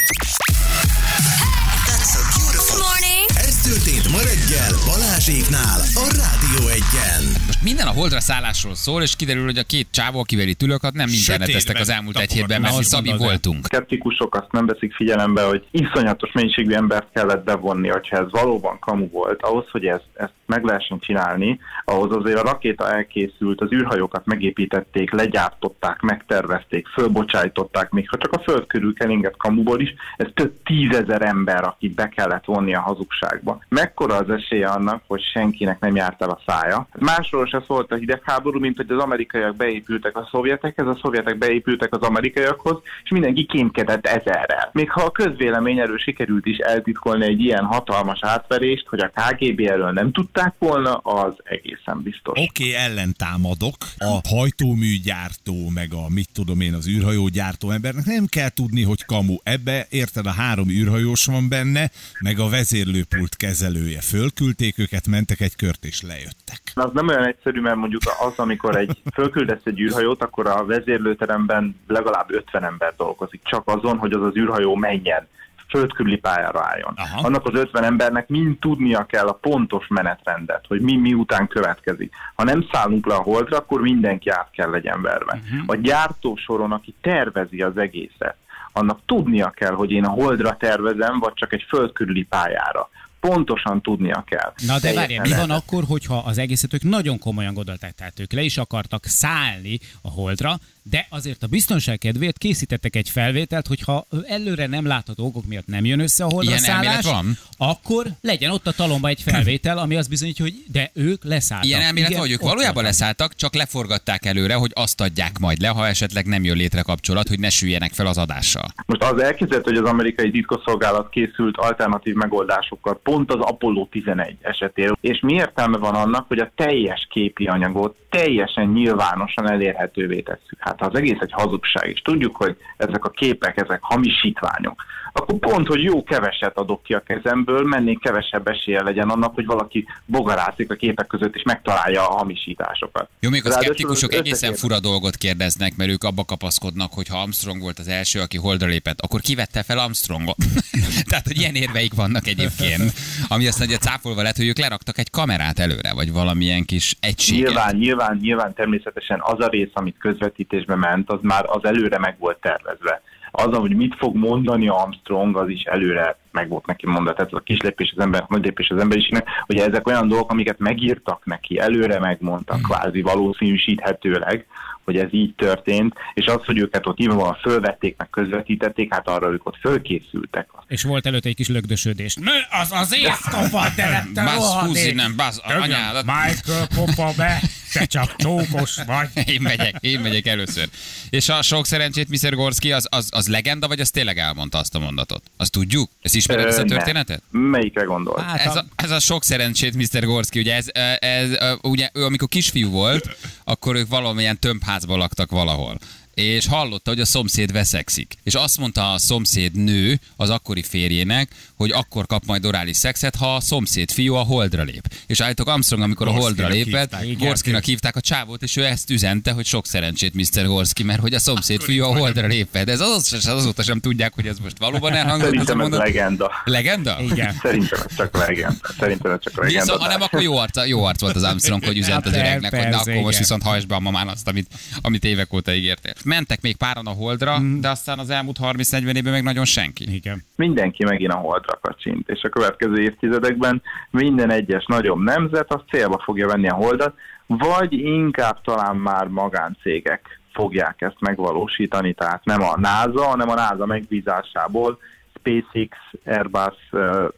Balázséknál 5.28 5.80
a 5.94 6.06
Rádió 6.06 6.68
egyen. 6.68 7.24
Most 7.46 7.64
minden 7.64 7.88
a 7.88 7.92
holdra 7.92 8.20
szállásról 8.20 8.76
szól, 8.76 9.02
és 9.02 9.16
kiderül, 9.16 9.44
hogy 9.44 9.58
a 9.58 9.64
két 9.64 9.88
csávó, 9.92 10.20
akivel 10.20 10.48
itt 10.48 10.62
ülök, 10.62 10.82
hát 10.82 10.94
nem 10.94 11.08
interneteztek 11.08 11.80
az 11.80 11.90
elmúlt 11.90 12.18
egy 12.18 12.32
hétben, 12.32 12.62
mert 12.62 12.84
Szabi 12.84 13.14
voltunk. 13.18 13.66
szkeptikusok 13.66 14.36
azt 14.36 14.52
nem 14.52 14.66
veszik 14.66 14.94
figyelembe, 14.94 15.44
hogy 15.44 15.66
iszonyatos 15.72 16.32
mennyiségű 16.32 16.74
embert 16.74 17.08
kellett 17.14 17.44
bevonni, 17.44 17.88
hogyha 17.88 18.18
ez 18.18 18.32
valóban 18.32 18.80
kamu 18.80 19.10
volt. 19.10 19.42
Ahhoz, 19.42 19.66
hogy 19.72 19.86
ezt, 19.86 20.08
ezt 20.14 20.34
meg 20.46 20.64
lehessen 20.64 21.00
csinálni, 21.00 21.60
ahhoz 21.86 22.12
azért 22.12 22.40
a 22.40 22.44
rakéta 22.44 22.92
elkészült, 22.92 23.62
az 23.62 23.72
űrhajókat 23.72 24.26
megépítették, 24.26 25.12
legyártották, 25.12 26.02
megtervezték, 26.02 26.88
fölbocsájtották, 26.88 27.90
még 27.90 28.10
ha 28.10 28.18
csak 28.18 28.34
a 28.34 28.42
föld 28.44 28.68
körül 28.68 28.94
keringett 28.94 29.38
kamuból 29.38 29.82
is, 29.82 29.94
ez 30.18 30.28
több 30.34 30.54
tízezer 30.64 31.22
ember, 31.22 31.64
akit 31.64 31.96
be 31.96 32.10
kellett 32.10 32.46
vonni 32.46 32.76
a 32.76 32.82
hazugságba. 32.82 33.64
Mekkora 33.70 34.16
az 34.16 34.30
esélye 34.30 34.68
annak, 34.68 35.04
hogy 35.08 35.17
senkinek 35.34 35.80
nem 35.80 35.96
járt 35.96 36.22
el 36.22 36.30
a 36.30 36.42
szája? 36.46 36.88
Másról 37.00 37.46
se 37.46 37.64
szólt 37.68 37.92
a 37.92 37.96
hidegháború, 37.96 38.60
mint 38.60 38.78
hogy 38.78 38.92
az 38.92 39.04
amerikaiak 39.04 39.56
beépültek 39.56 40.18
a 40.18 40.28
szovjetekhez, 40.32 40.88
a 40.88 41.00
szovjetek 41.02 41.38
beépültek 41.38 41.94
az 41.94 42.02
amerikaiakhoz, 42.02 42.78
és 43.04 43.10
mindenki 43.10 43.46
kémkedett 43.46 44.06
ezerrel. 44.06 44.70
Még 44.74 44.92
ha 44.92 45.02
a 45.02 45.12
közvélemény 45.12 45.80
erről 45.80 45.98
sikerült 45.98 46.46
is 46.46 46.58
eltitkolni 46.58 47.26
egy 47.26 47.42
ilyen 47.42 47.64
hatalmas 47.64 48.20
átverést, 48.22 48.88
hogy 48.88 49.00
a 49.00 49.12
KGB 49.14 49.60
erről 49.60 49.92
nem 49.92 50.12
tudták 50.12 50.54
volna, 50.60 50.94
az 50.94 51.34
egészen 51.44 52.02
biztos. 52.04 52.40
Oké, 52.40 52.70
okay, 52.70 52.74
ellentámadok. 52.74 53.76
A 53.98 54.20
hajtóműgyártó, 54.30 55.70
meg 55.74 55.94
a 55.94 56.10
mit 56.10 56.30
tudom 56.34 56.62
én, 56.62 56.74
az 56.74 56.88
űrhajógyártó 56.88 57.72
embernek 57.72 58.06
nem 58.06 58.26
kell 58.26 58.50
tudni, 58.50 58.84
hogy 58.84 59.06
kamu. 59.06 59.36
Ebbe 59.44 59.88
érted, 59.90 60.26
a 60.26 60.32
három 60.32 60.70
űrhajós 60.70 61.26
van 61.26 61.50
benne, 61.50 61.92
meg 62.20 62.40
a 62.40 62.50
vezérlőpult 62.50 63.36
kezelője. 63.36 64.02
Fölküldték 64.02 64.80
őket, 64.80 65.07
mentek 65.08 65.40
egy 65.40 65.56
kört 65.56 65.86
és 65.86 66.02
lejöttek. 66.02 66.62
Az 66.74 66.90
nem 66.94 67.08
olyan 67.08 67.26
egyszerű, 67.26 67.62
mert 67.62 67.76
mondjuk 67.76 68.02
az, 68.20 68.40
amikor 68.40 68.76
egy 68.76 69.02
fölküldesz 69.16 69.62
egy 69.64 69.80
űrhajót, 69.80 70.22
akkor 70.22 70.48
a 70.48 70.66
vezérlőteremben 70.66 71.80
legalább 71.88 72.32
50 72.32 72.64
ember 72.64 72.94
dolgozik, 72.98 73.42
csak 73.44 73.68
azon, 73.68 73.98
hogy 73.98 74.12
az 74.14 74.22
az 74.22 74.36
űrhajó 74.36 74.76
menjen 74.76 75.28
földkörüli 75.70 76.18
pályára 76.18 76.64
álljon. 76.64 76.94
Aha. 76.96 77.28
Annak 77.28 77.46
az 77.46 77.60
50 77.60 77.84
embernek 77.84 78.28
mind 78.28 78.60
tudnia 78.60 79.06
kell 79.06 79.28
a 79.28 79.34
pontos 79.34 79.88
menetrendet, 79.88 80.66
hogy 80.68 80.82
mi 80.82 80.96
miután 80.96 81.48
következik. 81.48 82.14
Ha 82.36 82.44
nem 82.44 82.68
szállunk 82.72 83.06
le 83.06 83.16
a 83.16 83.22
holdra, 83.22 83.58
akkor 83.58 83.82
mindenki 83.82 84.30
át 84.30 84.50
kell 84.52 84.70
legyen 84.70 85.02
verve. 85.02 85.40
Uh-huh. 85.44 85.64
A 85.66 85.76
gyártósoron, 85.76 86.72
aki 86.72 86.96
tervezi 87.02 87.62
az 87.62 87.78
egészet, 87.78 88.36
annak 88.74 89.00
tudnia 89.06 89.50
kell, 89.50 89.74
hogy 89.74 89.92
én 89.92 90.06
a 90.06 90.10
holdra 90.10 90.58
tervezem, 90.58 91.20
vagy 91.20 91.34
csak 91.34 91.54
egy 91.54 91.66
földkörüli 91.68 92.24
pályára. 92.24 92.90
Pontosan 93.20 93.82
tudnia 93.82 94.24
kell. 94.28 94.54
Na 94.68 94.80
de 94.80 94.94
várjál, 94.94 95.24
mi 95.24 95.30
van 95.30 95.52
akkor, 95.52 95.84
hogyha 95.88 96.18
az 96.18 96.38
egészet 96.38 96.74
ők 96.74 96.84
nagyon 96.84 97.20
komolyan 97.20 97.54
gondolták, 97.54 97.92
tehát 97.92 98.20
ők 98.20 98.32
le 98.32 98.42
is 98.42 98.58
akartak 98.58 99.06
szállni 99.06 99.80
a 100.02 100.10
holdra, 100.10 100.60
de 100.90 101.08
azért 101.10 101.44
a 101.44 101.48
biztonság 101.48 101.98
kedvéért 101.98 102.38
készítettek 102.38 102.96
egy 102.96 103.10
felvételt, 103.10 103.68
hogyha 103.68 104.08
előre 104.28 104.68
nem 104.68 104.86
látható 104.86 105.26
okok 105.26 105.46
miatt 105.46 105.68
nem 105.68 105.86
jön 105.86 106.00
össze 106.00 106.24
a 106.24 106.28
holdra 106.30 106.50
Ilyen 106.50 106.64
szállás, 106.64 107.06
van? 107.06 107.38
akkor 107.58 108.06
legyen 108.22 108.52
ott 108.52 108.68
a 108.68 108.72
talomba 108.72 109.08
egy 109.08 109.22
felvétel, 109.22 109.78
ami 109.78 109.96
azt 109.96 110.10
bizonyítja, 110.10 110.46
hogy 110.46 110.64
de 110.72 110.92
ők 110.94 111.24
leszálltak. 111.24 111.68
Ilyen 111.68 111.82
elmélet 111.82 112.12
van, 112.12 112.20
hogy 112.20 112.32
ők 112.32 112.42
valójában 112.42 112.74
voltak. 112.74 112.92
leszálltak, 112.92 113.36
csak 113.36 113.56
leforgatták 113.56 114.26
előre, 114.26 114.54
hogy 114.54 114.72
azt 114.74 115.02
adják 115.02 115.40
majd 115.40 115.62
le, 115.62 115.68
ha 115.68 115.88
esetleg 115.88 116.26
nem 116.26 116.44
jön 116.44 116.58
létre 116.58 116.82
kapcsolat, 116.82 117.28
hogy 117.28 117.40
ne 117.40 117.50
süljenek 117.50 117.94
fel 117.94 118.08
az 118.08 118.18
adással. 118.18 118.74
Most 118.86 119.04
az 119.04 119.22
elképzelhető, 119.22 119.72
hogy 119.74 119.84
az 119.84 119.90
amerikai 119.90 120.32
titkosszolgálat 120.32 121.10
készült 121.10 121.58
alternatív 121.58 122.14
megoldásokkal 122.14 123.00
pont 123.08 123.34
az 123.34 123.40
Apollo 123.40 123.86
11 123.86 124.38
esetén. 124.42 124.92
És 125.02 125.20
mi 125.20 125.34
értelme 125.34 125.78
van 125.78 125.96
annak, 125.96 126.28
hogy 126.28 126.40
a 126.40 126.52
teljes 126.56 127.08
képi 127.10 127.46
anyagot 127.46 127.96
teljesen 128.10 128.68
nyilvánosan 128.68 129.52
elérhetővé 129.52 130.22
tesszük? 130.22 130.58
Hát 130.60 130.82
az 130.82 130.96
egész 130.96 131.20
egy 131.20 131.32
hazugság, 131.32 131.90
és 131.90 132.02
tudjuk, 132.02 132.36
hogy 132.36 132.58
ezek 132.78 133.06
a 133.06 133.10
képek, 133.10 133.62
ezek 133.62 133.80
hamisítványok, 133.82 134.84
akkor 135.18 135.40
pont, 135.40 135.68
hogy 135.68 135.84
jó 135.84 136.04
keveset 136.04 136.58
adok 136.58 136.84
ki 136.84 136.94
a 136.94 137.00
kezemből, 137.00 137.64
mennék 137.64 138.00
kevesebb 138.00 138.48
esélye 138.48 138.84
legyen 138.84 139.10
annak, 139.10 139.34
hogy 139.34 139.46
valaki 139.46 139.86
bogarászik 140.06 140.72
a 140.72 140.76
képek 140.76 141.08
között, 141.08 141.36
és 141.36 141.42
megtalálja 141.44 142.08
a 142.08 142.18
hamisításokat. 142.18 143.10
Jó, 143.20 143.30
még 143.30 143.46
a 143.46 143.52
szkeptikusok 143.52 144.14
egészen 144.14 144.54
fura 144.54 144.80
dolgot 144.80 145.16
kérdeznek, 145.16 145.76
mert 145.78 145.90
ők 145.90 146.04
abba 146.04 146.24
kapaszkodnak, 146.26 146.94
hogy 146.94 147.08
ha 147.08 147.18
Armstrong 147.18 147.62
volt 147.62 147.80
az 147.80 147.88
első, 147.88 148.20
aki 148.20 148.38
holdra 148.38 148.68
lépett, 148.68 149.02
akkor 149.02 149.22
kivette 149.22 149.64
fel 149.64 149.80
Armstrongot. 149.80 150.38
Tehát, 151.10 151.28
hogy 151.28 151.38
ilyen 151.38 151.56
érveik 151.56 151.94
vannak 151.94 152.28
egyébként, 152.28 152.94
ami 153.28 153.48
azt 153.48 153.60
mondja, 153.60 153.78
cáfolva 153.78 154.22
lett, 154.22 154.36
hogy 154.36 154.48
ők 154.48 154.58
leraktak 154.58 154.98
egy 154.98 155.10
kamerát 155.10 155.60
előre, 155.60 155.94
vagy 155.94 156.12
valamilyen 156.12 156.66
kis 156.66 156.98
egységet. 157.00 157.46
Nyilván, 157.46 157.76
nyilván, 157.76 158.18
nyilván 158.22 158.54
természetesen 158.54 159.20
az 159.24 159.40
a 159.40 159.48
rész, 159.48 159.72
amit 159.74 159.96
közvetítésbe 160.00 160.76
ment, 160.76 161.12
az 161.12 161.20
már 161.22 161.46
az 161.48 161.66
előre 161.66 162.00
meg 162.00 162.16
volt 162.20 162.38
tervezve. 162.38 163.02
Az, 163.32 163.56
hogy 163.56 163.76
mit 163.76 163.96
fog 163.98 164.16
mondani 164.16 164.68
Armstrong, 164.68 165.38
az 165.38 165.50
is 165.50 165.64
előre 165.64 166.18
meg 166.32 166.50
volt 166.50 166.66
neki 166.66 166.88
mondva. 166.88 167.14
Tehát 167.14 167.34
az 167.34 167.40
a 167.40 167.44
kis 167.44 167.60
lépés 167.60 167.94
az 167.96 168.04
ember, 168.04 168.26
nagy 168.28 168.44
lépés 168.44 168.70
az 168.70 168.80
emberiségnek, 168.80 169.28
hogy 169.46 169.58
ezek 169.58 169.88
olyan 169.88 170.08
dolgok, 170.08 170.32
amiket 170.32 170.60
megírtak 170.60 171.26
neki, 171.26 171.60
előre 171.60 172.00
megmondtak, 172.00 172.62
kvázi 172.62 173.02
valószínűsíthetőleg, 173.02 174.46
hogy 174.88 174.98
ez 174.98 175.08
így 175.12 175.34
történt, 175.36 175.94
és 176.14 176.26
az, 176.26 176.46
hogy 176.46 176.58
őket 176.58 176.88
ott 176.88 176.98
nyilvánvalóan 176.98 177.38
fölvették, 177.42 177.98
meg 177.98 178.10
közvetítették, 178.10 178.94
hát 178.94 179.08
arra 179.08 179.32
ők 179.32 179.46
ott 179.46 179.58
fölkészültek. 179.62 180.50
És 180.68 180.84
volt 180.84 181.06
előtte 181.06 181.30
egy 181.30 181.36
kis 181.36 181.48
lögdösödés. 181.50 182.16
Nő, 182.16 182.40
az 182.62 182.72
az 182.72 182.96
észkopa, 182.96 183.66
de 183.76 183.90
nem 183.90 184.12
te 184.14 184.24
Basz, 184.24 184.36
rohadék. 184.36 184.68
húzi, 184.68 184.92
nem, 184.94 185.16
Dögöm, 185.48 185.62
anyádat. 185.62 186.06
Michael, 186.06 186.68
popa 186.76 187.12
be, 187.18 187.40
Te 187.74 187.86
csak 187.86 188.16
csókos 188.16 188.76
vagy. 188.86 189.10
Én 189.34 189.42
megyek, 189.42 189.76
én 189.80 190.00
megyek 190.00 190.26
először. 190.28 190.70
És 191.10 191.30
a 191.30 191.42
sok 191.42 191.66
szerencsét 191.66 192.10
Mr. 192.10 192.36
Gorski 192.36 192.72
az, 192.72 192.88
az, 192.90 193.08
az 193.12 193.28
legenda, 193.28 193.68
vagy 193.68 193.80
az 193.80 193.90
tényleg 193.90 194.18
elmondta 194.18 194.58
azt 194.58 194.76
a 194.76 194.80
mondatot? 194.80 195.24
Azt 195.38 195.52
tudjuk? 195.52 195.90
Ezt 196.02 196.16
ismered 196.16 196.46
ezt 196.46 196.58
a 196.58 196.62
Ö, 196.62 196.66
nem. 196.66 196.78
történetet? 196.78 197.22
Melyikre 197.32 197.84
gondol? 197.84 198.22
Hát 198.22 198.40
Ez 198.40 198.56
a, 198.56 198.66
ez 198.76 198.92
a 198.92 199.00
sok 199.00 199.24
szerencsét, 199.24 199.76
Mr. 199.76 200.06
Gorski, 200.06 200.40
ugye 200.40 200.56
ez, 200.56 200.66
ez, 201.00 201.32
ez 201.32 201.58
ugye 201.62 201.90
ő 201.94 202.06
amikor 202.06 202.28
kisfiú 202.28 202.70
volt, 202.70 203.18
akkor 203.44 203.76
ők 203.76 203.88
valamilyen 203.88 204.40
tömbházban 204.40 204.98
laktak 204.98 205.32
valahol 205.32 205.80
és 206.24 206.48
hallotta, 206.48 206.90
hogy 206.90 207.00
a 207.00 207.06
szomszéd 207.06 207.52
veszekszik. 207.52 208.14
És 208.24 208.34
azt 208.34 208.58
mondta 208.58 208.94
a 208.94 208.98
szomszéd 208.98 209.56
nő 209.56 210.00
az 210.16 210.30
akkori 210.30 210.64
férjének, 210.64 211.32
hogy 211.56 211.72
akkor 211.72 212.06
kap 212.06 212.26
majd 212.26 212.46
orális 212.46 212.78
szexet, 212.78 213.16
ha 213.16 213.36
a 213.36 213.40
szomszéd 213.40 213.92
fiú 213.92 214.14
a 214.14 214.22
holdra 214.22 214.64
lép. 214.64 214.94
És 215.08 215.20
állítok 215.20 215.48
Armstrong, 215.48 215.84
amikor 215.84 216.08
a 216.08 216.12
holdra 216.12 216.48
lépett, 216.48 216.82
hívták. 216.82 217.06
Igen. 217.06 217.28
Gorskinak 217.28 217.64
hívták 217.64 217.96
a 217.96 218.02
csávót, 218.02 218.44
és 218.44 218.56
ő 218.56 218.66
ezt 218.66 218.90
üzente, 218.90 219.32
hogy 219.32 219.46
sok 219.46 219.66
szerencsét 219.66 220.14
Mr. 220.14 220.46
Gorski, 220.46 220.84
mert 220.84 221.00
hogy 221.00 221.14
a 221.14 221.20
szomszéd 221.20 221.62
fiú 221.62 221.84
a 221.84 221.98
holdra 221.98 222.28
lépett. 222.28 222.70
Ez 222.70 222.80
az, 222.80 223.14
az, 223.14 223.26
azóta 223.26 223.64
sem 223.64 223.80
tudják, 223.80 224.14
hogy 224.14 224.28
ez 224.28 224.38
most 224.40 224.58
valóban 224.58 224.94
elhangzott. 225.00 225.30
Szerintem 225.30 225.62
ez 225.62 225.70
legenda. 225.70 226.32
Legenda? 226.46 226.98
Igen. 227.00 227.36
Szerintem 227.42 227.80
ez 227.88 227.96
csak 227.98 228.18
legenda. 228.18 228.70
Szerintem 228.80 229.12
ez 229.12 229.20
csak 229.24 229.38
legenda. 229.38 229.64
Viszont, 229.64 229.82
ha 229.82 229.88
nem, 229.88 230.02
akkor 230.02 230.22
jó 230.22 230.38
arc, 230.38 230.68
jó 230.68 230.84
arc 230.84 231.02
volt 231.02 231.16
az 231.16 231.24
Armstrong, 231.24 231.64
hogy 231.66 231.78
üzent 231.78 232.06
az 232.06 232.12
Hát, 232.12 232.22
öregnek, 232.22 232.56
hogy 232.56 232.70
na, 232.70 232.78
akkor 232.78 232.94
most 232.94 233.18
viszont 233.18 233.44
hajtsd 233.44 233.68
be 233.68 233.76
a 233.76 233.80
mamán 233.80 234.08
azt, 234.08 234.28
amit, 234.28 234.48
amit 234.82 235.04
évek 235.04 235.34
óta 235.34 235.54
ígértél. 235.54 235.94
Mentek 236.08 236.42
még 236.42 236.58
páran 236.58 236.88
a 236.88 236.90
holdra, 236.92 237.40
Mhm. 237.40 237.60
de 237.60 237.70
aztán 237.70 238.00
az 238.00 238.10
elmúlt 238.10 238.38
30-40 238.38 238.96
évben 238.96 239.14
meg 239.14 239.24
nagyon 239.24 239.46
senki. 239.46 239.96
Igen. 239.96 240.24
mindenki 240.36 240.84
megint 240.84 241.12
a 241.12 241.16
holdra 241.18 241.60
kacsint, 241.62 242.10
és 242.10 242.22
a 242.24 242.30
következő 242.30 242.82
évtizedekben 242.82 243.62
minden 243.90 244.32
egyes 244.32 244.66
nagyobb 244.68 245.00
nemzet 245.04 245.54
az 245.54 245.62
célba 245.72 246.02
fogja 246.04 246.28
venni 246.28 246.48
a 246.50 246.54
holdat, 246.54 246.94
vagy 247.26 247.74
inkább 247.74 248.42
talán 248.42 248.76
már 248.76 249.08
magáncégek 249.08 250.20
fogják 250.34 250.82
ezt 250.82 251.00
megvalósítani, 251.00 251.94
tehát 251.94 252.26
nem 252.26 252.42
a 252.42 252.54
NASA, 252.60 253.04
hanem 253.04 253.30
a 253.30 253.34
NASA 253.34 253.66
megbízásából 253.66 254.80
SpaceX, 255.20 255.78
Airbus, 256.06 256.70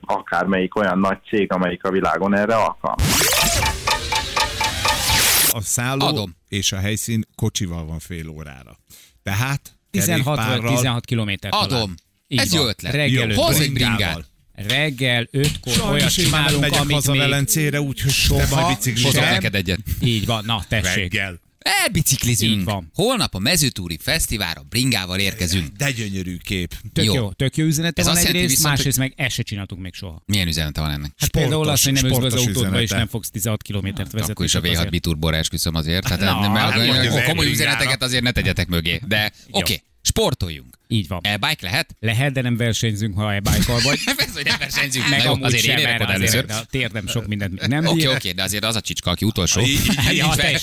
akármelyik 0.02 0.76
olyan 0.76 1.00
nagy 1.00 1.18
cég, 1.30 1.54
amelyik 1.54 1.84
a 1.84 1.92
világon 1.92 2.36
erre 2.38 2.56
alkalmas. 2.56 3.48
A 5.52 5.62
szálló 5.62 6.06
Adom. 6.06 6.36
és 6.48 6.72
a 6.72 6.78
helyszín 6.78 7.26
kocsival 7.36 7.86
van 7.86 8.00
fél 8.00 8.28
órára. 8.30 8.80
Tehát 9.24 9.78
16 9.92 10.26
vagy 10.26 10.46
kerékpárral- 10.46 10.76
16 10.76 11.06
kilométer. 11.06 11.52
Adom. 11.54 11.96
Így 12.28 12.40
Ez 12.40 12.52
van. 12.52 12.62
jó 12.62 12.68
ötlet. 12.68 12.94
Reggel 12.94 13.24
Jó, 13.28 13.30
öt. 13.30 13.36
Hozz 13.36 13.60
egy 13.60 13.74
bringával. 13.74 13.98
bringát. 13.98 14.72
Reggel 14.72 15.28
ötkor 15.32 15.74
olyat 15.82 16.12
Sajnos 16.12 16.18
én 16.18 16.30
már 16.30 16.32
nem 16.32 16.42
csinálunk, 16.42 16.62
megyek 16.62 16.80
amit 16.80 16.94
haza 16.96 17.12
még... 17.12 17.20
Velencére, 17.22 17.82
úgyhogy 17.82 18.12
soha 18.12 19.12
Sem. 19.12 19.24
neked 19.30 19.56
egyet. 19.56 19.80
Így 20.02 20.26
van, 20.26 20.46
na 20.46 20.64
tessék. 20.68 21.14
Reggel. 21.14 21.40
Elbiciklizünk. 21.60 22.52
Így 22.52 22.64
van. 22.64 22.92
Holnap 22.94 23.36
a 23.36 23.40
mezőtúri 23.40 23.98
fesztiválra 24.02 24.62
bringával 24.70 25.20
érkezünk. 25.20 25.68
De 25.78 25.92
gyönyörű 25.92 26.38
kép. 26.38 26.74
Tök 26.94 27.06
Jó. 27.06 27.14
jó. 27.14 27.32
tök 27.32 27.58
jó 27.58 27.66
üzenete 27.66 28.02
Ez 28.02 28.08
van 28.08 28.18
egyrészt, 28.18 28.50
viszont, 28.50 28.76
másrészt 28.76 28.98
meg 28.98 29.14
ezt 29.16 29.36
se 29.36 29.44
csináltuk 29.44 29.80
még 29.80 29.94
soha. 29.94 30.24
Milyen 30.26 30.48
üzenete 30.48 30.82
van 30.82 30.92
ennek? 30.92 31.12
Hát 31.18 31.30
például 31.30 31.52
Sportos- 31.52 31.74
azt, 31.74 31.84
hogy 31.84 31.94
nem 31.94 32.06
ülsz 32.06 32.18
az 32.18 32.24
sportos 32.24 32.56
autódba, 32.56 32.82
és 32.82 32.90
nem 32.90 33.08
fogsz 33.08 33.30
16 33.30 33.62
kilométert 33.62 34.12
vezetni. 34.12 34.32
Akkor 34.32 34.46
is 34.46 34.56
a 34.56 34.62
csak 34.62 34.68
V6 34.68 34.74
azért. 34.76 34.90
biturborra 34.90 35.38
esküszöm 35.38 35.76
azért. 35.76 36.04
Tehát 36.04 36.20
Na, 36.20 36.40
nem, 36.40 36.54
hát 36.56 36.76
nem, 36.76 36.90
az 37.14 37.24
komoly 37.26 37.50
üzeneteket 37.50 38.04
azért 38.04 38.24
ne 38.24 38.32
tegyetek 38.32 38.68
mögé. 38.68 39.02
De 39.08 39.32
oké, 39.50 39.60
okay, 39.62 39.84
sportoljunk. 40.02 40.79
Így 40.92 41.08
van. 41.08 41.20
E-bike 41.24 41.58
lehet? 41.62 41.96
Lehet, 42.00 42.34
de 42.34 42.42
nem 42.42 42.58
versenyzünk, 42.58 43.16
ha 43.16 43.34
e-bike 43.34 43.74
vagy. 43.84 44.00
Persze, 44.16 44.32
hogy 44.34 44.46
nem 44.46 44.58
versenyzünk. 44.60 45.10
Meg 45.10 45.18
Na 45.20 45.26
jó, 45.26 45.32
amúgy 45.32 45.44
azért 45.46 45.64
sem, 45.64 45.78
én 45.78 45.86
érek 45.86 46.00
mert 46.00 46.12
először. 46.12 46.46
a 46.50 46.64
térdem 46.70 47.08
sok 47.08 47.28
mindent 47.28 47.68
nem 47.68 47.86
Oké, 47.86 47.96
bír. 47.96 48.08
oké, 48.08 48.32
de 48.32 48.44
azért 48.44 48.64
az 48.64 48.76
a 48.76 48.82
csicska, 48.82 49.12
aki 49.12 49.26
utolsó. 49.26 49.62
Így, 49.62 49.70
így, 49.70 50.12
így. 50.12 50.24
De- 50.36 50.60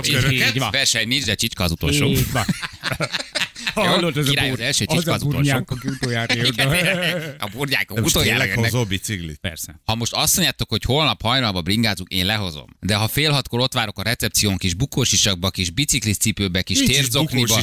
köröket. 0.00 0.32
Így 0.32 0.58
van. 0.58 0.70
Verseny 0.70 1.08
nincs, 1.08 1.24
de 1.24 1.34
csicska 1.34 1.64
az 1.64 1.70
utolsó. 1.70 2.06
Így 2.06 2.32
van. 2.32 2.44
Hallod, 2.80 3.10
az 3.74 4.16
a 4.16 4.22
Király 4.22 4.48
az 4.50 4.54
bur- 4.56 4.60
első, 4.60 4.84
az 4.88 4.94
a 4.94 5.12
az 5.12 5.22
utolsó. 5.22 5.28
burnyák, 5.28 5.70
aki 5.70 5.88
utoljára. 5.88 6.34
Igen, 6.34 6.68
A 7.38 7.48
burgyákok 7.52 8.00
Most 8.00 8.14
utoljára 8.16 8.44
jönnek. 8.44 8.58
hozol 8.64 8.84
biciklit? 8.84 9.38
Persze. 9.40 9.80
Ha 9.84 9.94
most 9.94 10.12
azt 10.12 10.34
mondjátok, 10.34 10.68
hogy 10.68 10.82
holnap 10.82 11.22
hajnalba 11.22 11.62
bringázunk, 11.62 12.08
én 12.12 12.26
lehozom. 12.26 12.66
De 12.80 12.94
ha 12.94 13.08
fél 13.08 13.30
hatkor 13.30 13.60
ott 13.60 13.72
várok 13.72 13.98
a 13.98 14.02
recepción 14.02 14.56
kis 14.56 14.74
bukósisakba, 14.74 15.50
kis 15.50 15.70
biciklis 15.70 16.16
cipőbe, 16.16 16.62
kis 16.62 16.78
térzokniba. 16.82 17.58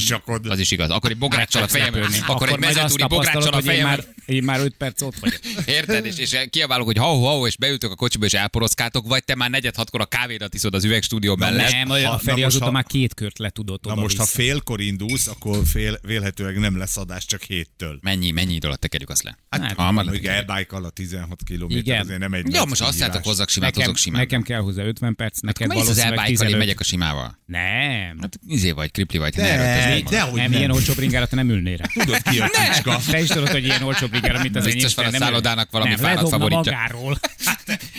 Az 0.48 0.58
is 0.58 0.70
igaz. 0.70 0.90
Akkor 0.90 1.10
egy 1.10 1.18
bográccsal 1.18 1.62
a 1.62 1.68
fejemben. 1.68 2.02
Akkor 2.26 2.48
egy 2.48 2.58
majd 2.58 2.64
azt 2.76 2.82
mezőtúri 2.82 3.04
bográccsal 3.08 3.52
a 3.52 3.62
fejemben. 3.62 3.88
már, 3.88 4.04
én 4.30 4.42
már 4.42 4.60
5 4.60 4.74
perc 4.78 5.02
ott 5.02 5.18
vagyok. 5.18 5.38
Érted? 5.66 6.04
És, 6.06 6.16
és 6.18 6.36
kiabálok, 6.50 6.86
hogy 6.86 6.96
hau, 6.96 7.20
hau, 7.22 7.46
és 7.46 7.56
beültök 7.56 7.90
a 7.90 7.94
kocsiba, 7.94 8.24
és 8.24 8.32
elporoszkáltok, 8.32 9.06
vagy 9.06 9.24
te 9.24 9.34
már 9.34 9.50
negyed 9.50 9.74
hatkor 9.74 10.00
a 10.00 10.04
kávédat 10.04 10.54
iszod 10.54 10.74
az 10.74 10.84
üvegstúdió 10.84 11.36
mellett. 11.36 11.70
Nem, 11.72 11.88
ha- 11.88 11.94
a 12.12 12.18
Feri 12.18 12.34
most, 12.42 12.46
azóta 12.46 12.64
ha- 12.64 12.70
már 12.70 12.84
két 12.84 13.14
kört 13.14 13.38
le 13.38 13.50
tudott 13.50 13.84
Na 13.84 13.94
most, 13.94 14.16
ha 14.16 14.22
vissza. 14.22 14.34
félkor 14.36 14.80
indulsz, 14.80 15.26
akkor 15.26 15.58
fél, 15.66 15.98
vélhetőleg 16.02 16.58
nem 16.58 16.78
lesz 16.78 16.96
adás 16.96 17.24
csak 17.24 17.42
héttől. 17.42 17.98
Mennyi, 18.02 18.30
mennyi 18.30 18.54
idő 18.54 18.66
alatt 18.66 18.80
tekerjük 18.80 19.10
azt 19.10 19.22
le? 19.22 19.38
Hát, 19.50 19.72
hamar 19.72 19.92
Mondjuk 20.04 20.14
letekerjük. 20.24 20.50
e-bike 20.50 20.76
alatt 20.76 20.94
16 20.94 21.40
km, 21.44 21.70
Igen. 21.70 22.00
azért 22.00 22.18
nem 22.18 22.32
egy 22.32 22.54
Jó, 22.54 22.64
most 22.66 22.80
azt 22.82 22.98
játok 22.98 23.24
hozzak 23.24 23.48
simát, 23.48 23.68
Nekem, 23.70 23.82
hozok 23.82 23.96
simát. 24.02 24.20
nekem 24.20 24.42
kell 24.42 24.60
hozzá 24.60 24.82
50 24.84 25.14
perc, 25.16 25.40
neked 25.40 25.68
Mész 25.68 25.78
az 25.78 25.82
valószínűleg 25.84 26.18
e-bike-kal, 26.18 26.30
én 26.30 26.36
15. 26.36 26.58
megyek 26.58 26.80
a 26.80 26.84
simával. 26.84 27.38
Nem. 27.46 28.18
Hát 28.20 28.38
izé 28.46 28.70
vagy, 28.70 28.90
kripli 28.90 29.18
vagy, 29.18 29.34
De, 29.34 29.42
ne 29.42 29.48
erőltesd 29.48 29.88
meg 29.88 30.02
de, 30.04 30.10
magad. 30.18 30.30
hogy 30.30 30.40
nem, 30.40 30.50
nem. 30.50 30.58
ilyen 30.58 30.70
olcsó 30.70 30.92
bringára 30.94 31.26
te 31.26 31.36
nem 31.36 31.48
ülnél 31.50 31.76
rá. 31.76 31.84
Tudod 32.04 32.22
ki 32.22 32.38
a 32.40 32.50
csicska? 32.54 33.00
Te 33.10 33.20
is 33.20 33.28
tudod, 33.28 33.48
hogy 33.48 33.64
ilyen 33.64 33.82
olcsó 33.82 34.06
bringára, 34.20 34.42
mint 34.42 34.56
az 34.56 34.66
én 34.66 34.72
Biztos 34.72 34.94
van 34.94 35.14
a 35.14 35.16
szállodának 35.18 35.70
valami 35.70 35.90
nem, 35.90 35.98
fáradt 35.98 36.28
favoritja. 36.28 36.72
magáról. 36.72 37.18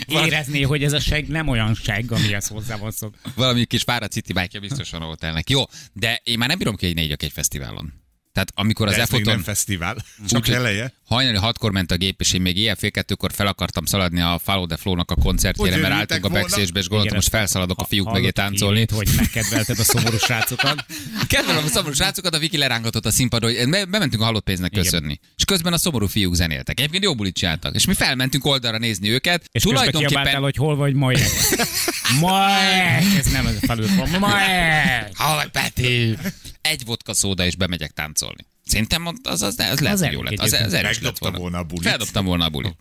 Érezné, 0.24 0.62
hogy 0.62 0.84
ez 0.84 0.92
a 0.92 1.00
seg 1.00 1.28
nem 1.28 1.48
olyan 1.48 1.74
seg, 1.74 2.12
amihez 2.12 2.46
hozzá 2.46 2.76
van 2.76 2.90
szok. 2.90 3.14
Valami 3.34 3.64
kis 3.64 3.82
fáradt 3.82 4.12
city 4.12 4.32
bike 4.32 4.60
biztos 4.60 4.90
van 4.90 5.02
a 5.02 5.04
hotelnek. 5.04 5.50
Jó, 5.50 5.62
de 5.92 6.20
én 6.24 6.38
már 6.38 6.48
nem 6.48 6.58
bírom 6.58 6.76
ki, 6.76 6.86
hogy 6.86 6.94
ne 6.94 7.02
igyak 7.02 7.22
egy 7.22 7.32
fesztiválon. 7.32 8.01
Tehát 8.32 8.52
amikor 8.54 8.88
az 8.88 9.10
még 9.10 9.24
nem 9.24 9.42
fesztivál, 9.42 9.96
csak 10.28 10.38
Úgyhogy 10.38 10.54
eleje. 10.54 10.92
Hajnali 11.04 11.36
hatkor 11.36 11.72
ment 11.72 11.90
a 11.90 11.96
gép, 11.96 12.20
és 12.20 12.32
én 12.32 12.40
még 12.40 12.56
ilyen 12.56 12.76
fél 12.76 12.90
kettőkor 12.90 13.32
fel 13.32 13.46
akartam 13.46 13.84
szaladni 13.84 14.20
a 14.20 14.40
Follow 14.44 14.66
the 14.66 14.76
Flow-nak 14.76 15.10
a 15.10 15.14
koncertjére, 15.14 15.76
mert 15.76 15.94
álltunk 15.94 16.24
a 16.24 16.28
volna? 16.28 16.44
backstage-be, 16.44 16.78
és 16.78 16.88
gondoltam, 16.88 17.16
most 17.16 17.28
felszaladok 17.28 17.80
a 17.80 17.84
fiúk 17.84 18.12
mögé 18.12 18.30
táncolni. 18.30 18.86
hogy 18.94 19.08
megkedvelted 19.16 19.78
a 19.78 19.82
szomorú 19.82 20.16
srácokat. 20.16 20.84
Kedvelem 21.26 21.64
a 21.64 21.68
szomorú 21.68 21.94
srácokat, 21.94 22.34
a 22.34 22.38
Viki 22.38 22.56
lerángatott 22.56 23.06
a 23.06 23.10
színpadról, 23.10 23.52
hogy 23.54 23.68
be- 23.68 23.84
bementünk 23.84 24.22
a 24.22 24.24
halott 24.24 24.44
pénznek 24.44 24.70
Igen. 24.72 24.84
köszönni. 24.84 25.20
És 25.36 25.44
közben 25.44 25.72
a 25.72 25.78
szomorú 25.78 26.06
fiúk 26.06 26.34
zenéltek. 26.34 26.78
Egyébként 26.78 27.04
jó 27.04 27.14
bulit 27.14 27.34
csináltak. 27.34 27.74
És 27.74 27.86
mi 27.86 27.94
felmentünk 27.94 28.44
oldalra 28.44 28.78
nézni 28.78 29.08
őket. 29.08 29.44
És 29.50 29.62
közben 29.62 29.90
kiabáltál, 29.90 30.40
hogy 30.40 30.56
hol 30.56 30.76
vagy 30.76 30.94
Majek. 30.94 31.30
Majek! 32.20 33.04
Ez 33.18 33.26
nem 33.26 33.46
ez 33.46 33.56
a 33.62 33.66
felül 33.66 33.88
van. 33.96 34.08
Majek! 34.18 35.10
Hallj, 35.14 35.48
Peti! 35.52 36.16
Egy 36.62 36.84
vodka 36.84 37.14
szóda, 37.14 37.44
és 37.44 37.56
bemegyek 37.56 37.90
táncolni. 37.90 38.46
Szerintem 38.66 39.06
az, 39.06 39.14
az, 39.22 39.42
az 39.42 39.56
lehet, 39.58 39.82
Az 39.96 40.00
hogy 40.02 40.12
jó 40.12 40.22
lett. 40.22 40.38
Az, 40.38 40.52
az 40.52 40.72
erős 40.72 41.00
lett 41.00 41.18
volna. 41.18 41.38
volna 41.38 41.58
a 41.58 41.62
bulit. 41.62 41.88
Feldobtam 41.88 42.24
volna 42.24 42.44
a 42.44 42.48
bulit. 42.48 42.76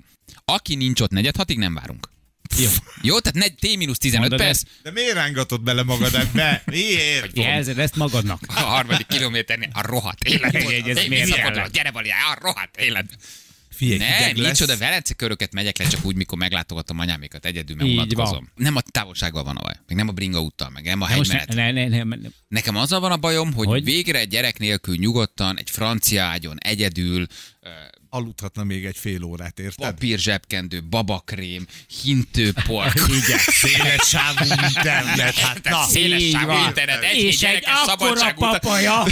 Aki 0.46 0.76
nincs 0.76 1.02
ott 1.02 1.12
negyed 1.12 1.36
hatig, 1.36 1.58
nem 1.58 1.74
várunk. 1.74 2.10
Jó. 2.58 2.70
Jó, 3.02 3.20
tehát 3.20 3.38
negy, 3.38 3.54
T-15 3.60 4.20
Mondod 4.20 4.40
perc? 4.40 4.62
De 4.84 4.92
miért 4.92 5.14
rángatod 5.14 5.62
bele 5.62 5.84
magad 5.84 6.14
ebbe? 6.16 6.64
Miért? 6.66 7.38
Jelzed 7.38 7.80
ezt 7.80 7.96
magadnak. 7.96 8.42
a 8.48 8.54
harmadik 8.60 9.08
kilométernél 9.08 9.70
a 9.74 9.82
rohadt 9.82 10.24
élet. 10.24 10.56
Egy- 10.56 10.72
egy- 10.72 10.90
ez 10.90 11.06
miért 11.06 11.72
gyere 11.72 11.90
a 11.90 12.38
rohadt 12.42 12.78
élet. 12.78 13.06
Figyelj, 13.82 14.00
Nem, 14.00 14.18
hideg 14.18 14.38
lesz. 14.38 14.48
micsoda 14.48 14.78
Velence 14.78 15.14
köröket 15.14 15.54
megyek 15.54 15.78
le, 15.78 15.88
csak 15.88 16.06
úgy, 16.06 16.16
mikor 16.16 16.38
meglátogatom 16.38 17.00
anyámékat 17.00 17.46
egyedül, 17.46 17.82
Így 17.82 17.94
unatkozom. 17.98 18.50
Nem 18.56 18.76
a 18.76 18.82
távolsággal 18.82 19.44
van 19.44 19.58
a 19.58 19.62
baj, 19.62 19.74
meg 19.88 19.98
nem 19.98 20.08
a 20.08 20.12
bringa 20.12 20.42
úttal, 20.42 20.70
meg 20.70 20.84
nem 20.84 21.02
a 21.02 21.08
De 21.08 21.16
most 21.16 21.32
ne, 21.32 21.72
ne, 21.72 21.72
ne, 21.72 21.88
ne, 21.88 22.04
ne, 22.04 22.30
Nekem 22.48 22.76
azzal 22.76 23.00
van 23.00 23.12
a 23.12 23.18
bajom, 23.18 23.54
hogy, 23.54 23.68
hogy? 23.68 23.84
végre 23.84 24.20
egy 24.20 24.28
gyerek 24.28 24.60
nélkül 24.60 24.96
nyugodtan, 24.96 25.58
egy 25.58 25.70
francia 25.70 26.24
ágyon, 26.24 26.58
egyedül, 26.60 27.26
Aludhatna 28.14 28.64
még 28.64 28.86
egy 28.86 28.98
fél 28.98 29.24
órát, 29.24 29.60
érted? 29.60 29.90
papír 29.90 30.20
zsebkendő, 30.20 30.84
babakrém, 30.84 31.66
hintőpork. 32.04 32.94
Igen, 33.24 33.40
széles 33.40 34.08
sávú 34.08 34.46
internet, 34.68 35.36
hát 35.36 35.64
na. 35.64 35.84
Széles 35.84 36.30
sávú 36.30 36.68
internet, 36.68 37.04
egy, 37.04 37.18
És 37.18 37.34
egy 37.34 37.40
gyerekes 37.40 37.72
akkora 37.86 38.34
papaja. 38.34 39.06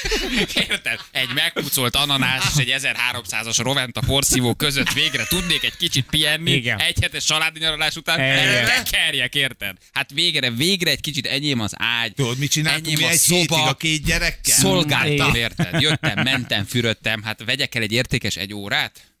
Érted? 0.68 0.98
Egy 1.12 1.28
megpucolt 1.34 1.96
ananás 1.96 2.44
és 2.56 2.64
egy 2.64 2.80
1300-as 2.82 3.58
rovent 3.62 3.96
a 3.96 4.00
porszívó 4.06 4.54
között 4.54 4.92
végre 4.92 5.26
tudnék 5.28 5.62
egy 5.64 5.76
kicsit 5.76 6.06
pihenni, 6.10 6.50
Igen. 6.52 6.78
egy 6.80 6.96
hetes 7.00 7.24
családi 7.24 7.58
nyaralás 7.58 7.96
után 7.96 8.18
Igen. 8.18 8.64
tekerjek, 8.66 9.34
érted? 9.34 9.76
Hát 9.92 10.10
végre, 10.10 10.50
végre 10.50 10.90
egy 10.90 11.00
kicsit 11.00 11.26
enyém 11.26 11.60
az 11.60 11.72
ágy, 11.76 12.14
Tudod, 12.14 12.38
mit 12.38 12.50
csináltunk 12.50 12.98
mi 12.98 13.04
a 13.04 13.08
egy 13.08 13.20
hétig 13.20 13.48
szoba, 13.48 13.64
a 13.68 13.74
két 13.74 14.04
gyerekkel? 14.04 14.54
szolgáltam, 14.56 15.34
érted? 15.34 15.80
Jöttem, 15.80 16.22
mentem, 16.22 16.64
fürödtem, 16.64 17.22
hát 17.22 17.44
vegyek 17.44 17.74
el 17.74 17.82
egy 17.82 17.92
értékes 17.92 18.36
egy 18.44 18.54
órát? 18.54 19.14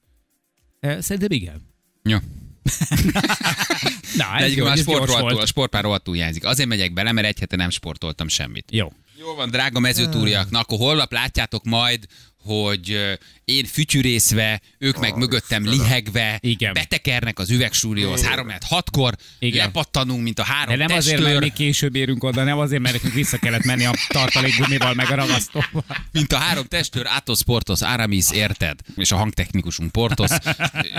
Szerintem 0.80 1.30
igen. 1.30 1.60
Jó. 2.02 2.18
Na, 4.16 4.36
ez 4.36 4.54
jó, 4.54 4.66
a 4.66 4.76
sport 4.76 5.06
rohadtul, 5.06 5.30
a 5.30 5.34
volt. 5.34 5.46
sport 5.46 5.72
már 5.72 5.82
rohadtul 5.82 6.14
hiányzik. 6.14 6.44
Azért 6.44 6.68
megyek 6.68 6.92
bele, 6.92 7.12
mert 7.12 7.26
egy 7.26 7.38
hete 7.38 7.56
nem 7.56 7.70
sportoltam 7.70 8.28
semmit. 8.28 8.68
Jó. 8.70 8.92
Jó 9.18 9.34
van, 9.34 9.50
drága 9.50 9.80
mezőtúriak, 9.80 10.50
na 10.50 10.58
akkor 10.58 10.78
holnap 10.78 11.12
látjátok 11.12 11.64
majd, 11.64 12.06
hogy 12.44 13.16
én 13.44 13.64
fütyűrészve, 13.64 14.60
ők 14.78 14.98
meg 14.98 15.16
mögöttem 15.16 15.64
lihegve, 15.68 16.38
Igen. 16.40 16.72
betekernek 16.72 17.38
az 17.38 17.50
üvegsúlyóhoz, 17.50 18.24
három 18.24 18.46
lehet 18.46 18.64
hatkor, 18.64 19.14
Igen. 19.38 19.64
lepattanunk, 19.64 20.22
mint 20.22 20.38
a 20.38 20.42
De 20.42 20.52
három 20.52 20.76
nem 20.76 20.86
azért, 20.96 21.16
testőr, 21.16 21.32
mert 21.32 21.40
mi 21.44 21.64
később 21.64 21.96
érünk 21.96 22.24
oda, 22.24 22.44
nem 22.44 22.58
azért, 22.58 22.82
mert 22.82 22.94
nekünk 22.94 23.14
vissza 23.14 23.38
kellett 23.38 23.64
menni 23.64 23.84
a 23.84 23.94
tartalékgumival, 24.08 24.94
meg 24.94 25.10
a 25.10 25.14
ragasztóval. 25.14 25.84
mint 26.12 26.32
a 26.32 26.36
három 26.36 26.64
testőr, 26.64 27.06
Atos 27.06 27.42
Portos, 27.42 27.80
Aramis, 27.82 28.30
érted? 28.30 28.80
És 28.96 29.12
a 29.12 29.16
hangtechnikusunk 29.16 29.92
Portos, 29.92 30.30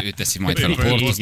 ő 0.04 0.10
teszi 0.10 0.40
majd 0.40 0.60
fel 0.60 0.72
a 0.72 0.76
Portos. 0.76 1.18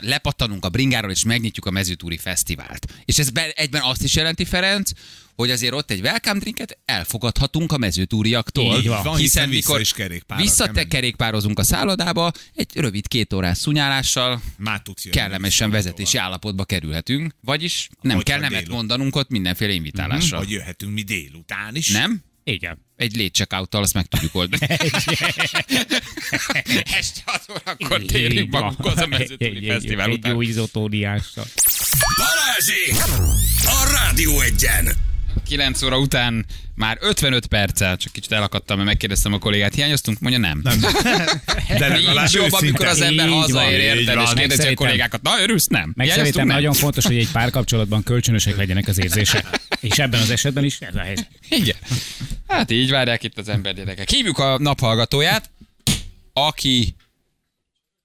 Lepattanunk 0.00 0.64
a 0.64 0.68
bringáról, 0.68 1.10
és 1.10 1.24
megnyitjuk 1.24 1.66
a 1.66 1.70
mezőtúri 1.70 2.16
fesztivált. 2.16 2.86
És 3.04 3.18
ez 3.18 3.30
be- 3.30 3.52
egyben 3.56 3.82
azt 3.82 4.02
is 4.02 4.14
jelenti, 4.14 4.44
Ferenc, 4.44 4.90
hogy 5.36 5.50
azért 5.50 5.72
ott 5.72 5.90
egy 5.90 6.00
welcome 6.00 6.38
drinket 6.40 6.78
elfogadhatunk 6.84 7.72
a 7.72 7.78
mezőtúriaktól. 7.78 8.78
Így 8.78 8.88
van. 8.88 9.02
Van, 9.02 9.16
hiszen 9.16 9.48
vissza 9.48 9.80
is 9.80 9.92
kerékpárral 9.92 10.36
kell 10.44 10.46
visszate 10.46 10.72
menni. 10.72 10.88
kerékpározunk 10.88 11.58
a 11.58 11.62
szállodába, 11.64 12.32
egy 12.54 12.68
rövid 12.74 13.08
két 13.08 13.32
órás 13.32 13.58
szunyálással 13.58 14.42
Már 14.56 14.80
tudsz 14.82 15.04
kellemesen 15.10 15.70
vezetési 15.70 16.18
állapotba 16.18 16.64
kerülhetünk, 16.64 17.34
vagyis 17.40 17.88
nem 18.00 18.16
Vagy 18.16 18.24
kell 18.24 18.36
nemet 18.36 18.50
délután. 18.52 18.74
mondanunk 18.76 19.16
ott 19.16 19.28
mindenféle 19.28 19.72
invitálással. 19.72 20.38
Vagy 20.38 20.50
jöhetünk 20.50 20.92
mi 20.92 21.02
délután 21.02 21.76
is. 21.76 21.88
Nem? 21.88 22.22
Igen. 22.44 22.82
Egy 22.96 23.16
late 23.16 23.30
checkout 23.30 23.74
azt 23.74 23.94
meg 23.94 24.06
tudjuk 24.06 24.34
oldani. 24.34 24.66
Este 26.98 27.20
6 27.24 27.42
órakor 27.50 28.02
térjünk 28.06 28.50
magunkhoz 28.50 28.96
a 28.96 29.02
Egy- 29.02 29.08
mezőtúri 29.08 29.56
egy- 29.56 29.66
fesztivál 29.66 30.08
egy 30.08 30.14
után. 30.14 30.32
jó 30.32 30.40
izotóniással. 30.40 31.44
Balázsék! 32.16 32.94
A 33.64 33.90
Rádió 33.92 34.40
egyen! 34.40 34.92
9 35.44 35.82
óra 35.82 35.98
után 35.98 36.46
már 36.74 36.98
55 37.00 37.46
perccel, 37.46 37.96
csak 37.96 38.12
kicsit 38.12 38.32
elakadtam, 38.32 38.76
mert 38.76 38.88
megkérdeztem 38.88 39.32
a 39.32 39.38
kollégát, 39.38 39.74
hiányoztunk? 39.74 40.20
Mondja 40.20 40.40
nem. 40.40 40.60
nem. 40.62 40.80
De 41.78 41.88
legalább 41.88 42.28
jobb, 42.30 42.52
amikor 42.52 42.86
az 42.86 43.00
ember 43.00 43.28
hazaér, 43.28 43.78
érted, 43.78 44.20
és 44.20 44.30
kérdezi 44.34 44.68
a 44.68 44.74
kollégákat, 44.74 45.22
na 45.22 45.30
örülsz, 45.40 45.66
nem? 45.66 45.92
Meg 45.96 46.08
szerintem 46.08 46.46
Nem. 46.46 46.56
nagyon 46.56 46.72
fontos, 46.72 47.04
hogy 47.06 47.16
egy 47.16 47.30
párkapcsolatban 47.30 48.02
kölcsönösek 48.02 48.56
legyenek 48.56 48.88
az 48.88 48.98
érzések. 48.98 49.46
És 49.80 49.98
ebben 49.98 50.20
az 50.20 50.30
esetben 50.30 50.64
is 50.64 50.78
ez 50.80 50.94
a 50.94 51.00
helyzet. 51.00 51.28
Igen. 51.48 51.76
Hát 52.48 52.70
így 52.70 52.90
várják 52.90 53.22
itt 53.22 53.38
az 53.38 53.48
ember 53.48 53.74
gyerekek. 53.74 54.10
Hívjuk 54.10 54.38
a 54.38 54.58
naphallgatóját, 54.58 55.50
aki 56.32 56.94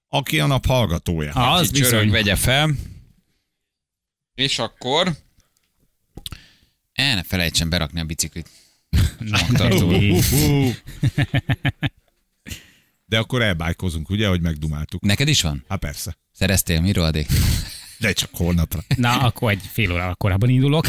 Aki 0.08 0.40
a 0.40 0.46
nap 0.46 0.66
hallgatója. 0.66 1.32
Ah, 1.32 1.52
az 1.52 1.68
Aki 1.68 1.80
csörög, 1.80 1.90
bizony. 1.92 2.10
vegye 2.10 2.36
fel. 2.36 2.70
És 4.34 4.58
akkor 4.58 5.12
el 7.00 7.14
ne 7.14 7.22
felejtsen 7.22 7.68
berakni 7.68 8.00
a 8.00 8.04
biciklit. 8.04 8.48
De 13.06 13.18
akkor 13.18 13.42
elbájkozunk, 13.42 14.10
ugye, 14.10 14.28
hogy 14.28 14.40
megdumáltuk. 14.40 15.02
Neked 15.02 15.28
is 15.28 15.42
van? 15.42 15.64
Hát 15.68 15.78
persze. 15.78 16.16
Szereztél, 16.32 16.80
mi 16.80 16.92
rohadék? 16.92 17.26
De 17.98 18.12
csak 18.12 18.30
holnapra. 18.32 18.80
Na, 18.96 19.18
akkor 19.20 19.50
egy 19.50 19.60
fél 19.72 19.92
óra 19.92 20.14
korábban 20.14 20.48
indulok. 20.48 20.86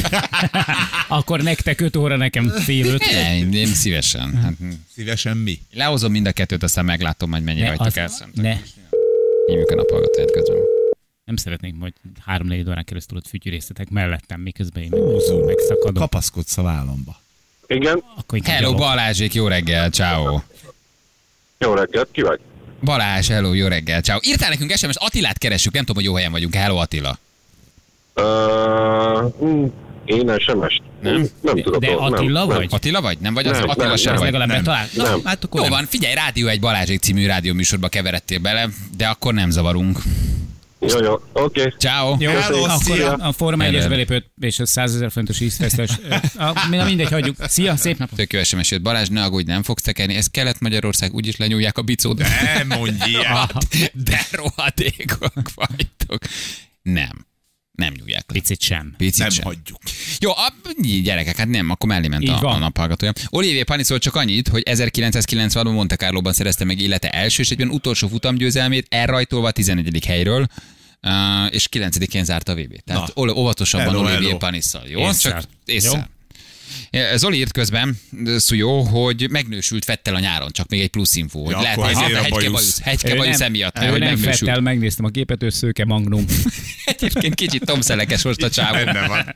akkor 1.07 1.41
nektek 1.41 1.81
öt 1.81 1.95
óra, 1.95 2.15
nekem 2.15 2.49
fél 2.49 2.85
öt. 2.85 3.11
Ne, 3.11 3.37
én 3.37 3.65
szívesen. 3.65 4.35
Hát, 4.37 4.53
Szívesen 4.93 5.37
mi? 5.37 5.59
lehozom 5.71 6.11
mind 6.11 6.25
a 6.27 6.31
kettőt, 6.31 6.63
aztán 6.63 6.85
meglátom, 6.85 7.31
hogy 7.31 7.43
mennyire 7.43 7.69
Ne, 7.69 7.75
az, 7.77 7.93
Szerintem. 7.93 8.31
ne, 8.43 8.57
Hívjuk 9.45 9.69
a 9.69 9.75
naphallgatóját 9.75 10.31
közben. 10.31 10.57
Nem 11.31 11.43
szeretnék, 11.43 11.75
hogy 11.79 11.93
három-négy 12.25 12.69
órán 12.69 12.83
keresztül 12.83 13.17
ott 13.17 13.27
fütyűrésztetek 13.27 13.89
mellettem, 13.89 14.39
miközben 14.41 14.83
én 14.83 14.89
megszakadom. 15.45 15.93
Kapaszkodsz 15.93 16.57
a 16.57 16.61
vállamba. 16.61 17.19
Igen, 17.67 18.03
Akkor 18.17 18.39
Hello, 18.43 18.61
gyalog. 18.61 18.77
Balázsék, 18.77 19.33
jó 19.33 19.47
reggel, 19.47 19.89
ciao. 19.89 20.41
jó 21.57 21.73
reggelt, 21.73 22.07
ki 22.11 22.21
vagy? 22.21 22.39
Balázs, 22.83 23.27
hello, 23.27 23.53
jó 23.53 23.67
reggel, 23.67 24.01
ciao. 24.01 24.19
Írtál 24.21 24.49
nekünk 24.49 24.71
SMS, 24.71 24.95
Attilát 24.95 25.37
keressük, 25.37 25.73
nem 25.73 25.83
tudom, 25.85 25.95
hogy 25.95 26.05
jó 26.11 26.15
helyen 26.15 26.31
vagyunk. 26.31 26.55
Hello, 26.55 26.77
Attila. 26.77 27.17
Uh, 28.15 29.71
én 30.05 30.35
SMS-t. 30.39 30.81
Nem? 31.01 31.27
nem 31.41 31.61
tudok. 31.61 31.81
De 31.81 31.87
nem, 31.87 31.97
Attila 31.97 32.45
nem. 32.45 32.57
vagy? 32.57 32.67
Attila 32.71 33.01
vagy? 33.01 33.17
Nem 33.19 33.33
vagy 33.33 33.47
az? 33.47 33.57
Nem, 33.57 33.69
Attila 33.69 33.87
nem, 33.87 33.95
sem 33.95 34.13
nem. 34.13 34.21
vagy? 34.21 34.31
Legalább 34.31 34.63
Nem. 34.63 34.63
Na, 34.95 35.03
Nem. 35.03 35.21
hát 35.23 35.43
akkor 35.43 35.59
Jó 35.61 35.67
nem. 35.67 35.75
van, 35.75 35.85
figyelj, 35.89 36.13
Rádió 36.13 36.47
egy 36.47 36.59
Balázsék 36.59 36.99
című 36.99 37.25
rádióműsorba 37.25 37.87
keveredtél 37.87 38.39
bele, 38.39 38.69
de 38.97 39.07
akkor 39.07 39.33
nem 39.33 39.49
zavarunk. 39.49 39.99
Jó, 40.87 41.03
jó, 41.03 41.13
oké. 41.13 41.59
Okay. 41.59 41.73
Ciao. 41.77 42.15
Jó, 42.19 42.31
Hello, 42.31 42.63
akkor 42.63 42.83
szia. 42.83 43.13
a, 43.13 43.31
Forma 43.31 43.63
1-es 43.63 43.71
Hello. 43.71 43.89
belépőt 43.89 44.31
és 44.41 44.59
a 44.59 44.65
100 44.65 44.95
ezer 44.95 45.11
fontos 45.11 45.39
ízfesztes. 45.39 45.89
A, 46.37 46.67
na 46.69 46.83
mindegy, 46.83 47.09
hagyjuk. 47.09 47.35
Szia, 47.39 47.75
szép 47.75 47.97
napot! 47.97 48.17
Tök 48.17 48.33
jó 48.33 48.43
SMS 48.43 48.71
jött. 48.71 48.81
Balázs, 48.81 49.09
ne 49.09 49.23
aggódj, 49.23 49.51
nem 49.51 49.63
fogsz 49.63 49.81
tekerni. 49.81 50.15
Ez 50.15 50.27
Kelet-Magyarország, 50.27 51.13
úgyis 51.13 51.37
lenyúlják 51.37 51.77
a 51.77 51.81
bicót. 51.81 52.23
Nem 52.55 52.67
mondj 52.67 53.09
ilyet. 53.09 53.53
De 53.93 54.27
rohadékok 54.31 55.33
vagytok. 55.55 56.23
Nem. 56.81 57.25
Nem 57.71 57.93
nyúlják 57.97 58.23
le. 58.27 58.33
Picit 58.39 58.61
sem. 58.61 58.93
Picit 58.97 59.17
Nem 59.17 59.29
sem. 59.29 59.43
hagyjuk. 59.43 59.77
Jó, 60.19 60.31
a, 60.31 60.53
gyerekek, 61.03 61.35
hát 61.35 61.47
nem, 61.47 61.69
akkor 61.69 61.89
mellé 61.89 62.07
ment 62.07 62.23
Így 62.23 62.29
a, 62.29 62.39
van. 62.39 62.55
a 62.55 62.57
naphallgatója. 62.57 63.11
Olivier 63.29 63.65
Pani 63.65 63.83
szólt 63.83 64.01
csak 64.01 64.15
annyit, 64.15 64.47
hogy 64.47 64.63
1990-ban 64.65 65.73
Monte 65.73 65.95
Carlo-ban 65.95 66.33
szerezte 66.33 66.65
meg 66.65 66.79
élete 66.79 67.09
első 67.09 67.41
és 67.41 67.51
egyben 67.51 67.69
utolsó 67.69 68.07
futamgyőzelmét, 68.07 68.85
elrajtolva 68.89 69.47
a 69.47 69.51
11. 69.51 70.05
helyről, 70.05 70.47
uh, 71.01 71.53
és 71.53 71.67
9-én 71.71 72.23
zárta 72.23 72.51
a 72.51 72.55
VB-t. 72.55 72.83
Tehát 72.83 73.15
Na. 73.15 73.33
Óvatosabban 73.33 73.87
Hello, 73.87 74.13
Olivier. 74.13 74.37
Panisszal. 74.37 74.87
Jó? 74.87 74.99
Észre. 74.99 75.29
Csak 75.29 75.43
észre. 75.65 76.09
Jó. 76.89 77.01
Zoli 77.15 77.37
írt 77.37 77.51
közben, 77.51 77.99
Szújó, 78.37 78.81
hogy 78.81 79.27
megnősült 79.29 79.85
Fettel 79.85 80.15
a 80.15 80.19
nyáron, 80.19 80.51
csak 80.51 80.69
még 80.69 80.81
egy 80.81 80.89
plusz 80.89 81.15
info, 81.15 81.39
hogy 81.43 81.51
Ja, 81.51 81.61
lehet, 81.61 81.79
hogy 81.79 81.93
a 81.93 81.99
hegyke 81.99 82.29
bajusz. 82.29 82.81
hegyke 82.81 83.13
Ő 83.13 83.17
bajusz 83.17 83.37
nem- 83.37 83.47
emiatt, 83.47 83.77
ő 83.77 83.79
mert 83.79 83.91
hogy 83.91 83.99
nem. 84.01 84.17
Fettel, 84.17 84.59
megnéztem 84.59 85.05
a 85.05 85.09
képet, 85.09 85.43
ő 85.43 85.49
szőke 85.49 85.85
magnum. 85.85 86.25
Egyébként 86.85 87.35
kicsit 87.35 87.65
tomszelekes 87.65 88.21
most 88.23 88.41
a 88.43 88.49
csávó. 88.49 89.07
Van. 89.07 89.35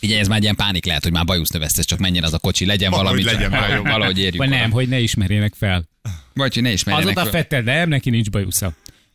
Figyelj, 0.00 0.20
ez 0.20 0.28
már 0.28 0.36
egy 0.36 0.42
ilyen 0.42 0.56
pánik 0.56 0.84
lehet, 0.84 1.02
hogy 1.02 1.12
már 1.12 1.24
bajusz 1.24 1.50
növesztes, 1.50 1.84
csak 1.84 1.98
menjen 1.98 2.24
az 2.24 2.32
a 2.32 2.38
kocsi, 2.38 2.66
legyen 2.66 2.90
Valahogy 2.90 3.24
valami, 3.24 3.44
legyen 3.44 3.60
csak- 3.70 3.82
valahogy 3.82 4.18
érjük. 4.18 4.36
Vagy 4.36 4.48
nem, 4.48 4.64
oda. 4.64 4.74
hogy 4.74 4.88
ne 4.88 4.98
ismerjenek 4.98 5.54
fel. 5.58 5.88
Vagy 6.34 6.54
hogy 6.54 6.62
ne 6.62 6.72
ismerjenek. 6.72 7.16
Azóta 7.16 7.30
fel. 7.30 7.40
Fettel, 7.40 7.62
de 7.62 7.74
nem, 7.74 7.88
neki 7.88 8.10
nincs 8.10 8.30
bajusza. 8.30 8.72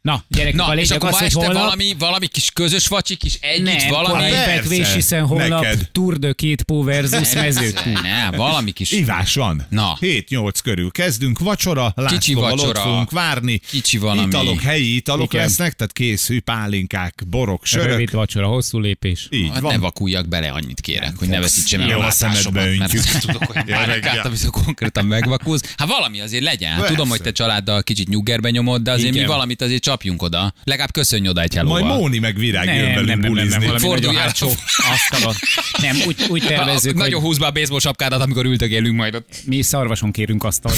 Na, 0.07 0.23
gyerekek, 0.27 0.59
a 0.61 0.65
Na, 0.65 0.75
és 0.75 0.87
lényeg 0.89 1.03
akkor 1.03 1.07
az, 1.07 1.13
ma 1.13 1.17
hogy 1.19 1.27
este 1.27 1.39
holnap... 1.45 1.63
valami, 1.63 1.95
valami 1.99 2.27
kis 2.27 2.51
közös 2.51 2.87
vacsi, 2.87 3.15
kis 3.15 3.37
együtt, 3.41 3.65
nem, 3.65 3.89
valami... 3.89 4.21
Persze, 4.21 4.43
fekvés, 4.43 4.93
hiszen 4.93 5.25
holnap 5.25 5.61
neked. 5.61 5.89
Tour 5.91 6.17
de 6.19 6.33
két 6.33 6.63
pó 6.63 6.83
versus 6.83 7.33
mezőtúr. 7.33 8.01
Ne, 8.01 8.37
valami 8.37 8.71
kis... 8.71 8.91
Ivás 8.91 9.33
van. 9.33 9.65
Na. 9.69 9.97
7-8 10.01 10.51
körül 10.63 10.91
kezdünk, 10.91 11.39
vacsora, 11.39 11.93
Kicsi 12.07 12.35
ott 12.35 12.41
vacsora. 12.41 12.79
fogunk 12.79 13.11
várni. 13.11 13.57
Kicsi 13.69 13.97
valami. 13.97 14.27
Italok, 14.27 14.61
helyi 14.61 14.95
italok 14.95 15.33
Igen. 15.33 15.45
lesznek, 15.45 15.73
tehát 15.73 15.93
készű 15.93 16.39
pálinkák, 16.39 17.23
borok, 17.27 17.65
sörök. 17.65 17.87
Rövid 17.87 18.11
vacsora, 18.11 18.47
hosszú 18.47 18.79
lépés. 18.79 19.27
Így 19.29 19.49
Hát 19.53 19.59
van. 19.59 19.73
ne 19.73 19.79
vakuljak 19.79 20.27
bele, 20.27 20.49
annyit 20.49 20.81
kérek, 20.81 21.13
hogy 21.17 21.27
ne 21.27 21.39
veszítsem 21.39 21.81
el 21.81 21.87
Jó, 21.87 21.99
a 21.99 22.05
a 22.05 22.11
szemedbe 22.11 22.65
látásomat, 22.65 22.77
mert 23.03 23.19
tudok, 23.25 23.43
hogy 23.43 23.71
amikor 24.25 24.63
konkrétan 24.63 25.05
megvakulsz. 25.05 25.73
Hát 25.77 25.87
valami 25.87 26.21
azért 26.21 26.43
legyen. 26.43 26.71
Hát 26.71 26.85
tudom, 26.87 27.09
hogy 27.09 27.21
te 27.21 27.31
családdal 27.31 27.83
kicsit 27.83 28.07
nyuggerbe 28.07 28.49
nyomod, 28.49 28.81
de 28.81 28.91
azért 28.91 29.13
mi 29.13 29.25
valamit 29.25 29.61
azért 29.61 29.83
csapjunk 29.97 30.21
oda. 30.21 30.53
Legalább 30.63 30.91
köszönj 30.91 31.27
oda 31.27 31.41
egy 31.41 31.55
Majd 31.55 31.67
helóval. 31.67 31.97
Móni 31.97 32.19
meg 32.19 32.37
Virág 32.37 32.65
jön 32.65 32.75
Nem, 32.75 32.83
nem, 32.85 32.93
velünk 32.93 33.07
nem, 33.07 33.33
nem, 33.33 33.49
nem, 33.49 33.61
valami 33.61 33.79
Fordulj 33.79 34.15
nagyon 34.15 34.31
el. 34.41 34.91
asztalon. 34.91 35.35
Nem, 35.81 35.97
úgy, 36.07 36.25
úgy 36.29 36.43
tervezzük, 36.45 36.95
Nagyon 36.95 37.13
hogy 37.13 37.23
húzd 37.23 37.39
be 37.39 37.45
a 37.45 37.51
baseball 37.51 37.79
sapkádat, 37.79 38.21
amikor 38.21 38.45
ültögélünk 38.45 38.95
majd 38.95 39.15
ott. 39.15 39.41
mi 39.45 39.61
szarvason 39.61 40.11
kérünk 40.11 40.43
asztalt. 40.43 40.77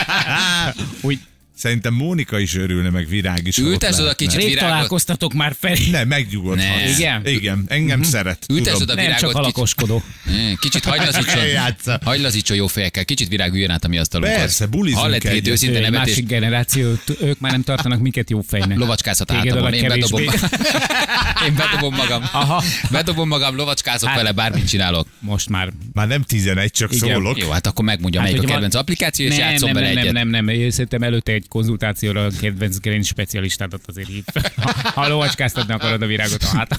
úgy 1.00 1.18
Szerintem 1.60 1.94
Mónika 1.94 2.38
is 2.38 2.54
örülne, 2.56 2.90
meg 2.90 3.08
Virág 3.08 3.46
is. 3.46 3.58
Ültesd 3.58 4.00
oda 4.00 4.14
kicsit 4.14 4.34
rég 4.38 4.48
virágot. 4.48 4.70
találkoztatok 4.70 5.32
már 5.32 5.54
Feri. 5.60 5.90
Ne, 5.90 6.04
megnyugodhatsz. 6.04 6.66
Ne. 6.68 6.90
Igen? 6.90 7.26
Igen, 7.26 7.64
engem 7.68 8.02
szeret. 8.02 8.46
Ültesd 8.48 8.66
tudom. 8.78 8.82
oda 8.82 8.94
Nem 8.94 9.04
virágot. 9.04 9.20
csak 9.20 9.28
kicsit- 9.28 9.42
halakoskodó. 9.42 10.02
Ne, 10.24 10.54
Kicsit 10.54 10.84
hagylazítson, 12.04 12.56
jó 12.62 12.66
fejekkel, 12.66 13.04
kicsit 13.04 13.28
virág 13.28 13.52
üljön 13.52 13.70
át 13.70 13.84
a 13.84 13.88
mi 13.88 13.98
asztalunkhoz. 13.98 14.38
Persze, 14.40 14.66
bulizunk 14.66 15.02
Hall 15.02 15.12
egy 15.12 15.48
őszinte 15.48 15.80
nevetés. 15.80 15.98
másik 15.98 16.26
generáció, 16.26 16.92
ők 17.20 17.40
már 17.40 17.52
nem 17.52 17.62
tartanak 17.62 18.00
minket 18.00 18.30
jó 18.30 18.40
fejnek. 18.48 18.78
Lovacskázhat 18.78 19.30
a 19.30 19.34
Én 19.34 19.88
bedobom, 19.88 20.22
én 21.46 21.54
bedobom 21.56 21.94
magam. 21.94 22.22
Aha. 22.32 22.62
Bedobom 22.90 23.28
magam, 23.28 23.56
lovacskázok 23.56 24.08
Hát- 24.08 24.16
vele, 24.18 24.32
bármit 24.32 24.68
csinálok. 24.68 25.06
Most 25.18 25.48
már 25.48 25.72
Már 25.92 26.06
nem 26.06 26.22
11, 26.22 26.70
csak 26.70 26.92
Igen. 26.94 27.12
szólok. 27.14 27.38
Jó, 27.38 27.50
hát 27.50 27.66
akkor 27.66 27.84
megmondja, 27.84 28.20
melyik 28.20 28.42
a 28.42 28.44
kedvenc 28.46 28.74
applikáció, 28.74 29.26
és 29.26 29.36
nem, 29.36 29.48
játszom 29.48 29.70
nem, 29.70 29.74
vele 29.82 29.88
nem, 29.88 29.98
egyet. 30.02 30.12
nem, 30.12 30.28
nem, 30.28 30.44
nem, 30.44 30.70
szerintem 30.70 31.02
előtte 31.02 31.32
egy 31.32 31.48
konzultációra 31.50 32.24
a 32.24 32.30
kedvenc 32.40 32.78
gerinc 32.78 33.06
specialistádat 33.06 33.80
azért 33.86 34.08
hív. 34.08 34.24
Ha 34.94 35.08
lovacskáztatni 35.08 35.72
akarod 35.72 36.02
a 36.02 36.06
virágot 36.06 36.42
a 36.42 36.46
hátán. 36.56 36.78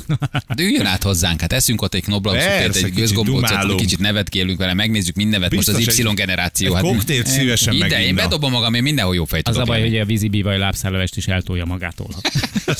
De 0.56 0.64
üljön 0.64 0.86
át 0.86 1.04
hozzánk, 1.04 1.42
hát 1.42 1.54
eszünk 1.54 1.82
ott 1.82 1.94
egy 1.94 2.04
Persze, 2.32 2.86
egy 2.86 3.10
dumálunk. 3.24 3.80
kicsit 3.80 4.00
nevet 4.00 4.30
kérünk 4.30 4.58
vele, 4.58 4.74
megnézzük 4.74 5.16
mind 5.16 5.30
nevet, 5.30 5.54
most 5.56 5.68
az 5.68 5.80
Y 5.80 6.08
egy- 6.08 6.14
generáció. 6.14 6.76
Egy 6.76 6.82
koktélt 6.82 7.28
szívesen 7.28 7.74
Ide, 7.74 8.06
én 8.06 8.16
bedobom 8.16 8.52
magam, 8.52 8.74
én 8.74 8.82
mindenhol 8.84 9.16
jó 9.16 9.26
fejt 9.26 9.48
Az 9.48 9.58
a 9.58 9.64
baj, 9.64 9.82
hogy 9.82 9.98
a 9.98 10.06
vízibivaj 10.06 10.58
lábszállevest 10.58 11.18
is 11.18 11.28
eltolja 11.28 11.66
magától. 11.66 12.08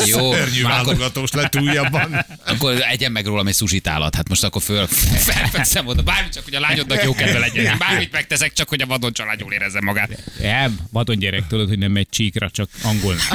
Jó, 0.06 0.32
Szörnyű 0.34 0.62
válogatós 0.62 1.32
lett 1.32 1.56
újabban. 1.60 2.26
akkor 2.46 2.82
egyen 2.90 3.12
meg 3.12 3.26
rólam 3.26 3.48
egy 3.48 3.56
sushi 3.56 3.80
tálat. 3.80 4.16
Hát 4.16 4.30
most 4.30 4.44
akkor 4.44 4.62
föl, 4.62 4.88
felfekszem 4.88 5.88
oda. 5.88 6.02
Bármit 6.02 6.34
csak, 6.34 6.44
hogy 6.44 6.56
a 6.56 6.60
lányodnak 6.60 7.04
jó 7.04 7.14
kedve 7.14 7.40
legyen. 7.40 7.78
Bármit 7.78 8.12
megteszek, 8.12 8.54
csak 8.54 8.70
hogy 8.70 8.82
a 8.82 8.86
vadon 8.86 9.14
család 9.14 9.40
jól 9.40 9.52
érezze 9.54 9.82
magát. 9.82 10.24
Nem, 10.42 10.80
vadon 10.92 11.20
gyerek, 11.20 11.48
tudod, 11.48 11.68
hogy 11.68 11.78
nem 11.82 11.92
megy 11.92 12.08
csíkra, 12.10 12.50
csak 12.50 12.70
angol. 12.84 13.16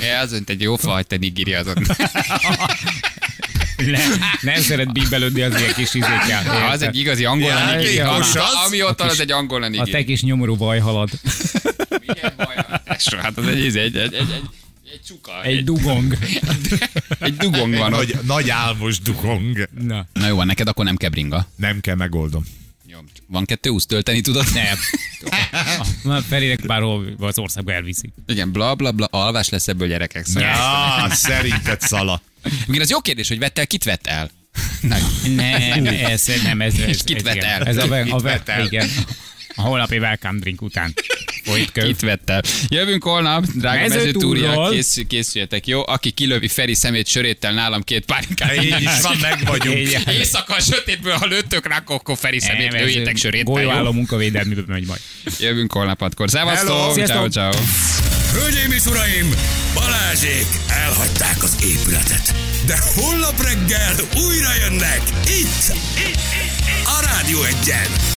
Ja, 0.00 0.18
az 0.18 0.42
egy 0.46 0.60
jó 0.60 0.76
fa, 0.76 0.90
hogy 0.94 1.06
te 1.06 1.16
nigiri 1.16 1.54
azon. 1.54 1.86
Nem, 3.76 4.10
nem 4.40 4.60
szeret 4.60 4.92
bíbelődni 4.92 5.42
az 5.42 5.60
ilyen 5.60 5.74
kis 5.74 5.94
izékkel. 5.94 6.68
Az 6.70 6.82
egy 6.82 6.96
igazi 6.98 7.24
angol 7.24 7.48
Ja, 7.50 7.70
nigiri. 7.74 7.92
igen, 7.92 8.06
Ami, 8.06 8.24
ami 8.66 8.82
ott 8.82 8.98
van, 8.98 9.08
az 9.08 9.20
egy 9.20 9.30
angol 9.32 9.62
A 9.62 9.68
nigiri. 9.68 9.90
te 9.90 10.04
kis 10.04 10.22
nyomorú 10.22 10.56
vajhalad. 10.56 11.10
Milyen 12.06 12.32
baj? 12.36 12.56
Tesó, 12.84 13.16
Hát 13.18 13.36
az 13.36 13.46
egy, 13.46 13.60
egy, 13.64 13.76
egy, 13.76 13.96
egy, 13.96 14.14
egy, 14.14 14.30
egy 14.92 15.00
csuka. 15.06 15.42
Egy 15.42 15.64
dugong. 15.64 16.18
egy 17.20 17.36
dugong 17.36 17.74
van 17.76 17.92
ott. 17.92 17.98
Nagy, 17.98 18.14
nagy 18.26 18.50
álmos 18.50 19.00
dugong. 19.00 19.68
Na. 19.80 20.06
Na 20.12 20.26
jó, 20.28 20.36
van, 20.36 20.46
neked 20.46 20.68
akkor 20.68 20.84
nem 20.84 20.96
kell 20.96 21.10
bringa. 21.10 21.48
Nem 21.56 21.80
kell, 21.80 21.94
megoldom. 21.94 22.44
Van 23.26 23.44
kettő 23.44 23.70
úsz, 23.70 23.86
tölteni 23.86 24.20
tudod? 24.20 24.44
Nem. 24.54 24.76
Na, 26.02 26.22
Felének 26.22 26.66
bárhol 26.66 27.14
az 27.18 27.38
országba 27.38 27.72
elviszik. 27.72 28.12
Igen, 28.26 28.52
bla 28.52 28.74
bla 28.74 28.92
bla, 28.92 29.06
alvás 29.06 29.48
lesz 29.48 29.68
ebből 29.68 29.88
gyerekek. 29.88 30.26
Szóval. 30.26 30.48
Ja, 30.48 31.14
szerinted 31.14 31.80
szala. 31.80 32.22
Igen, 32.68 32.80
az 32.80 32.90
jó 32.90 33.00
kérdés, 33.00 33.28
hogy 33.28 33.38
vett 33.38 33.58
el, 33.58 33.66
kit 33.66 33.84
vett 33.84 34.06
el? 34.06 34.30
Nem. 34.80 35.00
Nem, 35.34 35.86
ez 35.86 36.26
nem, 36.42 36.60
ez, 36.60 36.74
ez, 36.74 37.02
kit 37.02 37.16
ez, 37.16 37.22
vett 37.22 37.42
el? 37.42 37.62
Ez 37.62 37.76
a, 37.76 37.94
a, 37.94 38.40
el? 38.44 38.64
Igen. 38.64 38.88
A 39.58 39.60
holnapi 39.60 39.98
welcome 39.98 40.38
drink 40.38 40.62
után. 40.62 40.94
Folyt 41.44 41.72
köv. 41.72 41.84
Kit 41.84 42.00
vett 42.00 42.30
el? 42.30 42.42
Jövünk 42.68 43.02
holnap, 43.02 43.44
drága 43.44 43.80
Mezőtúrról. 43.88 44.40
mezőtúriák, 44.40 44.70
kész, 44.70 45.04
készüljetek, 45.08 45.66
jó? 45.66 45.82
Aki 45.86 46.10
kilövi 46.10 46.48
Feri 46.48 46.74
szemét 46.74 47.06
söréttel 47.06 47.52
nálam 47.52 47.82
két 47.82 48.04
pálinkát. 48.04 48.62
Így 48.64 48.80
is 48.80 49.00
van, 49.02 49.16
meg 49.20 49.46
vagyunk. 49.46 49.76
Éjszaka 50.08 50.54
a 50.54 50.60
sötétből, 50.60 51.14
ha 51.14 51.26
lőttök 51.26 51.66
rá, 51.68 51.82
akkor 51.86 52.16
Feri 52.18 52.40
szemét 52.40 52.74
ez 52.74 52.80
lőjétek 52.80 53.16
söréttel, 53.16 53.52
Golyóálló 53.52 53.84
jó? 53.84 53.92
munkavédelmibe 53.92 54.62
megy 54.66 54.86
majd. 54.86 55.00
Jövünk 55.38 55.72
holnap 55.72 56.00
hatkor. 56.00 56.28
Hello. 56.32 56.54
Szevasztok! 56.54 57.06
Ciao, 57.06 57.28
ciao. 57.28 57.52
Hölgyeim 58.32 58.70
és 58.70 58.84
uraim, 58.84 59.34
Balázsék 59.74 60.46
elhagyták 60.68 61.42
az 61.42 61.56
épületet. 61.64 62.34
De 62.66 62.78
holnap 62.94 63.42
reggel 63.42 63.94
újra 64.26 64.54
jönnek 64.60 65.00
itt, 65.26 65.28
itt, 65.28 65.74
itt, 65.96 66.14
itt. 66.14 66.84
a 66.84 67.00
Rádió 67.04 67.42
egyen. 67.42 67.86